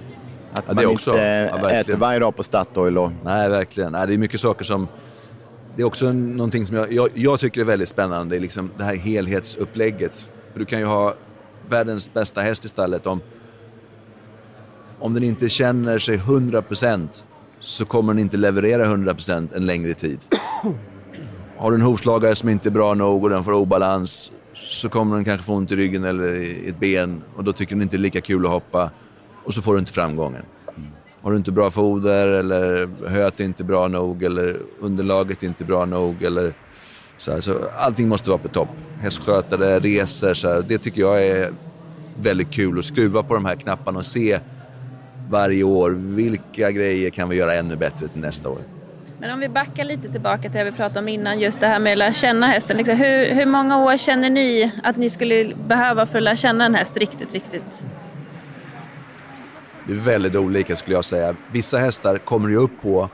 Ja, 0.66 0.74
man 0.74 0.86
också. 0.86 1.11
inte 1.11 1.51
Ja, 1.62 1.70
äter 1.70 1.97
varje 1.97 2.18
dag 2.18 2.36
på 2.36 2.43
Statoil. 2.43 2.99
Och... 2.99 3.11
Nej, 3.24 3.49
verkligen. 3.49 3.93
Nej, 3.93 4.07
det 4.07 4.14
är 4.14 4.18
mycket 4.18 4.41
saker 4.41 4.64
som... 4.64 4.89
Det 5.76 5.82
är 5.82 5.86
också 5.86 6.12
någonting 6.12 6.66
som 6.66 6.76
jag, 6.76 6.93
jag, 6.93 7.09
jag 7.14 7.41
tycker 7.41 7.61
är 7.61 7.64
väldigt 7.64 7.89
spännande, 7.89 8.34
det 8.34 8.39
är 8.39 8.41
liksom 8.41 8.70
det 8.78 8.84
här 8.84 8.97
helhetsupplägget. 8.97 10.30
För 10.53 10.59
du 10.59 10.64
kan 10.64 10.78
ju 10.78 10.84
ha 10.84 11.14
världens 11.68 12.12
bästa 12.12 12.41
häst 12.41 12.64
i 12.64 12.68
stallet 12.68 13.07
om, 13.07 13.20
om 14.99 15.14
den 15.14 15.24
inte 15.24 15.49
känner 15.49 15.99
sig 15.99 16.16
100% 16.16 17.24
så 17.61 17.84
kommer 17.84 18.14
den 18.14 18.20
inte 18.20 18.36
leverera 18.36 18.84
100% 18.84 19.56
en 19.56 19.66
längre 19.66 19.94
tid. 19.94 20.18
Har 21.56 21.70
du 21.70 21.74
en 21.74 21.82
hovslagare 21.82 22.34
som 22.34 22.48
inte 22.48 22.68
är 22.68 22.70
bra 22.70 22.94
nog 22.94 23.24
och 23.24 23.30
den 23.30 23.44
får 23.44 23.52
obalans 23.52 24.32
så 24.54 24.88
kommer 24.88 25.16
den 25.16 25.24
kanske 25.24 25.46
få 25.46 25.54
ont 25.54 25.72
i 25.72 25.76
ryggen 25.76 26.04
eller 26.04 26.34
i 26.34 26.68
ett 26.68 26.80
ben 26.80 27.22
och 27.36 27.44
då 27.44 27.52
tycker 27.52 27.74
den 27.74 27.82
inte 27.82 27.96
det 27.96 28.00
är 28.00 28.02
lika 28.02 28.20
kul 28.20 28.46
att 28.46 28.52
hoppa 28.52 28.90
och 29.44 29.54
så 29.54 29.62
får 29.62 29.72
du 29.72 29.78
inte 29.78 29.92
framgången. 29.92 30.42
Har 31.22 31.30
du 31.30 31.36
inte 31.36 31.52
bra 31.52 31.70
foder 31.70 32.26
eller 32.26 32.88
höet 33.09 33.40
är 33.40 33.44
inte 33.44 33.64
bra 33.64 33.88
nog 33.88 34.22
eller 34.22 34.56
underlaget 34.80 35.42
är 35.42 35.46
inte 35.46 35.64
bra 35.64 35.84
nog 35.84 36.22
eller 36.22 36.54
så, 37.16 37.32
här, 37.32 37.40
så 37.40 37.59
allting 37.78 38.09
måste 38.09 38.30
vara 38.30 38.38
på 38.38 38.48
topp. 38.48 38.68
Hästskötare, 39.00 39.78
resor, 39.78 40.34
så 40.34 40.48
här, 40.48 40.64
det 40.68 40.78
tycker 40.78 41.00
jag 41.00 41.26
är 41.26 41.52
väldigt 42.20 42.50
kul 42.50 42.78
att 42.78 42.84
skruva 42.84 43.22
på 43.22 43.34
de 43.34 43.44
här 43.44 43.56
knapparna 43.56 43.98
och 43.98 44.06
se 44.06 44.40
varje 45.31 45.64
år 45.64 45.91
vilka 45.91 46.70
grejer 46.70 47.11
kan 47.11 47.29
vi 47.29 47.37
göra 47.37 47.55
ännu 47.55 47.76
bättre 47.76 48.09
till 48.09 48.20
nästa 48.20 48.49
år. 48.49 48.59
Men 49.20 49.31
om 49.31 49.41
vi 49.41 49.49
backar 49.49 49.85
lite 49.85 50.09
tillbaka 50.09 50.43
till 50.43 50.53
det 50.53 50.64
vi 50.64 50.72
pratade 50.72 51.01
om 51.01 51.09
innan, 51.09 51.41
just 51.41 51.61
det 51.61 51.66
här 51.66 51.79
med 51.79 51.93
att 51.93 51.99
lära 51.99 52.12
känna 52.12 52.47
hästen. 52.47 52.76
Liksom, 52.76 52.97
hur, 52.97 53.35
hur 53.35 53.47
många 53.47 53.79
år 53.79 53.97
känner 53.97 54.31
ni 54.31 54.72
att 54.83 54.97
ni 54.97 55.11
skulle 55.11 55.55
behöva 55.55 56.07
för 56.07 56.18
att 56.18 56.24
lära 56.24 56.37
känna 56.37 56.64
en 56.64 56.74
häst 56.74 56.97
riktigt, 56.97 57.35
riktigt? 57.35 57.85
Det 59.87 59.93
är 59.93 59.97
väldigt 59.97 60.37
olika 60.37 60.76
skulle 60.76 60.97
jag 60.97 61.05
säga. 61.05 61.35
Vissa 61.53 61.79
hästar 61.79 62.18
kommer 62.18 62.49
du 62.49 62.57
upp 62.57 62.83
på 62.83 63.09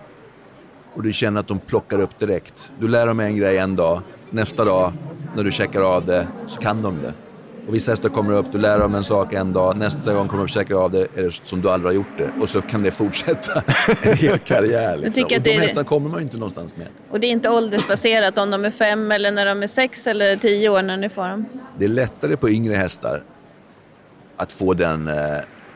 och 0.95 1.03
du 1.03 1.13
känner 1.13 1.41
att 1.41 1.49
de 1.49 1.59
plockar 1.59 1.99
upp 1.99 2.19
direkt. 2.19 2.73
Du 2.79 2.89
lär 2.89 3.07
dem 3.07 3.21
en 3.21 3.37
grej 3.37 3.59
en 3.59 3.77
dag, 3.77 4.01
nästa 4.31 4.65
dag 4.65 4.93
när 5.37 5.45
du 5.45 5.53
checkar 5.53 5.81
av 5.81 6.07
det 6.07 6.27
så 6.47 6.61
kan 6.61 6.83
de 6.83 7.03
det. 7.03 7.13
Och 7.69 7.75
vissa 7.75 7.93
hästar 7.93 8.09
kommer 8.09 8.33
upp, 8.33 8.47
du 8.53 8.59
lär 8.59 8.79
dem 8.79 8.95
en 8.95 9.05
sak 9.05 9.33
en 9.33 9.53
dag, 9.53 9.77
nästa 9.77 10.15
gång 10.15 10.29
kommer 10.29 10.43
du 10.43 10.49
checkar 10.49 10.75
av 10.75 10.91
det 10.91 11.01
är 11.17 11.23
det 11.23 11.31
som 11.45 11.61
du 11.61 11.71
aldrig 11.71 11.89
har 11.89 11.95
gjort 11.95 12.19
det. 12.19 12.31
Och 12.41 12.49
så 12.49 12.61
kan 12.63 12.83
det 12.83 12.91
fortsätta 12.91 13.63
en 14.03 14.17
hel 14.17 14.39
karriär. 14.39 14.97
Liksom. 14.97 15.25
Och 15.25 15.31
de 15.43 15.51
är- 15.51 15.61
hästarna 15.61 15.85
kommer 15.85 16.09
man 16.11 16.19
ju 16.19 16.23
inte 16.25 16.37
någonstans 16.37 16.77
med. 16.77 16.87
Och 17.11 17.21
det 17.21 17.27
är 17.27 17.31
inte 17.31 17.51
åldersbaserat 17.51 18.39
om 18.39 18.51
de 18.51 18.65
är 18.65 18.71
fem 18.71 19.13
eller 19.13 19.31
när 19.33 19.47
de 19.47 19.63
är 19.63 19.67
sex 19.67 20.07
eller 20.07 20.37
tio 20.37 20.69
år 20.69 20.83
när 20.83 20.97
ni 20.97 21.09
får 21.09 21.29
dem. 21.29 21.45
Det 21.79 21.85
är 21.85 21.89
lättare 21.89 22.37
på 22.37 22.51
yngre 22.51 22.75
hästar 22.75 23.23
att 24.37 24.53
få 24.53 24.75
den 24.75 25.09
eh, 25.09 25.15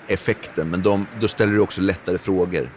effekten, 0.08 0.70
men 0.70 0.82
de, 0.82 1.06
då 1.20 1.28
ställer 1.28 1.52
du 1.52 1.60
också 1.60 1.80
lättare 1.80 2.18
frågor. 2.18 2.72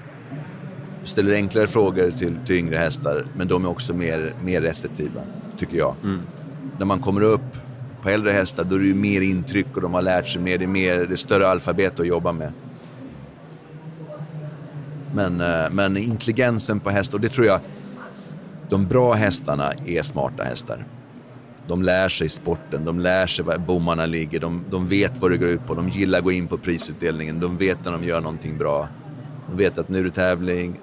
Du 1.02 1.08
ställer 1.08 1.34
enklare 1.36 1.68
frågor 1.68 2.12
till, 2.12 2.36
till 2.46 2.56
yngre 2.56 2.76
hästar, 2.78 3.26
men 3.36 3.48
de 3.48 3.66
är 3.66 3.70
också 3.70 3.94
mer, 3.94 4.34
mer 4.44 4.62
receptiva, 4.62 5.22
tycker 5.58 5.78
jag. 5.78 5.96
När 6.78 6.86
man 6.86 7.00
kommer 7.00 7.22
upp 7.22 7.42
på 8.02 8.10
äldre 8.10 8.32
hästar, 8.32 8.64
då 8.64 8.76
är 8.76 8.80
det 8.80 8.86
ju 8.86 8.96
mer 8.96 9.22
intryck 9.22 9.68
och 9.76 9.82
de 9.82 9.94
har 9.94 10.02
lärt 10.02 10.28
sig 10.28 10.42
mer. 10.42 10.58
Det 10.58 10.66
är, 10.66 10.68
mer, 10.68 10.98
det 10.98 11.14
är 11.14 11.16
större 11.16 11.48
alfabet 11.48 12.00
att 12.00 12.08
jobba 12.08 12.32
med. 12.32 12.52
Men, 15.14 15.42
eh, 15.42 15.70
men 15.72 15.98
intelligensen 15.98 16.80
på 16.80 16.90
hästar, 16.90 17.18
och 17.18 17.22
det 17.22 17.30
tror 17.30 17.48
jag, 17.48 17.60
de 18.70 18.88
bra 18.88 19.14
hästarna 19.14 19.74
är 19.86 20.02
smarta 20.02 20.44
hästar. 20.44 20.86
De 21.68 21.82
lär 21.84 22.10
sig 22.10 22.30
sporten, 22.30 22.86
de 22.86 23.00
lär 23.00 23.28
sig 23.28 23.46
var 23.46 23.58
bommarna 23.58 24.06
ligger, 24.06 24.40
de, 24.40 24.64
de 24.70 24.88
vet 24.88 25.22
vad 25.22 25.32
det 25.32 25.38
går 25.38 25.50
ut 25.50 25.66
på, 25.66 25.74
de 25.74 25.90
gillar 25.90 26.18
att 26.18 26.24
gå 26.24 26.32
in 26.32 26.48
på 26.48 26.58
prisutdelningen, 26.58 27.40
de 27.40 27.58
vet 27.58 27.86
när 27.86 27.92
de 27.92 28.04
gör 28.04 28.22
någonting 28.22 28.58
bra. 28.58 28.88
De 29.50 29.58
vet 29.58 29.78
att 29.78 29.90
nu 29.90 30.00
är 30.00 30.04
det 30.04 30.12
tävling 30.12 30.80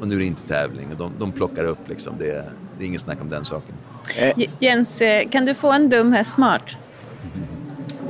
och 0.00 0.08
nu 0.08 0.14
är 0.14 0.18
det 0.18 0.24
inte 0.24 0.48
tävling. 0.48 0.88
Och 0.90 0.96
de, 0.96 1.12
de 1.18 1.32
plockar 1.32 1.64
upp 1.64 1.88
liksom, 1.88 2.14
det 2.18 2.30
är, 2.30 2.50
det 2.78 2.84
är 2.84 2.86
inget 2.86 3.00
snack 3.00 3.18
om 3.20 3.28
den 3.28 3.44
saken. 3.44 3.74
J- 4.36 4.50
Jens, 4.58 5.00
eh, 5.00 5.28
kan 5.28 5.44
du 5.44 5.54
få 5.54 5.72
en 5.72 5.88
dum 5.90 6.12
häst 6.12 6.32
smart? 6.32 6.62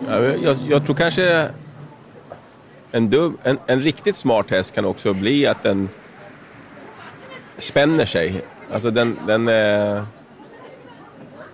Ja, 0.09 0.19
Jag, 0.23 0.57
jag 0.69 0.85
tror 0.87 0.97
kanske 0.97 1.49
en, 2.93 3.11
dum, 3.11 3.39
en, 3.43 3.59
en 3.67 3.83
riktigt 3.83 4.17
smart 4.17 4.51
häst 4.51 4.75
kan 4.75 4.85
också 4.85 5.13
bli 5.15 5.47
att 5.47 5.63
den 5.63 5.89
spänner 7.59 8.05
sig. 8.05 8.45
Alltså 8.73 8.91
den, 8.91 9.19
den, 9.27 9.49
eh, 9.49 10.03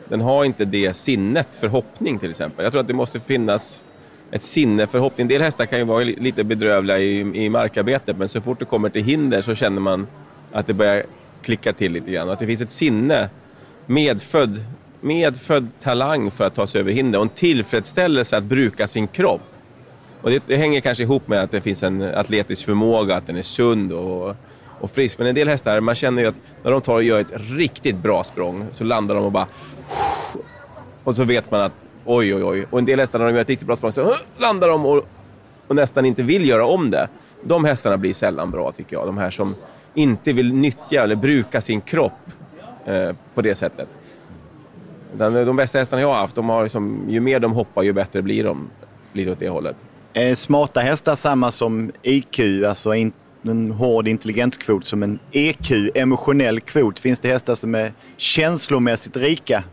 den 0.09 0.21
har 0.21 0.45
inte 0.45 0.65
det 0.65 0.95
sinnet 0.97 1.57
för 1.57 1.69
hoppning 1.69 2.19
till 2.19 2.31
exempel. 2.31 2.65
Jag 2.65 2.73
tror 2.73 2.81
att 2.81 2.89
det 2.89 2.95
måste 2.95 3.21
finnas 3.21 3.83
ett 4.31 4.43
sinne 4.43 4.87
för 4.87 4.99
hoppning. 4.99 5.25
En 5.25 5.29
del 5.29 5.43
hästar 5.43 5.67
kan 5.67 5.79
ju 5.79 5.85
vara 5.85 6.05
li- 6.05 6.17
lite 6.21 6.45
bedrövliga 6.45 6.99
i, 6.99 7.45
i 7.45 7.49
markarbetet 7.51 8.17
men 8.19 8.29
så 8.29 8.41
fort 8.41 8.59
det 8.59 8.65
kommer 8.65 8.89
till 8.89 9.05
hinder 9.05 9.43
så 9.43 9.55
känner 9.55 9.81
man 9.81 10.07
att 10.53 10.67
det 10.67 10.75
börjar 10.75 11.05
klicka 11.43 11.73
till 11.73 11.93
lite 11.93 12.11
grann. 12.11 12.31
Att 12.31 12.39
det 12.39 12.47
finns 12.47 12.61
ett 12.61 12.71
sinne, 12.71 13.29
medfödd, 13.87 14.65
medfödd 15.01 15.69
talang 15.81 16.31
för 16.31 16.45
att 16.45 16.55
ta 16.55 16.67
sig 16.67 16.81
över 16.81 16.93
hinder 16.93 17.19
och 17.19 17.25
en 17.25 17.29
tillfredsställelse 17.29 18.37
att 18.37 18.45
bruka 18.45 18.87
sin 18.87 19.07
kropp. 19.07 19.43
Och 20.23 20.31
det, 20.31 20.43
det 20.47 20.57
hänger 20.57 20.81
kanske 20.81 21.05
ihop 21.05 21.29
med 21.29 21.43
att 21.43 21.51
det 21.51 21.61
finns 21.61 21.83
en 21.83 22.03
atletisk 22.03 22.65
förmåga, 22.65 23.17
att 23.17 23.27
den 23.27 23.37
är 23.37 23.43
sund 23.43 23.93
och, 23.93 24.35
och 24.81 24.91
frisk. 24.91 25.19
Men 25.19 25.27
en 25.27 25.35
del 25.35 25.49
hästar, 25.49 25.81
man 25.81 25.95
känner 25.95 26.23
ju 26.23 26.29
att 26.29 26.35
när 26.63 26.71
de 26.71 26.81
tar 26.81 26.95
och 26.95 27.03
gör 27.03 27.21
ett 27.21 27.33
riktigt 27.33 27.97
bra 27.97 28.25
språng 28.25 28.67
så 28.73 28.85
landar 28.85 29.15
de 29.15 29.25
och 29.25 29.33
bara... 29.33 29.47
Och 31.05 31.17
så 31.17 31.25
vet 31.25 31.51
man 31.51 31.61
att 31.61 31.73
oj, 32.05 32.35
oj, 32.35 32.45
oj. 32.45 32.67
Och 32.71 32.79
en 32.79 32.85
del 32.85 33.01
hästar 33.01 33.19
när 33.19 33.27
de 33.27 33.35
gör 33.35 33.41
ett 33.41 33.49
riktigt 33.49 33.67
bra 33.67 33.77
språng 33.77 33.93
så 33.93 34.15
landar 34.37 34.69
de 34.69 34.87
och, 34.87 35.05
och 35.67 35.77
nästan 35.77 36.07
inte 36.07 36.23
vill 36.23 36.49
göra 36.49 36.67
om 36.67 36.91
det. 36.91 37.09
De 37.45 37.65
hästarna 37.65 37.97
blir 37.97 38.15
sällan 38.15 38.51
bra 38.51 38.73
tycker 38.73 38.97
jag. 38.97 39.07
De 39.07 39.19
här 39.19 39.31
som 39.31 39.55
inte 39.95 40.33
vill 40.33 40.55
nyttja 40.55 41.03
eller 41.03 41.17
bruka 41.17 41.61
sin 41.61 41.81
kropp 41.81 42.13
på 43.35 43.43
det 43.43 43.55
sättet. 43.55 43.89
De 45.19 45.57
bästa 45.57 45.79
hästarna 45.79 46.03
jag 46.03 46.09
har 46.09 46.15
haft, 46.15 46.37
de 46.37 46.49
har 46.49 46.63
liksom, 46.63 47.07
ju 47.09 47.21
mer 47.21 47.41
de 47.41 47.53
hoppar 47.53 47.83
ju 47.83 47.93
bättre 47.93 48.23
blir 48.23 48.45
de. 48.45 48.71
Lite 49.13 49.33
åt 49.33 49.39
det 49.39 49.49
hållet. 49.49 49.77
Är 50.13 50.35
smarta 50.35 50.81
hästar 50.81 51.15
samma 51.15 51.51
som 51.51 51.93
IQ, 52.03 52.41
alltså 52.67 52.95
in, 52.95 53.13
en 53.43 53.71
hård 53.71 54.09
intelligenskvot, 54.09 54.85
som 54.85 55.03
en 55.03 55.19
EQ, 55.33 55.71
emotionell 55.95 56.61
kvot? 56.61 56.99
Finns 56.99 57.21
det 57.21 57.29
hästar 57.29 57.55
som 57.55 57.75
är 57.75 57.93
känslomässigt 58.17 59.17
rika? 59.17 59.65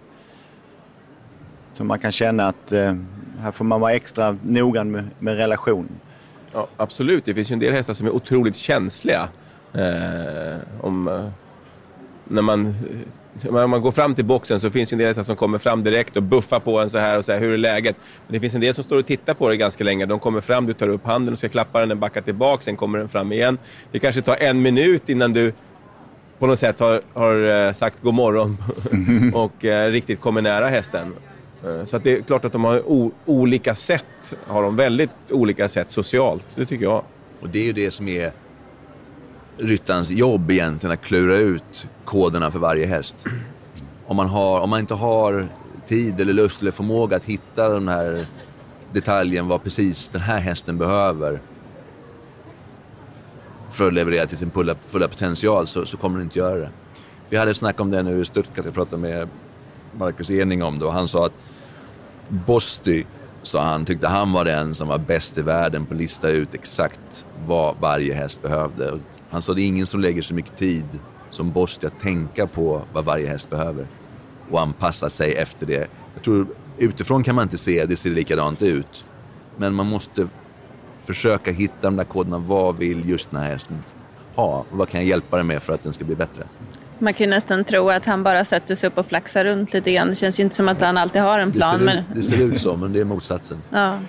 Så 1.74 1.84
man 1.84 2.00
kan 2.00 2.12
känna 2.12 2.48
att 2.48 2.72
eh, 2.72 2.96
här 3.40 3.52
får 3.52 3.66
man 3.66 3.82
vara 3.82 3.94
extra 3.94 4.38
noggrann 4.44 4.92
med, 4.92 5.10
med 5.20 5.38
relation. 5.38 5.90
Ja, 6.54 6.68
absolut, 6.78 7.26
det 7.26 7.34
finns 7.34 7.52
ju 7.52 7.54
en 7.54 7.60
del 7.60 7.74
hästar 7.74 7.94
som 7.94 8.08
är 8.08 8.12
otroligt 8.12 8.56
känsliga. 8.56 9.28
Eh, 9.74 10.58
om, 10.82 11.08
eh, 11.08 11.26
när 12.28 12.42
man, 12.42 12.76
när 13.52 13.68
man 13.68 13.82
går 13.82 13.92
fram 13.92 14.16
till 14.16 14.26
boxen 14.26 14.60
så 14.60 14.70
finns 14.72 14.90
det 14.90 14.94
en 14.94 14.98
del 15.00 15.26
som 15.26 15.36
kommer 15.36 15.58
fram 15.58 15.84
direkt 15.84 16.18
och 16.18 16.24
buffar 16.24 16.60
på 16.60 16.80
en 16.80 16.90
så 16.90 16.98
här 16.98 17.18
och 17.18 17.26
säger 17.26 17.40
hur 17.40 17.54
är 17.54 17.58
läget? 17.58 17.96
Men 18.28 18.34
det 18.34 18.40
finns 18.40 18.56
en 18.56 18.62
del 18.62 18.74
som 18.74 18.84
står 18.84 18.98
och 18.98 19.06
tittar 19.06 19.34
på 19.34 19.50
det 19.50 19.58
ganska 19.58 19.84
länge. 19.84 20.06
De 20.06 20.20
kommer 20.20 20.42
fram, 20.42 20.66
du 20.66 20.74
tar 20.74 20.88
upp 20.88 21.06
handen 21.06 21.32
och 21.32 21.38
ska 21.38 21.50
klappa 21.50 21.80
den, 21.80 21.90
den 21.90 22.00
backar 22.00 22.22
tillbaka, 22.22 22.62
sen 22.62 22.76
kommer 22.76 23.00
den 23.00 23.10
fram 23.10 23.32
igen. 23.32 23.58
Det 23.92 24.00
kanske 24.00 24.22
tar 24.22 24.36
en 24.40 24.62
minut 24.62 25.10
innan 25.10 25.34
du 25.34 25.54
på 26.40 26.48
något 26.48 26.60
sätt 26.60 26.80
har, 26.80 27.02
har 27.14 27.66
eh, 27.68 27.74
sagt 27.74 28.02
god 28.02 28.14
morgon 28.14 28.58
och 29.34 29.66
eh, 29.66 29.92
riktigt 29.92 30.20
kommer 30.22 30.42
nära 30.42 30.68
hästen. 30.68 31.14
Eh, 31.66 31.86
Så 31.86 31.98
att 31.98 32.04
det 32.04 32.18
är 32.18 32.22
klart 32.22 32.46
att 32.46 32.52
de 32.52 32.64
har 32.64 32.82
o- 32.92 33.12
olika 33.26 33.76
sätt, 33.76 34.36
har 34.48 34.64
de 34.64 34.76
väldigt 34.76 35.10
olika 35.32 35.68
sätt 35.68 35.90
socialt, 35.92 36.56
det 36.56 36.66
tycker 36.66 36.86
jag. 36.86 37.04
Och 37.42 37.50
det 37.50 37.60
är 37.60 37.64
ju 37.64 37.74
det 37.74 37.92
som 37.92 38.08
är 38.08 38.32
ryttarens 39.58 40.12
jobb 40.12 40.52
egentligen, 40.52 40.94
att 40.94 41.02
klura 41.02 41.36
ut 41.36 41.88
koderna 42.06 42.52
för 42.52 42.60
varje 42.60 42.86
häst. 42.86 43.26
Om 44.06 44.16
man, 44.16 44.28
har, 44.28 44.62
om 44.62 44.70
man 44.70 44.80
inte 44.80 44.94
har 44.94 45.48
tid 45.86 46.22
eller 46.22 46.34
lust 46.34 46.62
eller 46.62 46.72
förmåga 46.72 47.16
att 47.16 47.26
hitta 47.26 47.70
den 47.70 47.88
här 47.88 48.28
detaljen, 48.92 49.48
vad 49.48 49.64
precis 49.64 50.10
den 50.10 50.22
här 50.22 50.40
hästen 50.40 50.78
behöver 50.78 51.42
för 53.72 53.88
att 53.88 53.94
leverera 53.94 54.26
till 54.26 54.38
sin 54.38 54.52
fulla, 54.52 54.76
fulla 54.88 55.08
potential 55.08 55.68
så, 55.68 55.86
så 55.86 55.98
kommer 55.98 56.18
den 56.18 56.28
inte 56.28 56.40
göra 56.40 56.56
det. 56.56 56.70
Vi 57.30 57.38
hade 57.38 57.52
ett 57.52 57.58
snack 57.58 57.80
om 57.80 57.92
det 57.92 58.04
nu 58.04 58.22
i 58.22 58.26
Stuttgart, 58.26 58.66
jag 58.66 58.74
pratade 58.74 59.02
med 59.02 59.30
Marcus 59.98 60.32
Ening 60.32 60.64
om 60.64 60.80
det 60.80 60.86
och 60.86 60.94
han 60.94 61.08
sa 61.08 61.26
att 61.26 61.34
Bosti, 62.30 63.06
så 63.44 63.60
han, 63.60 63.86
tyckte 63.86 64.08
han 64.08 64.32
var 64.32 64.46
den 64.46 64.76
som 64.76 64.88
var 64.88 64.98
bäst 64.98 65.38
i 65.38 65.42
världen 65.42 65.86
på 65.86 65.94
att 65.94 66.00
lista 66.00 66.30
ut 66.30 66.54
exakt 66.54 67.26
vad 67.48 67.76
varje 67.80 68.14
häst 68.14 68.42
behövde. 68.42 69.00
Han 69.30 69.42
sa 69.42 69.54
det 69.54 69.62
är 69.62 69.68
ingen 69.68 69.86
som 69.86 70.00
lägger 70.00 70.22
så 70.22 70.34
mycket 70.34 70.58
tid 70.58 70.86
som 71.30 71.52
Bosti 71.52 71.88
att 71.88 72.00
tänka 72.00 72.48
på 72.48 72.82
vad 72.94 73.06
varje 73.06 73.28
häst 73.28 73.50
behöver 73.50 73.88
och 74.52 74.62
anpassa 74.62 75.10
sig 75.10 75.36
efter 75.36 75.66
det. 75.66 75.88
Jag 76.14 76.24
tror 76.24 76.48
utifrån 76.78 77.24
kan 77.24 77.36
man 77.36 77.44
inte 77.44 77.58
se 77.58 77.86
det 77.86 77.96
ser 77.96 78.10
likadant 78.10 78.62
ut. 78.62 79.06
Men 79.58 79.74
man 79.74 79.86
måste 79.86 80.28
försöka 81.02 81.52
hitta 81.52 81.82
de 81.82 81.96
där 81.96 82.04
koderna. 82.04 82.38
Vad 82.38 82.78
vill 82.78 83.10
just 83.10 83.32
den 83.32 83.40
här 83.40 83.50
hästen 83.50 83.84
ha? 84.36 84.66
Och 84.72 84.78
vad 84.78 84.90
kan 84.90 85.00
jag 85.00 85.08
hjälpa 85.08 85.38
den 85.38 85.48
med 85.48 85.64
för 85.64 85.74
att 85.74 85.84
den 85.84 85.94
ska 85.94 86.06
bli 86.06 86.16
bättre? 86.16 86.44
Man 87.04 87.14
kan 87.14 87.24
ju 87.26 87.30
nästan 87.30 87.64
tro 87.64 87.90
att 87.90 88.06
han 88.06 88.24
bara 88.24 88.46
sätter 88.46 88.76
sig 88.76 88.88
upp 88.88 88.98
och 88.98 89.06
flaxar 89.06 89.46
runt 89.46 89.74
lite 89.74 89.92
grann. 89.92 90.08
Det 90.08 90.16
känns 90.16 90.40
ju 90.40 90.44
inte 90.44 90.56
som 90.56 90.70
att 90.70 90.82
han 90.82 90.98
alltid 90.98 91.22
har 91.22 91.40
en 91.40 91.52
Det 91.52 91.58
plan. 91.58 91.78
ser, 91.78 91.86
Men, 91.86 92.04
det 92.16 92.24
ser 92.24 92.42
ut 92.42 92.62
så, 92.62 92.76
men 92.76 92.94
det 92.94 93.00
är 93.00 93.06
motsatsen. 93.06 93.58
ja. 93.70 94.00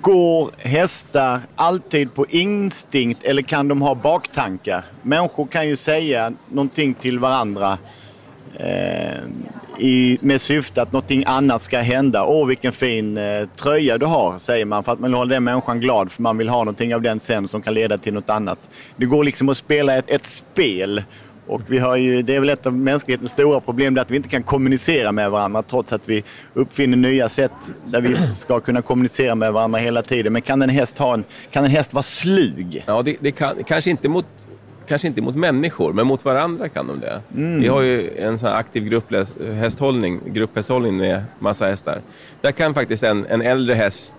Går 0.00 0.50
hästar 0.58 1.40
alltid 1.56 2.14
på 2.14 2.26
instinkt 2.26 3.22
eller 3.24 3.42
kan 3.42 3.68
de 3.68 3.82
ha 3.82 3.94
baktankar? 3.94 4.84
Människor 5.02 5.46
kan 5.46 5.68
ju 5.68 5.76
säga 5.76 6.32
någonting 6.48 6.94
till 6.94 7.18
varandra 7.18 7.78
eh, 8.58 9.18
i, 9.78 10.18
med 10.20 10.40
syfte 10.40 10.82
att 10.82 10.92
någonting 10.92 11.24
annat 11.26 11.62
ska 11.62 11.78
hända. 11.80 12.24
Åh, 12.24 12.46
vilken 12.46 12.72
fin 12.72 13.16
eh, 13.18 13.48
tröja 13.62 13.98
du 13.98 14.06
har, 14.06 14.38
säger 14.38 14.64
man 14.64 14.84
för 14.84 14.92
att 14.92 15.00
man 15.00 15.10
vill 15.10 15.18
hålla 15.18 15.34
den 15.34 15.44
människan 15.44 15.80
glad 15.80 16.12
för 16.12 16.22
man 16.22 16.38
vill 16.38 16.48
ha 16.48 16.58
någonting 16.58 16.94
av 16.94 17.02
den 17.02 17.20
sen 17.20 17.48
som 17.48 17.62
kan 17.62 17.74
leda 17.74 17.98
till 17.98 18.14
något 18.14 18.30
annat. 18.30 18.58
Det 18.96 19.06
går 19.06 19.24
liksom 19.24 19.48
att 19.48 19.56
spela 19.56 19.96
ett, 19.96 20.10
ett 20.10 20.24
spel. 20.24 21.02
Och 21.48 21.62
vi 21.66 21.78
har 21.78 21.96
ju, 21.96 22.22
det 22.22 22.34
är 22.36 22.40
väl 22.40 22.48
ett 22.48 22.66
av 22.66 22.74
mänsklighetens 22.76 23.30
stora 23.30 23.60
problem, 23.60 23.94
det 23.94 24.00
att 24.00 24.10
vi 24.10 24.16
inte 24.16 24.28
kan 24.28 24.42
kommunicera 24.42 25.12
med 25.12 25.30
varandra 25.30 25.62
trots 25.62 25.92
att 25.92 26.08
vi 26.08 26.24
uppfinner 26.54 26.96
nya 26.96 27.28
sätt 27.28 27.52
där 27.86 28.00
vi 28.00 28.16
ska 28.32 28.60
kunna 28.60 28.82
kommunicera 28.82 29.34
med 29.34 29.52
varandra 29.52 29.78
hela 29.78 30.02
tiden. 30.02 30.32
Men 30.32 30.42
kan 30.42 30.62
en 30.62 30.68
häst, 30.70 30.98
ha 30.98 31.14
en, 31.14 31.24
kan 31.50 31.64
en 31.64 31.70
häst 31.70 31.94
vara 31.94 32.02
slug? 32.02 32.84
Ja, 32.86 33.02
det, 33.02 33.16
det 33.20 33.30
kan, 33.30 33.64
kanske, 33.66 33.90
inte 33.90 34.08
mot, 34.08 34.26
kanske 34.88 35.08
inte 35.08 35.22
mot 35.22 35.36
människor, 35.36 35.92
men 35.92 36.06
mot 36.06 36.24
varandra 36.24 36.68
kan 36.68 36.86
de 36.86 37.00
det. 37.00 37.20
Vi 37.60 37.68
har 37.68 37.82
ju 37.82 38.10
en 38.18 38.38
sån 38.38 38.48
aktiv 38.52 38.84
grupphästhållning, 38.84 40.20
grupphästhållning 40.26 40.96
med 40.96 41.24
massa 41.38 41.66
hästar. 41.66 42.00
Där 42.40 42.50
kan 42.50 42.74
faktiskt 42.74 43.02
en, 43.04 43.26
en 43.26 43.42
äldre 43.42 43.74
häst 43.74 44.14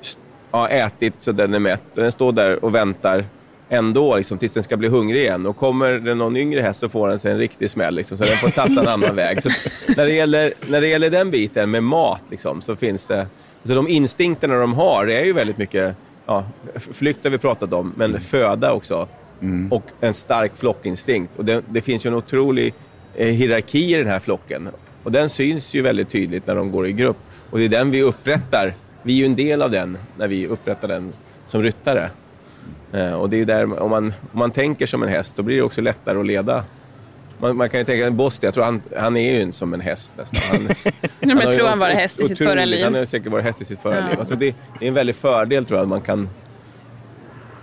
st- 0.00 0.20
ha 0.50 0.68
ätit 0.68 1.14
så 1.18 1.32
den 1.32 1.54
är 1.54 1.58
mätt. 1.58 1.82
Den 1.94 2.12
står 2.12 2.32
där 2.32 2.64
och 2.64 2.74
väntar 2.74 3.24
ändå 3.68 4.16
liksom, 4.16 4.38
tills 4.38 4.54
den 4.54 4.62
ska 4.62 4.76
bli 4.76 4.88
hungrig 4.88 5.20
igen. 5.20 5.46
Och 5.46 5.56
kommer 5.56 5.92
det 5.92 6.14
någon 6.14 6.36
yngre 6.36 6.60
häst 6.60 6.80
så 6.80 6.88
får 6.88 7.08
den 7.08 7.18
sig 7.18 7.32
en 7.32 7.38
riktig 7.38 7.70
smäll. 7.70 7.94
Liksom, 7.94 8.18
så 8.18 8.24
den 8.24 8.36
får 8.36 8.48
tassa 8.48 8.80
en 8.80 8.88
annan 8.88 9.16
väg. 9.16 9.42
Så 9.42 9.50
när, 9.96 10.06
det 10.06 10.12
gäller, 10.12 10.54
när 10.68 10.80
det 10.80 10.88
gäller 10.88 11.10
den 11.10 11.30
biten 11.30 11.70
med 11.70 11.82
mat 11.82 12.22
liksom, 12.30 12.62
så 12.62 12.76
finns 12.76 13.06
det... 13.06 13.26
Så 13.64 13.74
de 13.74 13.88
instinkterna 13.88 14.58
de 14.58 14.74
har 14.74 15.06
är 15.06 15.24
ju 15.24 15.32
väldigt 15.32 15.58
mycket... 15.58 15.96
Ja, 16.26 16.44
flykt 16.92 17.24
har 17.24 17.30
vi 17.30 17.38
pratat 17.38 17.72
om, 17.72 17.92
men 17.96 18.20
föda 18.20 18.72
också. 18.72 19.08
Och 19.70 19.84
en 20.00 20.14
stark 20.14 20.52
flockinstinkt. 20.56 21.36
Och 21.36 21.44
det, 21.44 21.62
det 21.68 21.80
finns 21.80 22.06
ju 22.06 22.08
en 22.08 22.14
otrolig 22.14 22.74
eh, 23.14 23.26
hierarki 23.26 23.94
i 23.94 23.98
den 23.98 24.06
här 24.06 24.18
flocken. 24.18 24.68
Och 25.02 25.12
den 25.12 25.30
syns 25.30 25.74
ju 25.74 25.82
väldigt 25.82 26.10
tydligt 26.10 26.46
när 26.46 26.54
de 26.54 26.72
går 26.72 26.86
i 26.86 26.92
grupp. 26.92 27.16
Och 27.50 27.58
det 27.58 27.64
är 27.64 27.68
den 27.68 27.90
vi 27.90 28.02
upprättar. 28.02 28.74
Vi 29.02 29.12
är 29.12 29.16
ju 29.16 29.24
en 29.24 29.36
del 29.36 29.62
av 29.62 29.70
den 29.70 29.98
när 30.18 30.28
vi 30.28 30.46
upprättar 30.46 30.88
den 30.88 31.12
som 31.46 31.62
ryttare. 31.62 32.10
Eh, 32.92 33.12
och 33.14 33.30
det 33.30 33.40
är 33.40 33.44
där, 33.44 33.82
om 33.82 33.90
man, 33.90 34.06
om 34.32 34.38
man 34.38 34.50
tänker 34.50 34.86
som 34.86 35.02
en 35.02 35.08
häst, 35.08 35.36
då 35.36 35.42
blir 35.42 35.56
det 35.56 35.62
också 35.62 35.80
lättare 35.80 36.18
att 36.20 36.26
leda. 36.26 36.64
Man, 37.38 37.56
man 37.56 37.68
kan 37.68 37.80
ju 37.80 37.86
tänka, 37.86 38.10
Bosti, 38.10 38.46
jag 38.46 38.54
tror 38.54 38.64
han, 38.64 38.82
han 38.96 39.16
är 39.16 39.32
ju 39.32 39.42
en 39.42 39.52
som 39.52 39.74
en 39.74 39.80
häst 39.80 40.14
nästan. 40.16 40.40
Han, 40.50 40.68
men 41.20 41.38
jag 41.40 41.54
tror 41.54 41.66
han 41.68 41.78
var 41.78 41.88
häst 41.90 42.20
i 42.20 42.28
sitt 42.28 42.38
förra 42.38 42.64
liv. 42.64 42.84
Han 42.84 42.94
har 42.94 43.04
säkert 43.04 43.32
varit 43.32 43.44
häst 43.44 43.60
i 43.60 43.64
sitt 43.64 43.80
förra 43.80 43.98
Ja. 44.00 44.08
liv. 44.08 44.18
Alltså 44.18 44.36
det, 44.36 44.54
det 44.78 44.84
är 44.84 44.88
en 44.88 44.94
väldig 44.94 45.16
fördel 45.16 45.64
tror 45.64 45.78
jag, 45.78 45.82
att 45.82 45.88
man 45.88 46.00
kan 46.00 46.28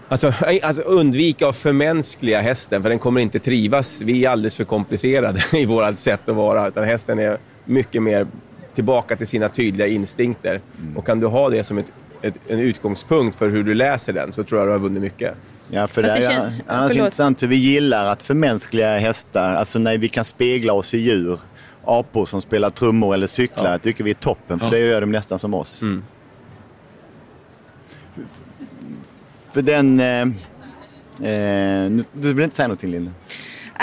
Alltså, 0.08 0.34
alltså 0.64 0.82
undvika 0.82 1.48
att 1.48 1.56
förmänskliga 1.56 2.42
hästen, 2.42 2.82
för 2.84 2.90
den 2.90 3.00
kommer 3.00 3.22
inte 3.22 3.40
trivas. 3.40 4.02
Vi 4.02 4.26
är 4.26 4.30
alldeles 4.30 4.56
för 4.58 4.64
komplicerade 4.64 5.40
i 5.58 5.66
vårt 5.66 5.98
sätt 6.00 6.30
att 6.30 6.36
vara. 6.36 6.68
Utan 6.68 6.84
hästen 6.84 7.20
är 7.20 7.38
mycket 7.66 8.04
mer 8.04 8.28
tillbaka 8.74 9.16
till 9.16 9.28
sina 9.28 9.50
tydliga 9.50 9.88
instinkter. 9.88 10.62
Och 10.96 11.06
kan 11.06 11.20
du 11.20 11.28
ha 11.28 11.50
det 11.50 11.64
som 11.64 11.78
ett, 11.78 11.92
ett, 12.24 12.40
en 12.48 12.60
utgångspunkt 12.60 13.36
för 13.36 13.50
hur 13.50 13.64
du 13.64 13.74
läser 13.74 14.14
den, 14.14 14.32
så 14.32 14.44
tror 14.44 14.60
jag 14.60 14.68
du 14.68 14.72
har 14.72 14.80
vunnit 14.80 15.02
mycket. 15.02 15.34
Ja, 15.70 15.88
för 15.88 16.02
Fast 16.04 16.14
det 16.16 16.20
det 16.28 16.34
är 16.34 16.40
annars 16.68 16.90
förlåt. 16.90 16.92
intressant 17.06 17.44
hur 17.44 17.48
vi 17.48 17.56
gillar 17.56 18.06
att 18.06 18.24
förmänskliga 18.24 18.98
hästar, 19.00 19.56
alltså 19.56 19.80
när 19.80 19.98
vi 19.98 20.10
kan 20.10 20.26
spegla 20.26 20.74
oss 20.74 20.94
i 20.94 20.98
djur. 20.98 21.40
Apor 21.86 22.26
som 22.26 22.42
spelar 22.42 22.70
trummor 22.70 23.14
eller 23.14 23.28
cyklar, 23.28 23.72
Ja. 23.72 23.78
tycker 23.78 24.04
vi 24.04 24.10
är 24.10 24.16
toppen, 24.16 24.60
för 24.60 24.70
det 24.72 24.80
gör 24.80 25.02
de 25.02 25.12
nästan 25.12 25.40
som 25.40 25.54
oss. 25.54 25.82
Mm. 25.82 26.04
För 29.52 29.62
den... 29.62 30.00
Eh, 30.00 30.22
eh, 31.30 31.92
du 32.14 32.34
vill 32.34 32.44
inte 32.44 32.56
säga 32.56 32.68
någonting 32.68 32.92
Linda? 32.92 33.12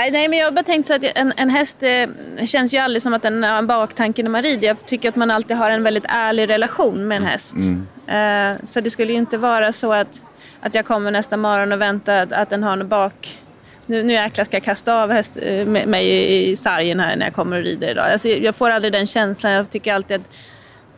Nej, 0.09 0.29
men 0.29 0.39
jag 0.39 0.47
har 0.47 0.53
bara 0.53 0.63
tänkt 0.63 0.87
så 0.87 0.95
att 0.95 1.05
en, 1.15 1.33
en 1.37 1.51
häst 1.51 1.77
eh, 1.83 2.09
känns 2.47 2.75
ju 2.75 2.79
aldrig 2.79 3.03
som 3.03 3.15
att 3.15 3.23
den 3.23 3.43
har 3.43 3.59
en 3.59 3.67
baktanke 3.67 4.23
när 4.23 4.31
man 4.31 4.43
rider. 4.43 4.69
Jag 4.69 4.87
tycker 4.87 5.09
att 5.09 5.17
man 5.17 5.31
alltid 5.31 5.57
har 5.57 5.71
en 5.71 5.83
väldigt 5.83 6.05
ärlig 6.09 6.49
relation 6.49 7.09
med 7.09 7.17
en 7.17 7.25
häst. 7.25 7.55
Eh, 8.07 8.67
så 8.67 8.81
det 8.81 8.91
skulle 8.91 9.13
ju 9.13 9.19
inte 9.19 9.39
vara 9.39 9.73
så 9.73 9.93
att, 9.93 10.21
att 10.61 10.75
jag 10.75 10.87
kommer 10.87 11.11
nästa 11.11 11.37
morgon 11.37 11.73
och 11.73 11.81
väntar 11.81 12.23
att, 12.23 12.33
att 12.33 12.51
den 12.51 12.63
har 12.63 12.73
en 12.73 12.89
bak... 12.89 13.41
Nu, 13.87 14.03
nu 14.03 14.13
jäklar 14.13 14.45
ska 14.45 14.57
jag 14.57 14.65
kasta 14.65 15.03
av 15.03 15.11
häst, 15.11 15.31
eh, 15.37 15.67
mig 15.67 16.07
i, 16.07 16.51
i 16.51 16.57
sargen 16.57 17.01
här 17.01 17.17
när 17.17 17.27
jag 17.27 17.35
kommer 17.35 17.57
och 17.57 17.65
rider 17.65 17.91
idag. 17.91 18.13
Alltså, 18.13 18.29
jag 18.29 18.57
får 18.57 18.71
aldrig 18.71 18.93
den 18.93 19.07
känslan. 19.07 19.53
Jag 19.53 19.71
tycker 19.71 19.95
alltid 19.95 20.17
att 20.17 20.37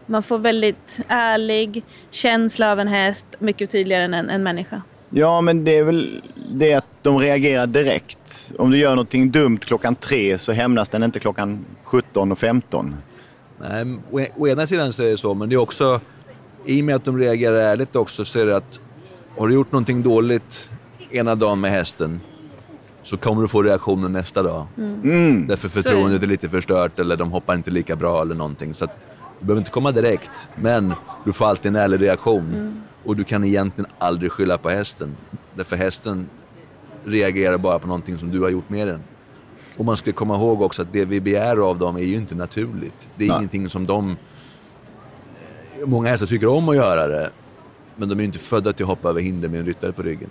man 0.06 0.22
får 0.22 0.38
väldigt 0.38 1.00
ärlig 1.08 1.82
känsla 2.10 2.72
av 2.72 2.80
en 2.80 2.88
häst, 2.88 3.26
mycket 3.38 3.70
tydligare 3.70 4.04
än 4.04 4.14
en, 4.14 4.30
en 4.30 4.42
människa. 4.42 4.82
Ja, 5.14 5.40
men 5.40 5.64
det 5.64 5.78
är 5.78 5.82
väl 5.82 6.22
det 6.50 6.74
att 6.74 6.88
de 7.02 7.18
reagerar 7.18 7.66
direkt. 7.66 8.52
Om 8.58 8.70
du 8.70 8.78
gör 8.78 8.90
någonting 8.90 9.30
dumt 9.30 9.58
klockan 9.58 9.94
tre 9.94 10.38
så 10.38 10.52
hämnas 10.52 10.88
den 10.88 11.02
inte 11.02 11.20
klockan 11.20 11.64
17 11.84 12.32
och 12.32 12.38
15. 12.38 12.96
Nej, 13.60 13.98
å, 14.10 14.20
å 14.36 14.48
ena 14.48 14.66
sidan 14.66 14.92
så 14.92 15.02
är 15.02 15.06
det 15.06 15.16
så, 15.18 15.34
men 15.34 15.48
det 15.48 15.54
är 15.54 15.60
också... 15.60 16.00
I 16.64 16.80
och 16.80 16.84
med 16.84 16.94
att 16.94 17.04
de 17.04 17.18
reagerar 17.18 17.56
ärligt 17.56 17.96
också 17.96 18.24
så 18.24 18.38
är 18.38 18.46
det 18.46 18.56
att 18.56 18.80
har 19.38 19.48
du 19.48 19.54
gjort 19.54 19.72
någonting 19.72 20.02
dåligt 20.02 20.70
ena 21.10 21.34
dagen 21.34 21.60
med 21.60 21.70
hästen 21.70 22.20
så 23.02 23.16
kommer 23.16 23.42
du 23.42 23.48
få 23.48 23.62
reaktionen 23.62 24.12
nästa 24.12 24.42
dag. 24.42 24.66
Mm. 24.76 25.46
Därför 25.46 25.68
förtroendet 25.68 26.22
är 26.22 26.26
lite 26.26 26.48
förstört 26.48 26.98
eller 26.98 27.16
de 27.16 27.32
hoppar 27.32 27.54
inte 27.54 27.70
lika 27.70 27.96
bra 27.96 28.22
eller 28.22 28.34
någonting. 28.34 28.74
Så 28.74 28.84
att, 28.84 28.98
du 29.40 29.46
behöver 29.46 29.60
inte 29.60 29.70
komma 29.70 29.92
direkt, 29.92 30.48
men 30.56 30.94
du 31.24 31.32
får 31.32 31.46
alltid 31.46 31.68
en 31.68 31.76
ärlig 31.76 32.00
reaktion. 32.00 32.82
Och 33.04 33.16
du 33.16 33.24
kan 33.24 33.44
egentligen 33.44 33.90
aldrig 33.98 34.32
skylla 34.32 34.58
på 34.58 34.70
hästen. 34.70 35.16
Därför 35.54 35.76
hästen 35.76 36.28
reagerar 37.04 37.58
bara 37.58 37.78
på 37.78 37.86
någonting 37.86 38.18
som 38.18 38.30
du 38.30 38.40
har 38.40 38.48
gjort 38.48 38.70
med 38.70 38.88
den. 38.88 39.00
Och 39.76 39.84
man 39.84 39.96
ska 39.96 40.12
komma 40.12 40.36
ihåg 40.36 40.62
också 40.62 40.82
att 40.82 40.92
det 40.92 41.04
vi 41.04 41.20
begär 41.20 41.56
av 41.56 41.78
dem 41.78 41.96
är 41.96 42.02
ju 42.02 42.14
inte 42.14 42.34
naturligt. 42.34 43.08
Det 43.16 43.24
är 43.24 43.28
Nej. 43.28 43.36
ingenting 43.36 43.68
som 43.68 43.86
de... 43.86 44.16
Många 45.84 46.08
hästar 46.08 46.26
tycker 46.26 46.46
om 46.46 46.68
att 46.68 46.76
göra 46.76 47.06
det, 47.06 47.30
men 47.96 48.08
de 48.08 48.14
är 48.14 48.18
ju 48.18 48.24
inte 48.24 48.38
födda 48.38 48.72
till 48.72 48.84
att 48.84 48.88
hoppa 48.88 49.08
över 49.08 49.20
hinder 49.20 49.48
med 49.48 49.60
en 49.60 49.66
ryttare 49.66 49.92
på 49.92 50.02
ryggen. 50.02 50.30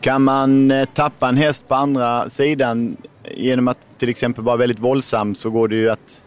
Kan 0.00 0.22
man 0.22 0.70
eh, 0.70 0.88
tappa 0.94 1.28
en 1.28 1.36
häst 1.36 1.68
på 1.68 1.74
andra 1.74 2.30
sidan 2.30 2.96
genom 3.36 3.68
att 3.68 3.78
till 3.98 4.08
exempel 4.08 4.44
vara 4.44 4.56
väldigt 4.56 4.78
våldsam 4.78 5.34
så 5.34 5.50
går 5.50 5.68
det 5.68 5.76
ju 5.76 5.90
att 5.90 6.22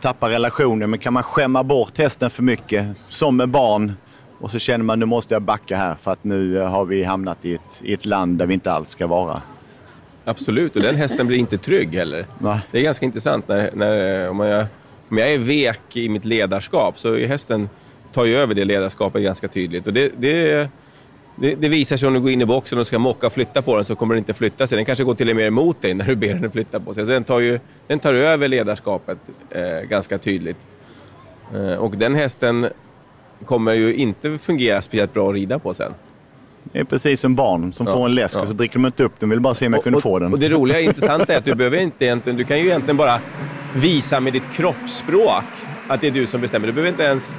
tappa 0.00 0.28
relationen. 0.30 0.90
Men 0.90 0.98
kan 0.98 1.12
man 1.12 1.22
skämma 1.22 1.62
bort 1.62 1.98
hästen 1.98 2.30
för 2.30 2.42
mycket, 2.42 2.86
som 3.08 3.36
med 3.36 3.48
barn, 3.48 3.92
och 4.40 4.50
så 4.50 4.58
känner 4.58 4.84
man 4.84 4.98
nu 4.98 5.06
måste 5.06 5.34
jag 5.34 5.42
backa 5.42 5.76
här 5.76 5.94
för 5.94 6.12
att 6.12 6.24
nu 6.24 6.58
eh, 6.58 6.70
har 6.70 6.84
vi 6.84 7.04
hamnat 7.04 7.44
i 7.44 7.54
ett, 7.54 7.82
i 7.82 7.92
ett 7.92 8.04
land 8.04 8.38
där 8.38 8.46
vi 8.46 8.54
inte 8.54 8.72
alls 8.72 8.88
ska 8.88 9.06
vara. 9.06 9.42
Absolut, 10.24 10.76
och 10.76 10.82
den 10.82 10.96
hästen 10.96 11.26
blir 11.26 11.38
inte 11.38 11.58
trygg 11.58 11.94
heller. 11.94 12.26
Va? 12.38 12.60
Det 12.70 12.78
är 12.78 12.82
ganska 12.82 13.06
intressant 13.06 13.48
när, 13.48 13.70
när 13.74 14.28
om, 14.30 14.40
jag, 14.40 14.66
om 15.08 15.18
jag 15.18 15.32
är 15.32 15.38
vek 15.38 15.96
i 15.96 16.08
mitt 16.08 16.24
ledarskap 16.24 16.98
så 16.98 17.16
är 17.16 17.26
hästen 17.26 17.68
tar 18.12 18.24
ju 18.24 18.36
över 18.36 18.54
det 18.54 18.64
ledarskapet 18.64 19.22
ganska 19.22 19.48
tydligt. 19.48 19.86
Och 19.86 19.92
det, 19.92 20.12
det, 20.18 20.68
det, 21.40 21.54
det 21.54 21.68
visar 21.68 21.96
sig 21.96 22.06
om 22.06 22.14
du 22.14 22.20
går 22.20 22.30
in 22.30 22.40
i 22.40 22.46
boxen 22.46 22.78
och 22.78 22.86
ska 22.86 22.98
mocka 22.98 23.26
och 23.26 23.32
flytta 23.32 23.62
på 23.62 23.76
den 23.76 23.84
så 23.84 23.94
kommer 23.96 24.14
den 24.14 24.18
inte 24.18 24.34
flytta 24.34 24.66
sig. 24.66 24.76
Den 24.76 24.84
kanske 24.84 25.04
går 25.04 25.14
till 25.14 25.30
och 25.30 25.36
med 25.36 25.46
emot 25.46 25.82
dig 25.82 25.94
när 25.94 26.04
du 26.04 26.16
ber 26.16 26.34
den 26.34 26.50
flytta 26.50 26.80
på 26.80 26.94
sig. 26.94 27.04
Så 27.04 27.10
den, 27.10 27.24
tar 27.24 27.40
ju, 27.40 27.60
den 27.86 27.98
tar 27.98 28.14
över 28.14 28.48
ledarskapet 28.48 29.18
eh, 29.50 29.88
ganska 29.88 30.18
tydligt. 30.18 30.66
Eh, 31.54 31.78
och 31.78 31.96
den 31.96 32.14
hästen 32.14 32.66
kommer 33.44 33.74
ju 33.74 33.94
inte 33.94 34.38
fungera 34.38 34.82
speciellt 34.82 35.14
bra 35.14 35.28
att 35.28 35.34
rida 35.34 35.58
på 35.58 35.74
sen. 35.74 35.92
Det 36.62 36.78
är 36.78 36.84
precis 36.84 37.20
som 37.20 37.34
barn 37.34 37.72
som 37.72 37.86
Ja, 37.86 37.92
får 37.92 38.04
en 38.06 38.12
läsk 38.12 38.36
ja. 38.36 38.42
och 38.42 38.48
så 38.48 38.52
dricker 38.54 38.74
de 38.74 38.86
inte 38.86 39.04
upp 39.04 39.20
den. 39.20 39.30
vill 39.30 39.40
bara 39.40 39.54
se 39.54 39.66
om 39.66 39.72
jag 39.72 39.82
kunde 39.82 39.96
och, 39.96 40.02
få 40.02 40.18
den. 40.18 40.32
Och 40.32 40.38
det 40.38 40.48
roliga 40.48 40.76
och 40.78 40.82
intressanta 40.82 41.32
är 41.34 41.38
att 41.38 41.44
du 41.44 41.54
behöver 41.54 41.78
inte 41.78 42.04
egentligen, 42.04 42.36
du 42.36 42.44
kan 42.44 42.58
ju 42.58 42.66
egentligen 42.66 42.96
bara 42.96 43.20
visa 43.74 44.20
med 44.20 44.32
ditt 44.32 44.50
kroppsspråk 44.52 45.44
att 45.88 46.00
det 46.00 46.06
är 46.06 46.10
du 46.10 46.26
som 46.26 46.40
bestämmer. 46.40 46.66
Du 46.66 46.72
behöver 46.72 46.90
inte 46.90 47.02
ens 47.02 47.36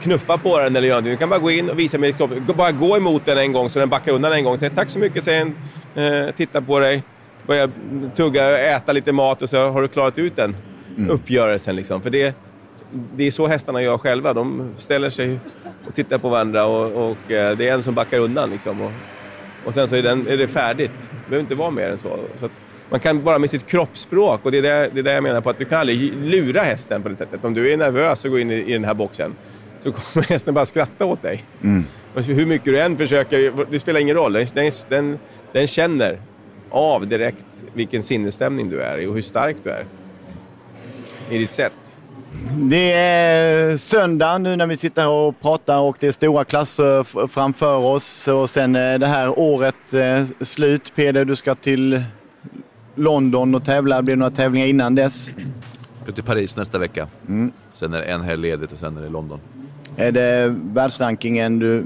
knuffa 0.00 0.38
på 0.38 0.58
den 0.58 0.76
eller 0.76 0.88
göra 0.88 0.96
någonting. 0.96 1.12
Du 1.12 1.16
kan 1.16 1.28
bara 1.28 1.40
gå 1.40 1.50
in 1.50 1.70
och 1.70 1.78
visa 1.78 1.98
med 1.98 2.16
kropp. 2.16 2.30
Bara 2.56 2.72
gå 2.72 2.96
emot 2.96 3.26
den 3.26 3.38
en 3.38 3.52
gång 3.52 3.70
så 3.70 3.78
den 3.78 3.88
backar 3.88 4.12
undan 4.12 4.32
en 4.32 4.44
gång. 4.44 4.58
Säg 4.58 4.70
tack 4.70 4.90
så 4.90 4.98
mycket, 4.98 5.24
säger 5.24 5.52
den. 5.94 6.24
Eh, 6.26 6.30
titta 6.34 6.62
på 6.62 6.78
dig. 6.78 7.02
Börja 7.46 7.68
tugga, 8.14 8.58
äta 8.76 8.92
lite 8.92 9.12
mat 9.12 9.42
och 9.42 9.50
så 9.50 9.68
har 9.70 9.82
du 9.82 9.88
klarat 9.88 10.18
ut 10.18 10.36
den 10.36 10.56
uppgörelsen. 11.08 11.76
Liksom. 11.76 12.02
För 12.02 12.10
det, 12.10 12.36
det 13.16 13.26
är 13.26 13.30
så 13.30 13.46
hästarna 13.46 13.82
gör 13.82 13.98
själva. 13.98 14.32
De 14.32 14.72
ställer 14.76 15.10
sig 15.10 15.38
och 15.86 15.94
tittar 15.94 16.18
på 16.18 16.28
varandra 16.28 16.64
och, 16.66 17.10
och 17.10 17.32
eh, 17.32 17.56
det 17.56 17.68
är 17.68 17.74
en 17.74 17.82
som 17.82 17.94
backar 17.94 18.18
undan. 18.18 18.50
Liksom, 18.50 18.80
och, 18.80 18.92
och 19.64 19.74
sen 19.74 19.88
så 19.88 19.96
är, 19.96 20.02
den, 20.02 20.28
är 20.28 20.36
det 20.36 20.48
färdigt. 20.48 20.90
Det 21.00 21.28
behöver 21.28 21.40
inte 21.40 21.54
vara 21.54 21.70
mer 21.70 21.88
än 21.88 21.98
så. 21.98 22.18
så 22.36 22.48
man 22.90 23.00
kan 23.00 23.24
bara 23.24 23.38
med 23.38 23.50
sitt 23.50 23.66
kroppsspråk, 23.66 24.44
och 24.44 24.52
det 24.52 24.58
är 24.58 24.62
det, 24.62 24.90
det 24.92 25.00
är 25.00 25.02
det 25.02 25.12
jag 25.12 25.22
menar 25.22 25.40
på, 25.40 25.50
att 25.50 25.58
du 25.58 25.64
kan 25.64 25.80
aldrig 25.80 26.14
lura 26.16 26.60
hästen 26.60 27.02
på 27.02 27.08
det 27.08 27.16
sättet. 27.16 27.44
Om 27.44 27.54
du 27.54 27.72
är 27.72 27.76
nervös 27.76 28.24
och 28.24 28.30
går 28.30 28.40
in 28.40 28.50
i, 28.50 28.54
i 28.54 28.72
den 28.72 28.84
här 28.84 28.94
boxen 28.94 29.34
så 29.82 29.92
kommer 29.92 30.26
hästen 30.26 30.54
bara 30.54 30.66
skratta 30.66 31.04
åt 31.04 31.22
dig. 31.22 31.44
Och 32.14 32.22
hur 32.22 32.46
mycket 32.46 32.64
du 32.64 32.80
än 32.80 32.96
försöker, 32.96 33.52
det 33.70 33.78
spelar 33.78 34.00
ingen 34.00 34.16
roll. 34.16 34.32
Den, 34.32 34.70
den, 34.88 35.18
den, 35.52 35.66
känner 35.66 36.20
av 36.70 37.06
direkt 37.06 37.44
vilken 37.74 38.02
sinnesstämning 38.02 38.70
du 38.70 38.82
är 38.82 38.98
i 38.98 39.06
och 39.06 39.14
hur 39.14 39.22
stark 39.22 39.56
du 39.62 39.70
är 39.70 39.84
i 41.30 41.38
ditt 41.38 41.50
sätt. 41.50 41.72
Det 42.52 42.92
är 42.92 43.76
söndag 43.76 44.38
nu 44.38 44.56
när 44.56 44.66
vi 44.66 44.76
sitter 44.76 45.02
här 45.02 45.08
och 45.08 45.40
pratar 45.40 45.78
och 45.78 45.96
det 46.00 46.06
är 46.06 46.12
stora 46.12 46.44
klasser 46.44 47.26
framför 47.28 47.76
oss. 47.76 48.28
Och 48.28 48.50
sen 48.50 48.72
det 48.72 49.06
här 49.06 49.38
året 49.38 49.94
eh, 49.94 50.26
slut. 50.40 50.92
Peder, 50.94 51.24
du 51.24 51.36
ska 51.36 51.54
till 51.54 52.02
London 52.94 53.54
och 53.54 53.64
tävla. 53.64 54.02
Blir 54.02 54.14
det 54.14 54.18
några 54.18 54.30
tävlingar 54.30 54.66
innan 54.66 54.94
dess? 54.94 55.32
Gå 56.06 56.12
till 56.12 56.24
Paris 56.24 56.56
nästa 56.56 56.78
vecka. 56.78 57.08
Mm. 57.28 57.52
Sen 57.72 57.94
är 57.94 57.98
det 57.98 58.04
en 58.04 58.20
helg 58.20 58.42
ledigt 58.42 58.72
och 58.72 58.78
sen 58.78 58.96
är 58.96 59.02
det 59.02 59.08
London. 59.08 59.40
Är 60.00 60.12
det 60.12 60.56
världsrankingen 60.62 61.58
du 61.58 61.84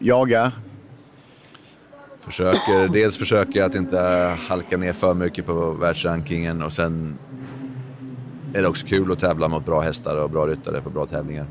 jagar? 0.00 0.52
Försöker, 2.20 2.92
dels 2.92 3.18
försöker 3.18 3.60
jag 3.60 3.66
att 3.66 3.74
inte 3.74 3.98
halka 4.48 4.76
ner 4.76 4.92
för 4.92 5.14
mycket 5.14 5.46
på 5.46 5.70
världsrankingen 5.70 6.62
och 6.62 6.72
sen 6.72 7.18
är 8.54 8.62
det 8.62 8.68
också 8.68 8.86
kul 8.86 9.12
att 9.12 9.20
tävla 9.20 9.48
mot 9.48 9.66
bra 9.66 9.80
hästar 9.80 10.16
och 10.16 10.30
bra 10.30 10.46
ryttare 10.46 10.80
på 10.80 10.90
bra 10.90 11.06
tävlingar. 11.06 11.46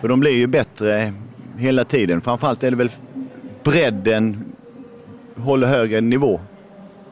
För 0.00 0.08
de 0.08 0.20
blir 0.20 0.32
ju 0.32 0.46
bättre 0.46 1.12
hela 1.56 1.84
tiden. 1.84 2.20
Framförallt 2.20 2.62
är 2.62 2.70
det 2.70 2.76
väl 2.76 2.90
bredden 3.64 4.44
håller 5.36 5.66
högre 5.66 6.00
nivå. 6.00 6.40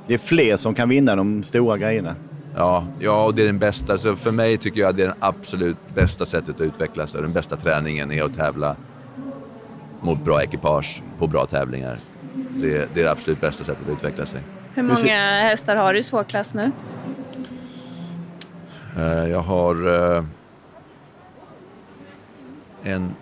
Det 0.06 0.14
är 0.14 0.18
fler 0.18 0.56
som 0.56 0.74
kan 0.74 0.88
vinna 0.88 1.16
de 1.16 1.42
stora 1.42 1.78
grejerna. 1.78 2.14
Ja, 2.58 2.84
ja, 2.98 3.24
och 3.24 3.34
det 3.34 3.42
är 3.42 3.46
den 3.46 3.58
bästa. 3.58 3.98
Så 3.98 4.16
för 4.16 4.30
mig 4.30 4.56
tycker 4.56 4.80
jag 4.80 4.90
att 4.90 4.96
det 4.96 5.02
är 5.02 5.06
det 5.06 5.14
absolut 5.20 5.76
bästa 5.94 6.26
sättet 6.26 6.54
att 6.54 6.60
utvecklas. 6.60 7.12
Den 7.12 7.32
bästa 7.32 7.56
träningen 7.56 8.12
är 8.12 8.22
att 8.22 8.34
tävla 8.34 8.76
mot 10.00 10.24
bra 10.24 10.42
ekipage 10.42 11.02
på 11.18 11.26
bra 11.26 11.46
tävlingar. 11.46 12.00
Det, 12.34 12.94
det 12.94 13.00
är 13.00 13.04
det 13.04 13.10
absolut 13.10 13.40
bästa 13.40 13.64
sättet 13.64 13.86
att 13.86 13.92
utveckla 13.92 14.26
sig. 14.26 14.42
Hur 14.74 14.82
många 14.82 15.40
hästar 15.42 15.76
har 15.76 15.92
du 15.92 15.98
i 15.98 16.02
svår 16.02 16.24
klass 16.24 16.54
nu? 16.54 16.72
Eh, 18.96 19.28
Jag 19.28 19.40
har 19.40 19.86
eh, 20.16 20.24
en, 22.82 23.14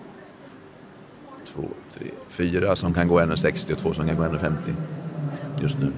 två, 1.44 1.62
tre, 1.90 2.06
fyra 2.28 2.76
som 2.76 2.94
kan 2.94 3.08
gå 3.08 3.20
1,60 3.20 3.72
och 3.72 3.78
två 3.78 3.92
som 3.94 4.06
kan 4.06 4.16
gå 4.16 4.22
1,50 4.22 4.74
just 5.60 5.78
nu. 5.78 5.92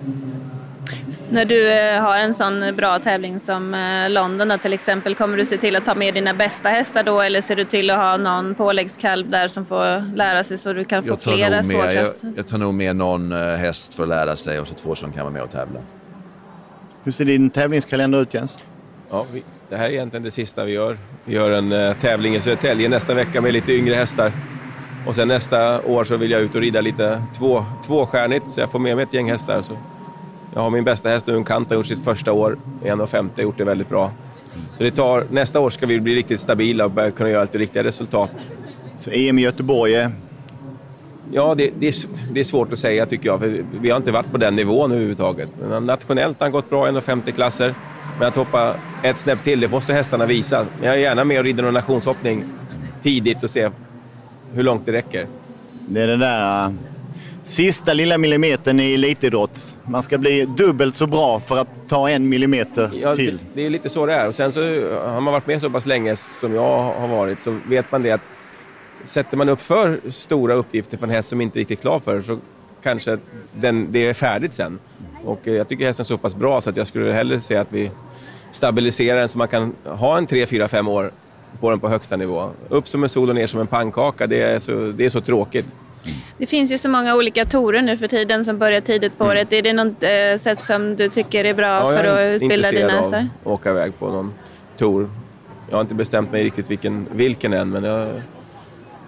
När 1.30 1.44
du 1.44 1.72
eh, 1.72 2.02
har 2.02 2.18
en 2.18 2.34
sån 2.34 2.76
bra 2.76 2.98
tävling 2.98 3.40
som 3.40 3.74
eh, 3.74 4.10
London 4.10 4.48
då, 4.48 4.58
till 4.58 4.72
exempel, 4.72 5.14
kommer 5.14 5.36
du 5.36 5.44
se 5.44 5.58
till 5.58 5.76
att 5.76 5.84
ta 5.84 5.94
med 5.94 6.14
dina 6.14 6.34
bästa 6.34 6.68
hästar 6.68 7.02
då 7.02 7.20
eller 7.20 7.40
ser 7.40 7.56
du 7.56 7.64
till 7.64 7.90
att 7.90 7.98
ha 7.98 8.16
någon 8.16 8.54
påläggskalv 8.54 9.30
där 9.30 9.48
som 9.48 9.66
får 9.66 10.16
lära 10.16 10.44
sig 10.44 10.58
så 10.58 10.72
du 10.72 10.84
kan 10.84 11.02
få 11.02 11.08
Jag 11.08 11.20
tar, 11.20 11.32
flera 11.32 11.62
med, 11.62 11.94
jag, 11.94 12.08
jag 12.36 12.46
tar 12.46 12.58
nog 12.58 12.74
med 12.74 12.96
någon 12.96 13.32
eh, 13.32 13.38
häst 13.38 13.94
för 13.94 14.02
att 14.02 14.08
lära 14.08 14.36
sig 14.36 14.60
och 14.60 14.68
så 14.68 14.74
två 14.74 14.94
som 14.94 15.12
kan 15.12 15.22
vara 15.22 15.32
med 15.32 15.42
och 15.42 15.50
tävla. 15.50 15.80
Hur 17.04 17.12
ser 17.12 17.24
din 17.24 17.50
tävlingskalender 17.50 18.22
ut 18.22 18.34
Jens? 18.34 18.58
Ja, 19.10 19.26
vi, 19.32 19.42
det 19.68 19.76
här 19.76 19.84
är 19.84 19.90
egentligen 19.90 20.22
det 20.22 20.30
sista 20.30 20.64
vi 20.64 20.72
gör. 20.72 20.98
Vi 21.24 21.34
gör 21.34 21.50
en 21.50 21.72
eh, 21.72 21.96
tävling 21.96 22.34
i 22.34 22.40
Södertälje 22.40 22.88
nästa 22.88 23.14
vecka 23.14 23.40
med 23.40 23.52
lite 23.52 23.72
yngre 23.72 23.94
hästar. 23.94 24.32
Och 25.06 25.14
sen 25.14 25.28
nästa 25.28 25.82
år 25.82 26.04
så 26.04 26.16
vill 26.16 26.30
jag 26.30 26.40
ut 26.40 26.54
och 26.54 26.60
rida 26.60 26.80
lite 26.80 27.22
två, 27.38 27.64
tvåstjärnigt 27.86 28.48
så 28.48 28.60
jag 28.60 28.70
får 28.70 28.78
med 28.78 28.96
mig 28.96 29.02
ett 29.02 29.14
gäng 29.14 29.30
hästar. 29.30 29.62
Så 29.62 29.72
jag 30.54 30.60
har 30.60 30.70
min 30.70 30.84
bästa 30.84 31.08
häst 31.08 31.26
nu, 31.26 31.44
Kant, 31.44 31.70
har 31.70 31.76
gjort 31.76 31.86
sitt 31.86 32.04
första 32.04 32.32
år 32.32 32.58
i 32.84 32.88
1,50 32.88 33.42
gjort 33.42 33.58
det 33.58 33.64
väldigt 33.64 33.88
bra. 33.88 34.12
Så 34.76 34.82
det 34.82 34.90
tar, 34.90 35.26
nästa 35.30 35.60
år 35.60 35.70
ska 35.70 35.86
vi 35.86 36.00
bli 36.00 36.14
riktigt 36.14 36.40
stabila 36.40 36.84
och 36.84 36.90
börja 36.90 37.10
kunna 37.10 37.30
göra 37.30 37.42
lite 37.42 37.58
riktiga 37.58 37.84
resultat. 37.84 38.48
Så 38.96 39.10
EM 39.10 39.38
i 39.38 39.42
Göteborg 39.42 39.94
är... 39.94 40.10
Ja, 41.32 41.54
det, 41.54 41.70
det, 41.78 41.88
är, 41.88 41.94
det 42.32 42.40
är 42.40 42.44
svårt 42.44 42.72
att 42.72 42.78
säga 42.78 43.06
tycker 43.06 43.26
jag. 43.26 43.40
För 43.40 43.64
vi 43.80 43.90
har 43.90 43.96
inte 43.96 44.12
varit 44.12 44.30
på 44.30 44.38
den 44.38 44.56
nivån 44.56 44.92
överhuvudtaget. 44.92 45.48
Men 45.68 45.84
nationellt 45.84 46.40
har 46.40 46.46
han 46.46 46.52
gått 46.52 46.70
bra, 46.70 46.86
1,50 46.86 47.30
klasser. 47.30 47.74
Men 48.18 48.28
att 48.28 48.36
hoppa 48.36 48.74
ett 49.02 49.18
snäpp 49.18 49.42
till, 49.44 49.60
det 49.60 49.68
måste 49.68 49.92
hästarna 49.92 50.26
visa. 50.26 50.66
Men 50.78 50.86
jag 50.88 50.96
är 50.96 51.00
gärna 51.00 51.24
med 51.24 51.38
och 51.38 51.44
rider 51.44 51.62
någon 51.62 51.74
nationshoppning 51.74 52.44
tidigt 53.02 53.42
och 53.42 53.50
se 53.50 53.70
hur 54.52 54.62
långt 54.62 54.86
det 54.86 54.92
räcker. 54.92 55.26
Det 55.88 56.00
är 56.00 56.06
den 56.06 56.20
där 56.20 56.74
sista 57.48 57.92
lilla 57.92 58.18
millimetern 58.18 58.80
i 58.80 58.94
elitidrott. 58.94 59.76
Man 59.84 60.02
ska 60.02 60.18
bli 60.18 60.44
dubbelt 60.44 60.94
så 60.96 61.06
bra 61.06 61.40
för 61.40 61.56
att 61.56 61.88
ta 61.88 62.10
en 62.10 62.28
millimeter 62.28 62.90
Ja, 63.02 63.14
till. 63.14 63.36
Det, 63.36 63.44
det 63.54 63.66
är 63.66 63.70
lite 63.70 63.88
så 63.88 64.06
det 64.06 64.14
är. 64.14 64.28
Och 64.28 64.34
sen 64.34 64.52
så 64.52 64.60
har 65.08 65.20
man 65.20 65.32
varit 65.32 65.46
med 65.46 65.60
så 65.60 65.70
pass 65.70 65.86
länge 65.86 66.16
som 66.16 66.54
jag 66.54 66.78
har 66.82 67.08
varit 67.08 67.40
så 67.40 67.58
vet 67.68 67.92
man 67.92 68.02
det 68.02 68.10
att 68.10 68.20
sätter 69.04 69.36
man 69.36 69.48
upp 69.48 69.60
för 69.60 70.00
stora 70.10 70.54
uppgifter 70.54 70.96
för 70.96 71.06
en 71.06 71.10
häst 71.12 71.28
som 71.28 71.40
inte 71.40 71.58
är 71.58 71.60
riktigt 71.60 71.80
klar 71.80 71.98
för 71.98 72.20
så 72.20 72.38
kanske 72.82 73.18
den, 73.54 73.92
det 73.92 74.06
är 74.06 74.14
färdigt 74.14 74.54
sen. 74.54 74.78
Och 75.24 75.48
eh, 75.48 75.54
jag 75.54 75.68
tycker 75.68 75.86
hästen 75.86 76.02
är 76.02 76.06
så 76.06 76.18
pass 76.18 76.36
bra 76.36 76.60
så 76.60 76.70
att 76.70 76.76
jag 76.76 76.86
skulle 76.86 77.12
hellre 77.12 77.40
se 77.40 77.56
att 77.56 77.68
vi 77.70 77.90
stabiliserar 78.50 79.18
den 79.20 79.28
så 79.28 79.38
man 79.38 79.48
kan 79.48 79.74
ha 79.84 80.18
en 80.18 80.26
3, 80.26 80.46
4, 80.46 80.68
5 80.68 80.88
år 80.88 81.12
på 81.60 81.70
den 81.70 81.80
på 81.80 81.88
högsta 81.88 82.16
nivå. 82.16 82.50
Upp 82.68 82.88
som 82.88 83.02
en 83.02 83.08
sol 83.08 83.28
och 83.28 83.34
ner 83.34 83.46
som 83.46 83.60
en 83.60 83.66
pannkaka, 83.66 84.26
det 84.26 84.42
är 84.42 84.58
så, 84.58 84.72
det 84.72 85.04
är 85.04 85.10
så 85.10 85.20
tråkigt. 85.20 85.66
Det 86.38 86.46
finns 86.46 86.72
ju 86.72 86.78
så 86.78 86.88
många 86.88 87.16
olika 87.16 87.44
torer 87.44 87.82
nu 87.82 87.96
för 87.96 88.08
tiden 88.08 88.44
som 88.44 88.58
börjar 88.58 88.80
tidigt 88.80 89.18
på 89.18 89.24
året. 89.24 89.52
Är 89.52 89.62
det 89.62 89.72
något 89.72 90.02
eh, 90.02 90.38
sätt 90.38 90.60
som 90.60 90.96
du 90.96 91.08
tycker 91.08 91.44
är 91.44 91.54
bra 91.54 91.66
Ja, 91.66 91.98
för 91.98 92.04
jag 92.04 92.22
är 92.22 92.34
att 92.34 92.42
utbilda 92.42 92.70
dina 92.70 92.92
av 92.92 92.98
hästar? 92.98 93.28
att 93.40 93.46
åka 93.46 93.70
iväg 93.70 93.98
på 93.98 94.08
någon 94.08 94.34
tour. 94.76 95.10
Jag 95.68 95.76
har 95.76 95.80
inte 95.80 95.94
bestämt 95.94 96.32
mig 96.32 96.44
riktigt 96.44 96.70
vilken, 96.70 97.06
vilken 97.12 97.52
än, 97.52 97.70
men 97.70 97.84
jag, 97.84 98.22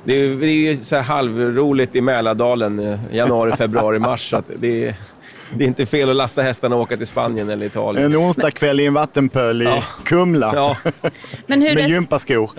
det 0.05 0.13
är, 0.13 0.37
det 0.37 0.47
är 0.47 0.71
ju 0.71 0.77
så 0.77 0.97
här 0.97 1.03
halvroligt 1.03 1.97
i 1.97 2.01
Mälardalen 2.01 2.79
eh, 2.79 2.99
januari, 3.13 3.57
februari, 3.57 3.99
mars. 3.99 4.31
Så 4.31 4.43
det, 4.57 4.87
är, 4.87 4.95
det 5.55 5.65
är 5.65 5.69
inte 5.69 5.87
fel 5.87 6.11
att 6.11 6.17
lasta 6.17 6.43
hästarna 6.43 6.77
och 6.77 6.83
åka 6.83 6.97
till 6.97 7.07
Spanien 7.07 7.51
eller 7.51 7.67
Italien. 7.67 8.05
En 8.07 8.17
onsdagkväll 8.17 8.81
i 8.81 8.87
en 8.87 8.95
vattenpöl 8.95 9.63
i 9.63 9.65
Ja. 9.65 9.83
Kumla 10.05 10.53
Ja. 10.55 10.77
Men 11.47 11.63
hur, 11.63 11.75
med 11.75 11.91
gympaskor. 11.91 12.51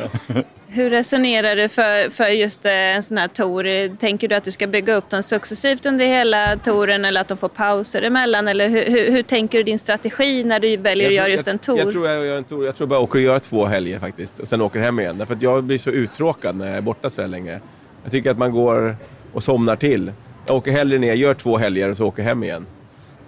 hur 0.67 0.89
resonerar 0.89 1.55
du 1.55 1.69
för, 1.69 2.09
för 2.09 2.27
just 2.27 2.65
eh, 2.65 2.71
en 2.71 3.03
sån 3.03 3.17
här 3.17 3.27
tour? 3.27 3.95
Tänker 3.97 4.27
du 4.27 4.35
att 4.35 4.43
du 4.43 4.51
ska 4.51 4.67
bygga 4.67 4.95
upp 4.95 5.09
dem 5.09 5.23
successivt 5.23 5.85
under 5.85 6.05
hela 6.05 6.57
touren 6.57 7.05
eller 7.05 7.21
att 7.21 7.27
de 7.27 7.37
får 7.37 7.49
pauser 7.49 8.01
emellan? 8.01 8.47
Eller 8.47 8.67
hur, 8.67 8.85
hur, 8.85 9.11
hur 9.11 9.23
tänker 9.23 9.57
du 9.57 9.63
din 9.63 9.79
strategi 9.79 10.43
när 10.43 10.59
du 10.59 10.77
väljer 10.77 11.07
att 11.07 11.13
göra 11.13 11.29
just 11.29 11.47
en 11.47 11.59
tour? 11.59 11.77
Jag 11.77 11.91
tror 11.91 12.07
jag, 12.07 12.25
gör 12.25 12.37
en 12.37 12.43
tour. 12.43 12.65
jag 12.65 12.75
tror 12.75 12.87
bara 12.87 12.95
jag 12.95 13.03
åker 13.03 13.19
och 13.19 13.23
gör 13.23 13.39
två 13.39 13.65
helger 13.65 13.99
faktiskt. 13.99 14.39
Och 14.39 14.47
sen 14.47 14.61
åker 14.61 14.79
hem 14.79 14.99
igen. 14.99 15.17
Därför 15.17 15.35
att 15.35 15.41
jag 15.41 15.63
blir 15.63 15.77
så 15.77 15.89
uttråkad 15.89 16.55
när 16.55 16.67
jag 16.67 16.77
är 16.77 16.81
borta 16.81 17.09
så 17.09 17.21
här 17.21 17.29
länge. 17.29 17.59
Jag 18.03 18.11
tycker 18.11 18.31
att 18.31 18.37
man 18.37 18.51
går 18.51 18.95
och 19.33 19.43
somnar 19.43 19.75
till. 19.75 20.11
Jag 20.47 20.55
åker 20.57 20.71
hellre 20.71 20.97
ner, 20.97 21.13
gör 21.13 21.33
två 21.33 21.57
helger 21.57 21.89
och 21.89 21.97
så 21.97 22.07
åker 22.07 22.23
hem 22.23 22.43
igen. 22.43 22.65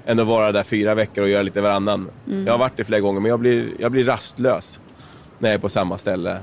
Än 0.06 0.20
att 0.20 0.28
vara 0.28 0.52
där 0.52 0.64
fyra 0.64 0.96
veckor 0.96 1.24
och 1.24 1.30
göra 1.30 1.42
lite 1.42 1.62
varannan. 1.62 2.10
Mm. 2.28 2.46
Jag 2.46 2.54
har 2.54 2.58
varit 2.58 2.78
det 2.78 2.84
flera 2.84 3.02
gånger 3.02 3.20
men 3.20 3.30
jag 3.30 3.40
blir, 3.40 3.70
jag 3.80 3.92
blir 3.92 4.04
rastlös 4.04 4.82
när 5.40 5.50
jag 5.50 5.54
är 5.56 5.60
på 5.60 5.70
samma 5.70 5.98
ställe. 5.98 6.38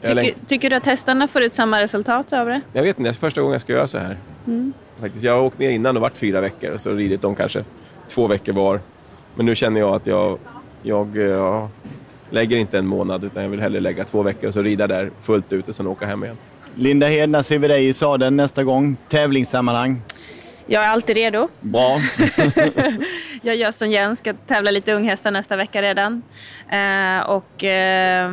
Jag, 0.00 0.18
Tycker, 0.18 0.34
tycker 0.46 0.70
du 0.70 0.76
att 0.76 0.86
hästarna 0.86 1.28
får 1.28 1.42
ut 1.42 1.54
samma 1.54 1.80
resultat 1.80 2.32
av 2.32 2.46
det? 2.46 2.60
jag 2.72 2.82
vet 2.82 2.98
inte, 2.98 3.10
det 3.10 3.12
är 3.12 3.18
första 3.18 3.40
gången 3.40 3.52
jag 3.52 3.60
ska 3.60 3.72
göra 3.72 3.86
så 3.86 3.98
här. 3.98 4.18
Mm. 4.46 4.72
Faktiskt, 5.00 5.24
jag 5.24 5.32
har 5.32 5.42
åkt 5.42 5.58
ner 5.58 5.70
innan 5.70 5.96
och 5.96 6.02
varit 6.02 6.16
fyra 6.16 6.40
veckor 6.40 6.70
och 6.70 6.80
så 6.80 6.92
ridit 6.92 7.22
dem 7.22 7.34
kanske 7.34 7.64
två 8.08 8.26
veckor 8.26 8.52
var. 8.52 8.80
Men 9.34 9.46
nu 9.46 9.54
känner 9.54 9.80
jag 9.80 9.94
att 9.94 10.06
jag, 10.06 10.38
jag 10.82 11.16
ja, 11.16 11.70
lägger 12.30 12.56
inte 12.56 12.78
en 12.78 12.86
månad 12.86 13.24
utan 13.24 13.42
jag 13.42 13.50
vill 13.50 13.60
hellre 13.60 13.80
lägga 13.80 14.04
två 14.04 14.22
veckor 14.22 14.48
och 14.48 14.54
så 14.54 14.62
rida 14.62 14.86
där 14.86 15.10
fullt 15.20 15.52
ut 15.52 15.68
och 15.68 15.74
sen 15.74 15.86
åka 15.86 16.06
hem 16.06 16.24
igen. 16.24 16.36
Linda 16.74 17.06
Hed, 17.06 17.28
när 17.28 17.42
ser 17.42 17.58
vi 17.58 17.68
dig 17.68 17.88
i 17.88 17.92
sadeln 17.92 18.36
nästa 18.36 18.64
gång? 18.64 18.96
Tävlingssammanhang. 19.08 20.02
Jag 20.66 20.84
är 20.84 20.88
alltid 20.88 21.16
redo. 21.16 21.48
Bra. 21.60 21.98
Jag 23.42 23.56
gör 23.56 23.70
som 23.70 23.90
Jens, 23.90 24.18
ska 24.18 24.34
tävla 24.34 24.70
lite 24.70 24.92
unghästar 24.92 25.30
nästa 25.30 25.56
vecka 25.56 25.82
redan. 25.82 26.22
Eh, 26.68 27.20
och 27.20 27.64
eh, 27.64 28.30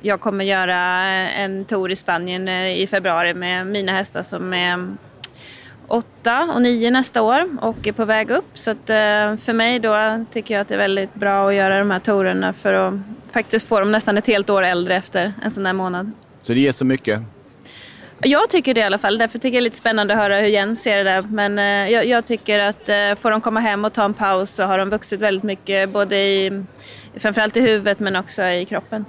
jag 0.00 0.20
kommer 0.20 0.44
göra 0.44 0.76
en 1.30 1.64
tour 1.64 1.90
i 1.90 1.96
Spanien 1.96 2.48
eh, 2.48 2.80
i 2.80 2.86
februari 2.86 3.34
med 3.34 3.66
mina 3.66 3.92
hästar 3.92 4.22
som 4.22 4.52
är 4.52 4.96
åtta 5.88 6.50
och 6.54 6.62
nio 6.62 6.90
nästa 6.90 7.22
år 7.22 7.48
och 7.60 7.86
är 7.86 7.92
på 7.92 8.04
väg 8.04 8.30
upp. 8.30 8.50
Så 8.54 8.70
att, 8.70 8.90
eh, 8.90 9.36
för 9.36 9.52
mig 9.52 9.78
då 9.78 10.24
tycker 10.32 10.54
jag 10.54 10.60
att 10.60 10.68
det 10.68 10.74
är 10.74 10.78
väldigt 10.78 11.14
bra 11.14 11.48
att 11.48 11.54
göra 11.54 11.78
de 11.78 11.90
här 11.90 12.00
tourerna 12.00 12.52
för 12.52 12.72
att 12.72 12.94
faktiskt 13.32 13.66
få 13.66 13.80
dem 13.80 13.90
nästan 13.90 14.18
ett 14.18 14.26
helt 14.26 14.50
år 14.50 14.62
äldre 14.62 14.96
efter 14.96 15.32
en 15.42 15.50
sån 15.50 15.66
här 15.66 15.72
månad. 15.72 16.12
Så 16.42 16.52
det 16.52 16.60
ger 16.60 16.72
så 16.72 16.84
mycket. 16.84 17.20
Jag 18.22 18.50
tycker 18.50 18.74
det 18.74 18.80
i 18.80 18.82
alla 18.82 18.98
fall. 18.98 19.18
Därför 19.18 19.38
tycker 19.38 19.48
jag 19.48 19.52
det 19.54 19.58
är 19.58 19.64
lite 19.64 19.76
spännande 19.76 20.14
att 20.14 20.20
höra 20.20 20.40
hur 20.40 20.48
Jens 20.48 20.82
ser 20.82 20.96
det 20.96 21.10
där. 21.10 21.22
Men 21.30 21.58
eh, 21.58 21.92
jag, 21.92 22.06
jag 22.06 22.26
tycker 22.26 22.58
att 22.58 22.88
eh, 22.88 23.14
får 23.18 23.30
de 23.30 23.40
komma 23.40 23.60
hem 23.60 23.84
och 23.84 23.92
ta 23.92 24.04
en 24.04 24.14
paus 24.14 24.50
så 24.50 24.62
har 24.62 24.78
de 24.78 24.90
vuxit 24.90 25.20
väldigt 25.20 25.42
mycket. 25.44 25.90
Både 25.92 26.16
i, 26.16 26.64
framförallt 27.16 27.56
i 27.56 27.60
huvudet 27.60 28.00
men 28.00 28.16
också 28.16 28.44
i 28.44 28.64
kroppen. 28.64 29.04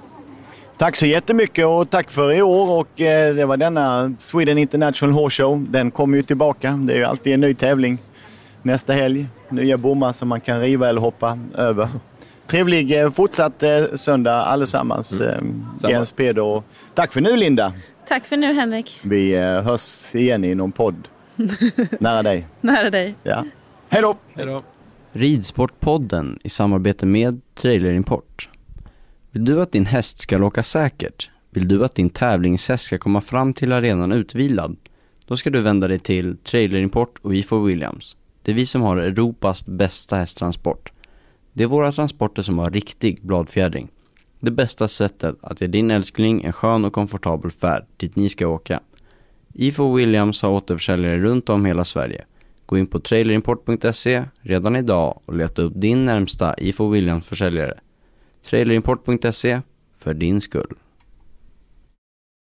Tack 0.78 0.96
så 0.96 1.06
jättemycket 1.06 1.66
och 1.66 1.90
tack 1.90 2.12
för 2.12 2.34
i 2.34 2.42
år 2.42 2.80
och 2.80 3.02
eh, 3.02 3.36
det 3.36 3.46
var 3.46 3.58
denna 3.58 4.14
Sweden 4.20 4.58
International 4.58 5.14
Horse 5.14 5.44
Show. 5.44 5.66
Den 5.70 5.92
kommer 5.92 6.18
ju 6.18 6.24
tillbaka. 6.24 6.72
Det 6.72 6.94
är 6.94 6.98
ju 6.98 7.06
alltid 7.06 7.34
en 7.34 7.42
ny 7.42 7.54
tävling 7.54 7.98
nästa 8.62 8.94
helg. 8.94 9.26
Nya 9.50 9.78
bommar 9.78 10.14
som 10.14 10.28
man 10.28 10.42
kan 10.42 10.62
riva 10.62 10.90
eller 10.90 11.02
hoppa 11.02 11.40
över. 11.56 11.88
Trevlig 12.48 13.02
eh, 13.02 13.12
fortsatt 13.12 13.64
eh, 13.64 13.84
söndag 13.96 14.42
allesammans. 14.42 15.20
Eh, 15.20 15.42
Samma. 15.76 15.92
Jens, 15.92 16.12
Peder 16.12 16.42
och 16.42 16.64
tack 16.96 17.14
för 17.14 17.22
nu 17.22 17.36
Linda. 17.38 17.74
Tack 18.10 18.26
för 18.26 18.38
nu 18.38 18.54
Henrik. 18.54 19.00
Vi 19.04 19.34
eh, 19.34 19.62
hörs 19.62 20.16
igen 20.16 20.44
i 20.44 20.56
någon 20.56 20.72
podd 20.72 21.08
nära 22.00 22.24
dig. 22.24 22.48
Nära 22.62 22.90
dig. 22.90 23.16
Ja. 23.24 23.46
Hej 23.90 24.02
då! 24.02 24.18
Hej 24.36 24.46
då! 24.46 24.64
Ridsportpodden 25.12 26.40
i 26.44 26.50
samarbete 26.50 27.06
med 27.06 27.42
Trailerimport. 27.54 28.50
Vill 29.32 29.46
du 29.46 29.62
att 29.62 29.72
din 29.72 29.86
häst 29.86 30.20
ska 30.20 30.44
åka 30.44 30.64
säkert? 30.64 31.30
Vill 31.50 31.68
du 31.68 31.86
att 31.86 31.96
din 31.96 32.10
tävlingshäst 32.10 32.84
ska 32.84 32.98
komma 32.98 33.22
fram 33.22 33.54
till 33.54 33.72
arenan 33.74 34.12
utvilad? 34.12 34.78
Då 35.26 35.38
ska 35.38 35.50
du 35.50 35.62
vända 35.62 35.88
dig 35.88 36.00
till 36.00 36.38
Trailerimport 36.38 37.20
och 37.22 37.36
IFO 37.36 37.64
Williams. 37.64 38.18
Det 38.44 38.52
är 38.52 38.56
vi 38.56 38.66
som 38.66 38.82
har 38.82 38.98
Europas 38.98 39.66
bästa 39.66 40.16
hästtransport. 40.16 40.92
Det 41.54 41.64
är 41.64 41.68
våra 41.68 41.92
transporter 41.92 42.42
som 42.42 42.60
har 42.60 42.72
riktig 42.72 43.20
bladfjädring. 43.22 43.88
Det 44.40 44.52
bästa 44.52 44.88
sättet 44.88 45.36
att 45.42 45.62
ge 45.62 45.68
din 45.68 45.92
älskling 45.92 46.44
en 46.44 46.54
skön 46.54 46.86
och 46.86 46.94
komfortabel 46.94 47.52
färd 47.52 47.86
dit 47.98 48.16
ni 48.16 48.30
ska 48.30 48.48
åka. 48.48 48.80
IFO 49.54 49.96
Williams 49.96 50.42
har 50.42 50.50
återförsäljare 50.50 51.18
runt 51.18 51.50
om 51.50 51.66
hela 51.66 51.86
Sverige. 51.86 52.26
Gå 52.66 52.78
in 52.78 52.88
på 52.88 53.00
trailerimport.se 53.00 54.24
redan 54.42 54.76
idag 54.76 55.20
och 55.26 55.36
leta 55.36 55.62
upp 55.62 55.74
din 55.76 56.06
närmsta 56.06 56.56
IFO 56.58 56.90
Williams 56.90 57.26
försäljare. 57.26 57.80
Trailerimport.se 58.50 59.62
för 60.00 60.14
din 60.14 60.42
skull. 60.42 60.76